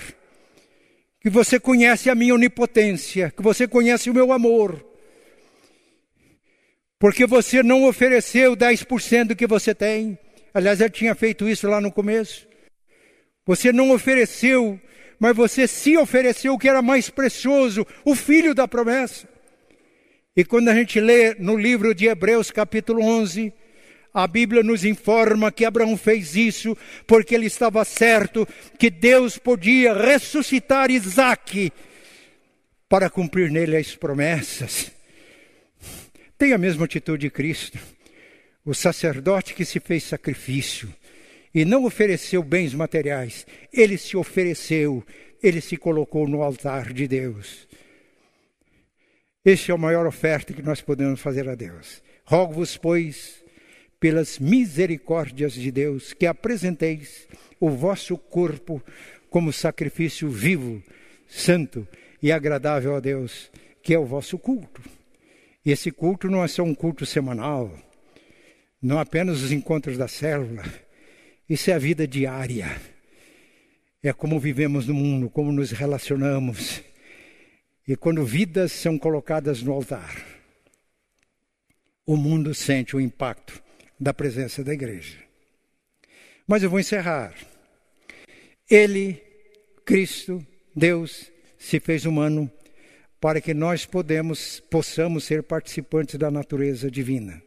que 1.20 1.28
você 1.28 1.60
conhece 1.60 2.08
a 2.08 2.14
minha 2.14 2.34
onipotência, 2.34 3.30
que 3.30 3.42
você 3.42 3.68
conhece 3.68 4.08
o 4.08 4.14
meu 4.14 4.32
amor. 4.32 4.84
Porque 6.98 7.26
você 7.26 7.62
não 7.62 7.84
ofereceu 7.84 8.56
10% 8.56 9.28
do 9.28 9.36
que 9.36 9.46
você 9.46 9.74
tem. 9.74 10.16
Aliás, 10.54 10.80
eu 10.80 10.88
tinha 10.88 11.14
feito 11.14 11.48
isso 11.48 11.68
lá 11.68 11.80
no 11.80 11.90
começo. 11.90 12.46
Você 13.46 13.72
não 13.72 13.90
ofereceu 13.90 14.80
mas 15.22 15.36
você 15.36 15.68
se 15.68 15.96
ofereceu 15.96 16.52
o 16.52 16.58
que 16.58 16.68
era 16.68 16.82
mais 16.82 17.08
precioso, 17.08 17.86
o 18.04 18.12
filho 18.12 18.56
da 18.56 18.66
promessa. 18.66 19.28
E 20.34 20.44
quando 20.44 20.68
a 20.68 20.74
gente 20.74 20.98
lê 20.98 21.36
no 21.38 21.56
livro 21.56 21.94
de 21.94 22.06
Hebreus, 22.06 22.50
capítulo 22.50 23.04
11, 23.04 23.52
a 24.12 24.26
Bíblia 24.26 24.64
nos 24.64 24.84
informa 24.84 25.52
que 25.52 25.64
Abraão 25.64 25.96
fez 25.96 26.34
isso 26.34 26.76
porque 27.06 27.36
ele 27.36 27.46
estava 27.46 27.84
certo 27.84 28.48
que 28.76 28.90
Deus 28.90 29.38
podia 29.38 29.94
ressuscitar 29.94 30.90
Isaac 30.90 31.72
para 32.88 33.08
cumprir 33.08 33.48
nele 33.48 33.76
as 33.76 33.94
promessas. 33.94 34.90
Tem 36.36 36.52
a 36.52 36.58
mesma 36.58 36.84
atitude 36.84 37.28
de 37.28 37.30
Cristo, 37.30 37.78
o 38.64 38.74
sacerdote 38.74 39.54
que 39.54 39.64
se 39.64 39.78
fez 39.78 40.02
sacrifício 40.02 40.92
e 41.54 41.64
não 41.64 41.84
ofereceu 41.84 42.42
bens 42.42 42.72
materiais, 42.74 43.46
ele 43.72 43.98
se 43.98 44.16
ofereceu, 44.16 45.04
ele 45.42 45.60
se 45.60 45.76
colocou 45.76 46.26
no 46.26 46.42
altar 46.42 46.92
de 46.92 47.06
Deus. 47.06 47.68
Este 49.44 49.70
é 49.70 49.74
a 49.74 49.78
maior 49.78 50.06
oferta 50.06 50.52
que 50.52 50.62
nós 50.62 50.80
podemos 50.80 51.20
fazer 51.20 51.48
a 51.48 51.54
Deus. 51.54 52.02
Rogo-vos, 52.24 52.76
pois, 52.76 53.44
pelas 53.98 54.38
misericórdias 54.38 55.52
de 55.52 55.70
Deus, 55.70 56.12
que 56.12 56.26
apresenteis 56.26 57.26
o 57.58 57.68
vosso 57.68 58.16
corpo 58.16 58.82
como 59.28 59.52
sacrifício 59.52 60.28
vivo, 60.28 60.82
santo 61.26 61.86
e 62.22 62.30
agradável 62.30 62.94
a 62.94 63.00
Deus, 63.00 63.50
que 63.82 63.92
é 63.92 63.98
o 63.98 64.04
vosso 64.04 64.38
culto. 64.38 64.80
E 65.64 65.70
esse 65.70 65.90
culto 65.90 66.30
não 66.30 66.44
é 66.44 66.48
só 66.48 66.62
um 66.62 66.74
culto 66.74 67.04
semanal, 67.04 67.72
não 68.80 68.98
apenas 68.98 69.42
os 69.42 69.52
encontros 69.52 69.96
da 69.96 70.08
célula, 70.08 70.64
isso 71.52 71.70
é 71.70 71.74
a 71.74 71.78
vida 71.78 72.08
diária. 72.08 72.80
É 74.02 74.10
como 74.10 74.40
vivemos 74.40 74.86
no 74.86 74.94
mundo, 74.94 75.28
como 75.28 75.52
nos 75.52 75.70
relacionamos. 75.70 76.80
E 77.86 77.94
quando 77.94 78.24
vidas 78.24 78.72
são 78.72 78.98
colocadas 78.98 79.62
no 79.62 79.70
altar, 79.70 80.16
o 82.06 82.16
mundo 82.16 82.54
sente 82.54 82.96
o 82.96 83.00
impacto 83.02 83.62
da 84.00 84.14
presença 84.14 84.64
da 84.64 84.72
igreja. 84.72 85.18
Mas 86.46 86.62
eu 86.62 86.70
vou 86.70 86.80
encerrar. 86.80 87.34
Ele, 88.70 89.22
Cristo, 89.84 90.42
Deus, 90.74 91.30
se 91.58 91.78
fez 91.78 92.06
humano 92.06 92.50
para 93.20 93.42
que 93.42 93.52
nós 93.52 93.84
podemos, 93.84 94.58
possamos 94.70 95.24
ser 95.24 95.42
participantes 95.42 96.14
da 96.14 96.30
natureza 96.30 96.90
divina. 96.90 97.42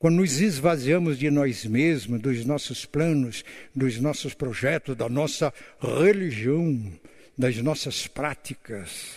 Quando 0.00 0.16
nos 0.16 0.40
esvaziamos 0.40 1.18
de 1.18 1.30
nós 1.30 1.66
mesmos, 1.66 2.22
dos 2.22 2.42
nossos 2.46 2.86
planos, 2.86 3.44
dos 3.76 4.00
nossos 4.00 4.32
projetos, 4.32 4.96
da 4.96 5.10
nossa 5.10 5.52
religião, 5.78 6.90
das 7.36 7.58
nossas 7.58 8.06
práticas, 8.06 9.16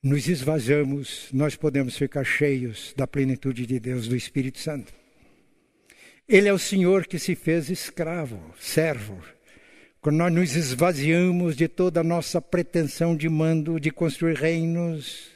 nos 0.00 0.28
esvaziamos, 0.28 1.26
nós 1.32 1.56
podemos 1.56 1.96
ficar 1.96 2.22
cheios 2.22 2.94
da 2.96 3.04
plenitude 3.04 3.66
de 3.66 3.80
Deus, 3.80 4.06
do 4.06 4.14
Espírito 4.14 4.60
Santo. 4.60 4.92
Ele 6.28 6.46
é 6.46 6.52
o 6.52 6.58
Senhor 6.58 7.04
que 7.04 7.18
se 7.18 7.34
fez 7.34 7.68
escravo, 7.68 8.54
servo. 8.60 9.20
Quando 10.00 10.18
nós 10.18 10.32
nos 10.32 10.54
esvaziamos 10.54 11.56
de 11.56 11.66
toda 11.66 11.98
a 11.98 12.04
nossa 12.04 12.40
pretensão 12.40 13.16
de 13.16 13.28
mando, 13.28 13.80
de 13.80 13.90
construir 13.90 14.36
reinos, 14.36 15.35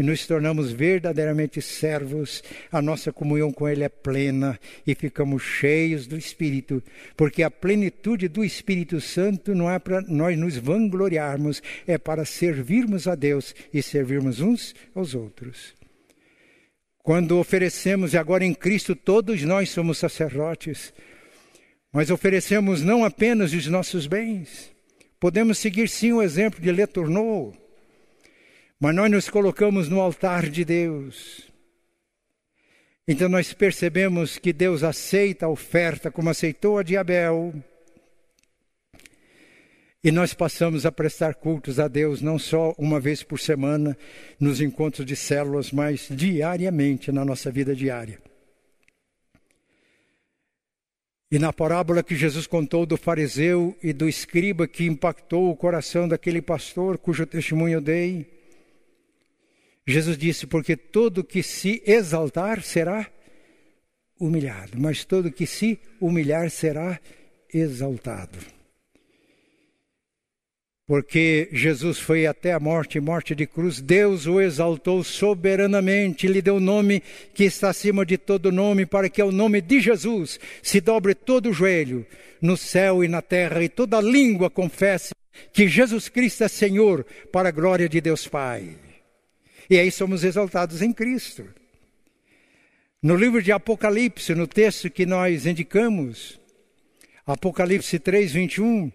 e 0.00 0.02
nos 0.02 0.26
tornamos 0.26 0.72
verdadeiramente 0.72 1.60
servos, 1.60 2.42
a 2.72 2.80
nossa 2.80 3.12
comunhão 3.12 3.52
com 3.52 3.68
Ele 3.68 3.84
é 3.84 3.88
plena 3.90 4.58
e 4.86 4.94
ficamos 4.94 5.42
cheios 5.42 6.06
do 6.06 6.16
Espírito, 6.16 6.82
porque 7.14 7.42
a 7.42 7.50
plenitude 7.50 8.26
do 8.26 8.42
Espírito 8.42 8.98
Santo 8.98 9.54
não 9.54 9.70
é 9.70 9.78
para 9.78 10.00
nós 10.00 10.38
nos 10.38 10.56
vangloriarmos, 10.56 11.62
é 11.86 11.98
para 11.98 12.24
servirmos 12.24 13.06
a 13.06 13.14
Deus 13.14 13.54
e 13.74 13.82
servirmos 13.82 14.40
uns 14.40 14.74
aos 14.94 15.14
outros. 15.14 15.74
Quando 17.02 17.38
oferecemos, 17.38 18.14
e 18.14 18.16
agora 18.16 18.42
em 18.42 18.54
Cristo 18.54 18.96
todos 18.96 19.42
nós 19.42 19.68
somos 19.68 19.98
sacerdotes, 19.98 20.94
mas 21.92 22.10
oferecemos 22.10 22.80
não 22.80 23.04
apenas 23.04 23.52
os 23.52 23.66
nossos 23.66 24.06
bens, 24.06 24.72
podemos 25.20 25.58
seguir 25.58 25.90
sim 25.90 26.10
o 26.10 26.22
exemplo 26.22 26.58
de 26.58 26.72
Letourneau, 26.72 27.59
mas 28.80 28.94
nós 28.94 29.10
nos 29.10 29.28
colocamos 29.28 29.90
no 29.90 30.00
altar 30.00 30.48
de 30.48 30.64
Deus. 30.64 31.50
Então 33.06 33.28
nós 33.28 33.52
percebemos 33.52 34.38
que 34.38 34.54
Deus 34.54 34.82
aceita 34.82 35.44
a 35.44 35.50
oferta 35.50 36.10
como 36.10 36.30
aceitou 36.30 36.78
a 36.78 36.82
de 36.82 36.96
Abel. 36.96 37.52
E 40.02 40.10
nós 40.10 40.32
passamos 40.32 40.86
a 40.86 40.92
prestar 40.92 41.34
cultos 41.34 41.78
a 41.78 41.86
Deus 41.86 42.22
não 42.22 42.38
só 42.38 42.74
uma 42.78 42.98
vez 42.98 43.22
por 43.22 43.38
semana 43.38 43.94
nos 44.40 44.62
encontros 44.62 45.04
de 45.04 45.14
células, 45.14 45.70
mas 45.70 46.08
diariamente 46.10 47.12
na 47.12 47.22
nossa 47.22 47.50
vida 47.50 47.76
diária. 47.76 48.18
E 51.30 51.38
na 51.38 51.52
parábola 51.52 52.02
que 52.02 52.16
Jesus 52.16 52.46
contou 52.46 52.86
do 52.86 52.96
fariseu 52.96 53.76
e 53.82 53.92
do 53.92 54.08
escriba 54.08 54.66
que 54.66 54.86
impactou 54.86 55.50
o 55.50 55.56
coração 55.56 56.08
daquele 56.08 56.40
pastor 56.40 56.96
cujo 56.96 57.26
testemunho 57.26 57.74
eu 57.74 57.80
dei, 57.80 58.39
Jesus 59.90 60.16
disse: 60.16 60.46
Porque 60.46 60.76
todo 60.76 61.24
que 61.24 61.42
se 61.42 61.82
exaltar 61.86 62.62
será 62.62 63.10
humilhado, 64.18 64.72
mas 64.78 65.04
todo 65.04 65.32
que 65.32 65.46
se 65.46 65.78
humilhar 66.00 66.50
será 66.50 67.00
exaltado. 67.52 68.38
Porque 70.86 71.48
Jesus 71.52 72.00
foi 72.00 72.26
até 72.26 72.52
a 72.52 72.58
morte, 72.58 72.98
morte 72.98 73.32
de 73.32 73.46
cruz, 73.46 73.80
Deus 73.80 74.26
o 74.26 74.40
exaltou 74.40 75.04
soberanamente, 75.04 76.26
lhe 76.26 76.42
deu 76.42 76.56
o 76.56 76.60
nome 76.60 77.00
que 77.32 77.44
está 77.44 77.70
acima 77.70 78.04
de 78.04 78.18
todo 78.18 78.50
nome, 78.50 78.84
para 78.84 79.08
que 79.08 79.20
ao 79.20 79.30
nome 79.30 79.60
de 79.60 79.80
Jesus 79.80 80.40
se 80.60 80.80
dobre 80.80 81.14
todo 81.14 81.50
o 81.50 81.52
joelho, 81.52 82.04
no 82.42 82.56
céu 82.56 83.04
e 83.04 83.08
na 83.08 83.22
terra, 83.22 83.62
e 83.62 83.68
toda 83.68 84.00
língua 84.00 84.50
confesse 84.50 85.14
que 85.52 85.68
Jesus 85.68 86.08
Cristo 86.08 86.42
é 86.42 86.48
Senhor, 86.48 87.06
para 87.32 87.50
a 87.50 87.52
glória 87.52 87.88
de 87.88 88.00
Deus 88.00 88.26
Pai. 88.26 88.89
E 89.70 89.78
aí 89.78 89.92
somos 89.92 90.24
exaltados 90.24 90.82
em 90.82 90.92
Cristo. 90.92 91.46
No 93.00 93.14
livro 93.14 93.40
de 93.40 93.52
Apocalipse, 93.52 94.34
no 94.34 94.48
texto 94.48 94.90
que 94.90 95.06
nós 95.06 95.46
indicamos, 95.46 96.40
Apocalipse 97.24 98.00
3, 98.00 98.32
21, 98.32 98.90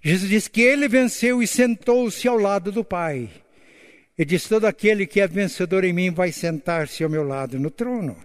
Jesus 0.00 0.30
diz 0.30 0.46
que 0.46 0.62
ele 0.62 0.86
venceu 0.86 1.42
e 1.42 1.46
sentou-se 1.46 2.28
ao 2.28 2.38
lado 2.38 2.70
do 2.70 2.84
Pai. 2.84 3.28
E 4.16 4.24
diz: 4.24 4.46
Todo 4.46 4.66
aquele 4.66 5.06
que 5.06 5.20
é 5.20 5.26
vencedor 5.26 5.82
em 5.82 5.92
mim 5.92 6.10
vai 6.10 6.30
sentar-se 6.30 7.02
ao 7.02 7.10
meu 7.10 7.24
lado 7.24 7.58
no 7.58 7.70
trono. 7.70 8.16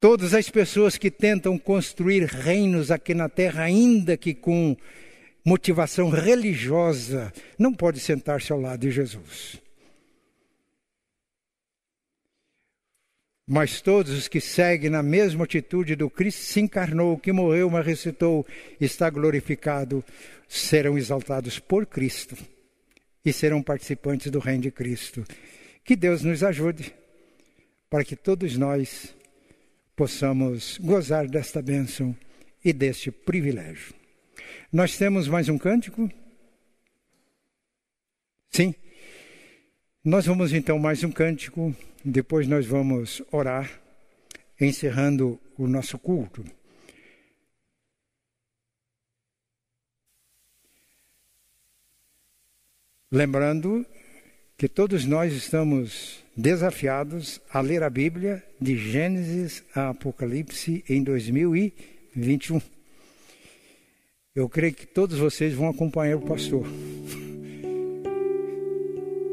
Todas 0.00 0.32
as 0.32 0.48
pessoas 0.48 0.96
que 0.96 1.10
tentam 1.10 1.58
construir 1.58 2.24
reinos 2.24 2.90
aqui 2.90 3.12
na 3.14 3.28
terra, 3.28 3.64
ainda 3.64 4.16
que 4.16 4.32
com 4.34 4.76
motivação 5.44 6.08
religiosa, 6.08 7.32
não 7.58 7.74
pode 7.74 8.00
sentar-se 8.00 8.52
ao 8.52 8.60
lado 8.60 8.80
de 8.80 8.90
Jesus. 8.90 9.60
Mas 13.46 13.82
todos 13.82 14.12
os 14.12 14.26
que 14.26 14.40
seguem 14.40 14.88
na 14.88 15.02
mesma 15.02 15.44
atitude 15.44 15.94
do 15.94 16.08
Cristo 16.08 16.40
se 16.40 16.60
encarnou, 16.60 17.18
que 17.18 17.30
morreu, 17.30 17.68
mas 17.68 17.84
ressuscitou, 17.84 18.46
está 18.80 19.10
glorificado, 19.10 20.02
serão 20.48 20.96
exaltados 20.96 21.58
por 21.58 21.84
Cristo 21.84 22.36
e 23.22 23.32
serão 23.34 23.62
participantes 23.62 24.30
do 24.30 24.38
reino 24.38 24.62
de 24.62 24.70
Cristo. 24.70 25.24
Que 25.84 25.94
Deus 25.94 26.22
nos 26.22 26.42
ajude 26.42 26.94
para 27.90 28.02
que 28.02 28.16
todos 28.16 28.56
nós 28.56 29.14
possamos 29.94 30.78
gozar 30.78 31.28
desta 31.28 31.60
bênção 31.60 32.16
e 32.64 32.72
deste 32.72 33.10
privilégio. 33.10 34.03
Nós 34.72 34.96
temos 34.96 35.28
mais 35.28 35.48
um 35.48 35.58
cântico? 35.58 36.10
Sim. 38.50 38.74
Nós 40.04 40.26
vamos 40.26 40.52
então 40.52 40.78
mais 40.78 41.02
um 41.02 41.10
cântico, 41.10 41.74
depois 42.04 42.46
nós 42.46 42.66
vamos 42.66 43.22
orar, 43.32 43.80
encerrando 44.60 45.40
o 45.56 45.66
nosso 45.66 45.98
culto. 45.98 46.44
Lembrando 53.10 53.86
que 54.58 54.68
todos 54.68 55.04
nós 55.04 55.32
estamos 55.32 56.24
desafiados 56.36 57.40
a 57.48 57.60
ler 57.60 57.82
a 57.82 57.88
Bíblia 57.88 58.44
de 58.60 58.76
Gênesis 58.76 59.62
a 59.74 59.90
Apocalipse 59.90 60.84
em 60.88 61.02
2021. 61.02 62.73
Eu 64.36 64.48
creio 64.48 64.74
que 64.74 64.84
todos 64.84 65.16
vocês 65.16 65.54
vão 65.54 65.68
acompanhar 65.68 66.16
o 66.16 66.20
pastor. 66.20 66.66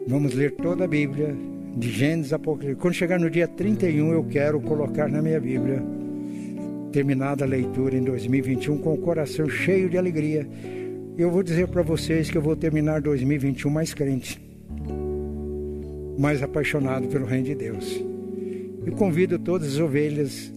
Vamos 0.08 0.36
ler 0.36 0.52
toda 0.52 0.84
a 0.84 0.88
Bíblia, 0.88 1.36
de 1.76 1.90
Gênesis 1.90 2.32
a 2.32 2.36
Apocalipse. 2.36 2.80
Quando 2.80 2.94
chegar 2.94 3.20
no 3.20 3.28
dia 3.28 3.48
31, 3.48 4.14
eu 4.14 4.24
quero 4.26 4.62
colocar 4.62 5.10
na 5.10 5.20
minha 5.20 5.40
Bíblia, 5.40 5.82
terminada 6.92 7.44
a 7.44 7.48
leitura 7.48 7.98
em 7.98 8.04
2021, 8.04 8.78
com 8.78 8.94
o 8.94 8.98
coração 9.00 9.50
cheio 9.50 9.90
de 9.90 9.98
alegria. 9.98 10.48
Eu 11.18 11.32
vou 11.32 11.42
dizer 11.42 11.68
para 11.70 11.82
vocês 11.82 12.30
que 12.30 12.38
eu 12.38 12.42
vou 12.42 12.56
terminar 12.56 13.02
2021 13.02 13.72
mais 13.72 13.96
crente 13.96 14.40
mais 16.16 16.44
apaixonado 16.44 17.08
pelo 17.08 17.26
reino 17.26 17.46
de 17.46 17.56
Deus. 17.56 18.04
E 18.86 18.92
convido 18.92 19.40
todas 19.40 19.70
as 19.74 19.80
ovelhas 19.80 20.54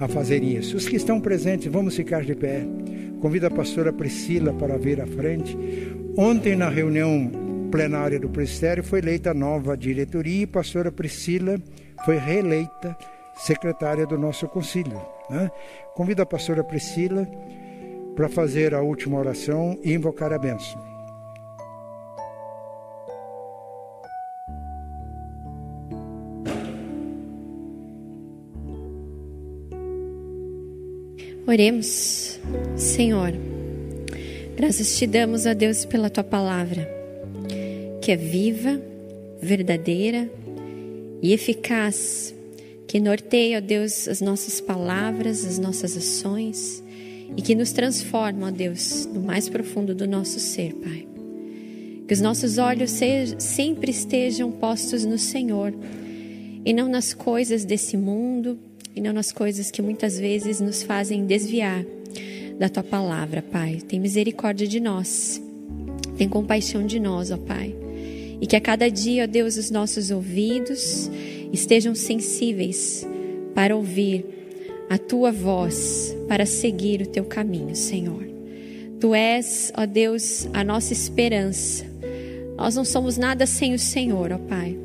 a 0.00 0.08
fazerem 0.08 0.56
isso. 0.56 0.76
Os 0.76 0.88
que 0.88 0.96
estão 0.96 1.20
presentes, 1.20 1.70
vamos 1.70 1.94
ficar 1.94 2.24
de 2.24 2.34
pé. 2.34 2.66
Convido 3.20 3.46
a 3.46 3.50
pastora 3.50 3.92
Priscila 3.92 4.52
para 4.54 4.78
vir 4.78 5.00
à 5.00 5.06
frente. 5.06 5.56
Ontem, 6.16 6.56
na 6.56 6.68
reunião 6.68 7.30
plenária 7.70 8.18
do 8.18 8.28
presbitério, 8.28 8.82
foi 8.82 8.98
eleita 8.98 9.32
nova 9.34 9.76
diretoria 9.76 10.40
e 10.40 10.44
a 10.44 10.48
pastora 10.48 10.90
Priscila 10.90 11.60
foi 12.04 12.16
reeleita 12.16 12.96
secretária 13.36 14.06
do 14.06 14.18
nosso 14.18 14.48
concílio. 14.48 15.00
Né? 15.28 15.50
Convido 15.94 16.22
a 16.22 16.26
pastora 16.26 16.64
Priscila 16.64 17.26
para 18.16 18.28
fazer 18.28 18.74
a 18.74 18.80
última 18.80 19.18
oração 19.18 19.78
e 19.82 19.92
invocar 19.92 20.32
a 20.32 20.38
bênção. 20.38 20.89
Oremos, 31.50 32.38
Senhor. 32.76 33.32
Graças 34.56 34.96
te 34.96 35.04
damos, 35.04 35.48
a 35.48 35.52
Deus, 35.52 35.84
pela 35.84 36.08
tua 36.08 36.22
palavra, 36.22 36.88
que 38.00 38.12
é 38.12 38.16
viva, 38.16 38.80
verdadeira 39.42 40.30
e 41.20 41.32
eficaz, 41.32 42.32
que 42.86 43.00
norteia, 43.00 43.58
ó 43.58 43.60
Deus, 43.60 44.06
as 44.06 44.20
nossas 44.20 44.60
palavras, 44.60 45.44
as 45.44 45.58
nossas 45.58 45.96
ações 45.96 46.84
e 47.36 47.42
que 47.42 47.56
nos 47.56 47.72
transforma, 47.72 48.46
ó 48.46 48.50
Deus, 48.52 49.06
no 49.06 49.20
mais 49.20 49.48
profundo 49.48 49.92
do 49.92 50.06
nosso 50.06 50.38
ser, 50.38 50.72
Pai. 50.74 51.04
Que 52.06 52.14
os 52.14 52.20
nossos 52.20 52.58
olhos 52.58 52.92
sempre 53.40 53.90
estejam 53.90 54.52
postos 54.52 55.04
no 55.04 55.18
Senhor 55.18 55.74
e 56.64 56.72
não 56.72 56.88
nas 56.88 57.12
coisas 57.12 57.64
desse 57.64 57.96
mundo 57.96 58.56
e 58.94 59.00
não 59.00 59.12
nas 59.12 59.32
coisas 59.32 59.70
que 59.70 59.80
muitas 59.82 60.18
vezes 60.18 60.60
nos 60.60 60.82
fazem 60.82 61.26
desviar 61.26 61.84
da 62.58 62.68
tua 62.68 62.82
palavra, 62.82 63.42
Pai. 63.42 63.80
Tem 63.86 63.98
misericórdia 63.98 64.66
de 64.66 64.80
nós. 64.80 65.40
Tem 66.16 66.28
compaixão 66.28 66.84
de 66.84 67.00
nós, 67.00 67.30
ó 67.30 67.36
Pai. 67.36 67.74
E 68.40 68.46
que 68.46 68.56
a 68.56 68.60
cada 68.60 68.90
dia, 68.90 69.24
ó 69.24 69.26
Deus, 69.26 69.56
os 69.56 69.70
nossos 69.70 70.10
ouvidos 70.10 71.10
estejam 71.52 71.94
sensíveis 71.94 73.06
para 73.54 73.76
ouvir 73.76 74.24
a 74.88 74.98
tua 74.98 75.30
voz, 75.30 76.14
para 76.28 76.44
seguir 76.44 77.00
o 77.02 77.06
teu 77.06 77.24
caminho, 77.24 77.74
Senhor. 77.76 78.28
Tu 78.98 79.14
és, 79.14 79.72
ó 79.76 79.86
Deus, 79.86 80.48
a 80.52 80.62
nossa 80.62 80.92
esperança. 80.92 81.86
Nós 82.56 82.74
não 82.76 82.84
somos 82.84 83.16
nada 83.16 83.46
sem 83.46 83.72
o 83.72 83.78
Senhor, 83.78 84.32
ó 84.32 84.38
Pai. 84.38 84.76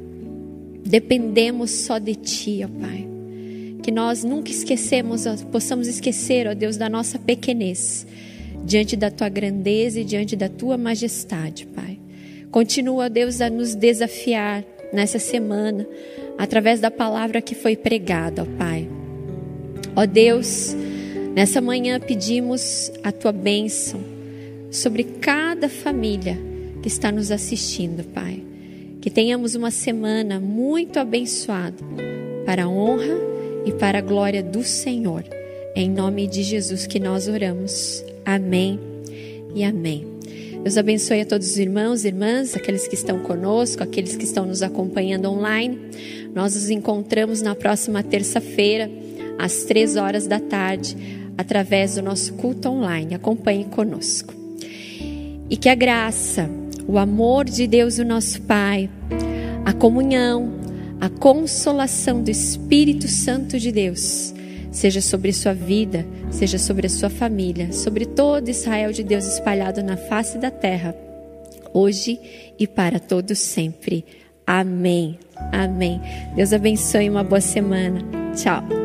Dependemos 0.85 1.71
só 1.71 1.97
de 1.97 2.15
ti, 2.15 2.61
ó 2.63 2.79
Pai 2.79 3.14
que 3.85 3.91
nós 3.91 4.23
nunca 4.23 4.49
esquecemos, 4.49 5.25
possamos 5.51 5.87
esquecer, 5.87 6.47
ó 6.47 6.55
Deus, 6.55 6.75
da 6.75 6.89
nossa 6.89 7.19
pequenez, 7.19 8.07
diante 8.65 8.95
da 8.95 9.11
tua 9.11 9.29
grandeza 9.29 9.99
e 9.99 10.03
diante 10.03 10.35
da 10.35 10.49
tua 10.49 10.75
majestade, 10.75 11.67
Pai. 11.67 11.99
Continua, 12.49 13.07
Deus, 13.11 13.41
a 13.41 13.47
nos 13.47 13.75
desafiar 13.75 14.65
nessa 14.91 15.19
semana, 15.19 15.87
através 16.35 16.79
da 16.79 16.89
palavra 16.89 17.43
que 17.43 17.53
foi 17.53 17.75
pregada, 17.75 18.41
ó 18.41 18.45
Pai. 18.57 18.89
Ó 19.95 20.03
Deus, 20.07 20.75
nessa 21.35 21.61
manhã 21.61 21.99
pedimos 21.99 22.91
a 23.03 23.11
tua 23.11 23.31
bênção 23.31 23.99
sobre 24.71 25.03
cada 25.03 25.69
família 25.69 26.39
que 26.81 26.87
está 26.87 27.11
nos 27.11 27.29
assistindo, 27.29 28.03
Pai. 28.03 28.41
Que 28.99 29.11
tenhamos 29.11 29.53
uma 29.53 29.69
semana 29.69 30.39
muito 30.39 30.97
abençoada 30.97 31.77
para 32.47 32.63
a 32.63 32.67
honra 32.67 33.34
e 33.65 33.71
para 33.73 33.97
a 33.97 34.01
glória 34.01 34.43
do 34.43 34.63
Senhor. 34.63 35.23
Em 35.75 35.89
nome 35.89 36.27
de 36.27 36.43
Jesus 36.43 36.87
que 36.87 36.99
nós 36.99 37.27
oramos. 37.27 38.03
Amém 38.23 38.79
e 39.53 39.63
amém. 39.63 40.15
Deus 40.63 40.77
abençoe 40.77 41.21
a 41.21 41.25
todos 41.25 41.51
os 41.51 41.57
irmãos 41.57 42.03
e 42.03 42.07
irmãs, 42.07 42.55
aqueles 42.55 42.87
que 42.87 42.95
estão 42.95 43.19
conosco, 43.19 43.83
aqueles 43.83 44.15
que 44.15 44.23
estão 44.23 44.45
nos 44.45 44.63
acompanhando 44.63 45.29
online. 45.29 45.79
Nós 46.33 46.55
nos 46.55 46.69
encontramos 46.69 47.41
na 47.41 47.53
próxima 47.53 48.01
terça-feira, 48.01 48.89
às 49.37 49.63
três 49.63 49.95
horas 49.95 50.25
da 50.25 50.39
tarde, 50.39 50.97
através 51.37 51.95
do 51.95 52.01
nosso 52.01 52.33
culto 52.33 52.69
online. 52.69 53.13
Acompanhe 53.13 53.65
conosco. 53.65 54.33
E 55.49 55.55
que 55.55 55.69
a 55.69 55.75
graça, 55.75 56.49
o 56.87 56.97
amor 56.97 57.45
de 57.45 57.67
Deus, 57.67 57.99
o 57.99 58.03
nosso 58.03 58.41
Pai, 58.41 58.89
a 59.63 59.71
comunhão, 59.71 60.51
a 60.99 61.09
consolação 61.09 62.23
do 62.23 62.31
Espírito 62.31 63.07
Santo 63.07 63.59
de 63.59 63.71
Deus 63.71 64.33
seja 64.71 65.01
sobre 65.01 65.31
sua 65.31 65.53
vida, 65.53 66.05
seja 66.29 66.57
sobre 66.57 66.87
a 66.87 66.89
sua 66.89 67.09
família, 67.09 67.71
sobre 67.71 68.05
todo 68.05 68.49
Israel 68.49 68.91
de 68.91 69.03
Deus 69.03 69.25
espalhado 69.25 69.81
na 69.81 69.95
face 69.95 70.37
da 70.37 70.51
terra, 70.51 70.93
hoje 71.73 72.19
e 72.59 72.67
para 72.67 72.99
todos 72.99 73.39
sempre. 73.39 74.05
Amém. 74.45 75.17
Amém. 75.51 76.01
Deus 76.35 76.53
abençoe 76.53 77.09
uma 77.09 77.23
boa 77.23 77.41
semana. 77.41 77.99
Tchau. 78.35 78.84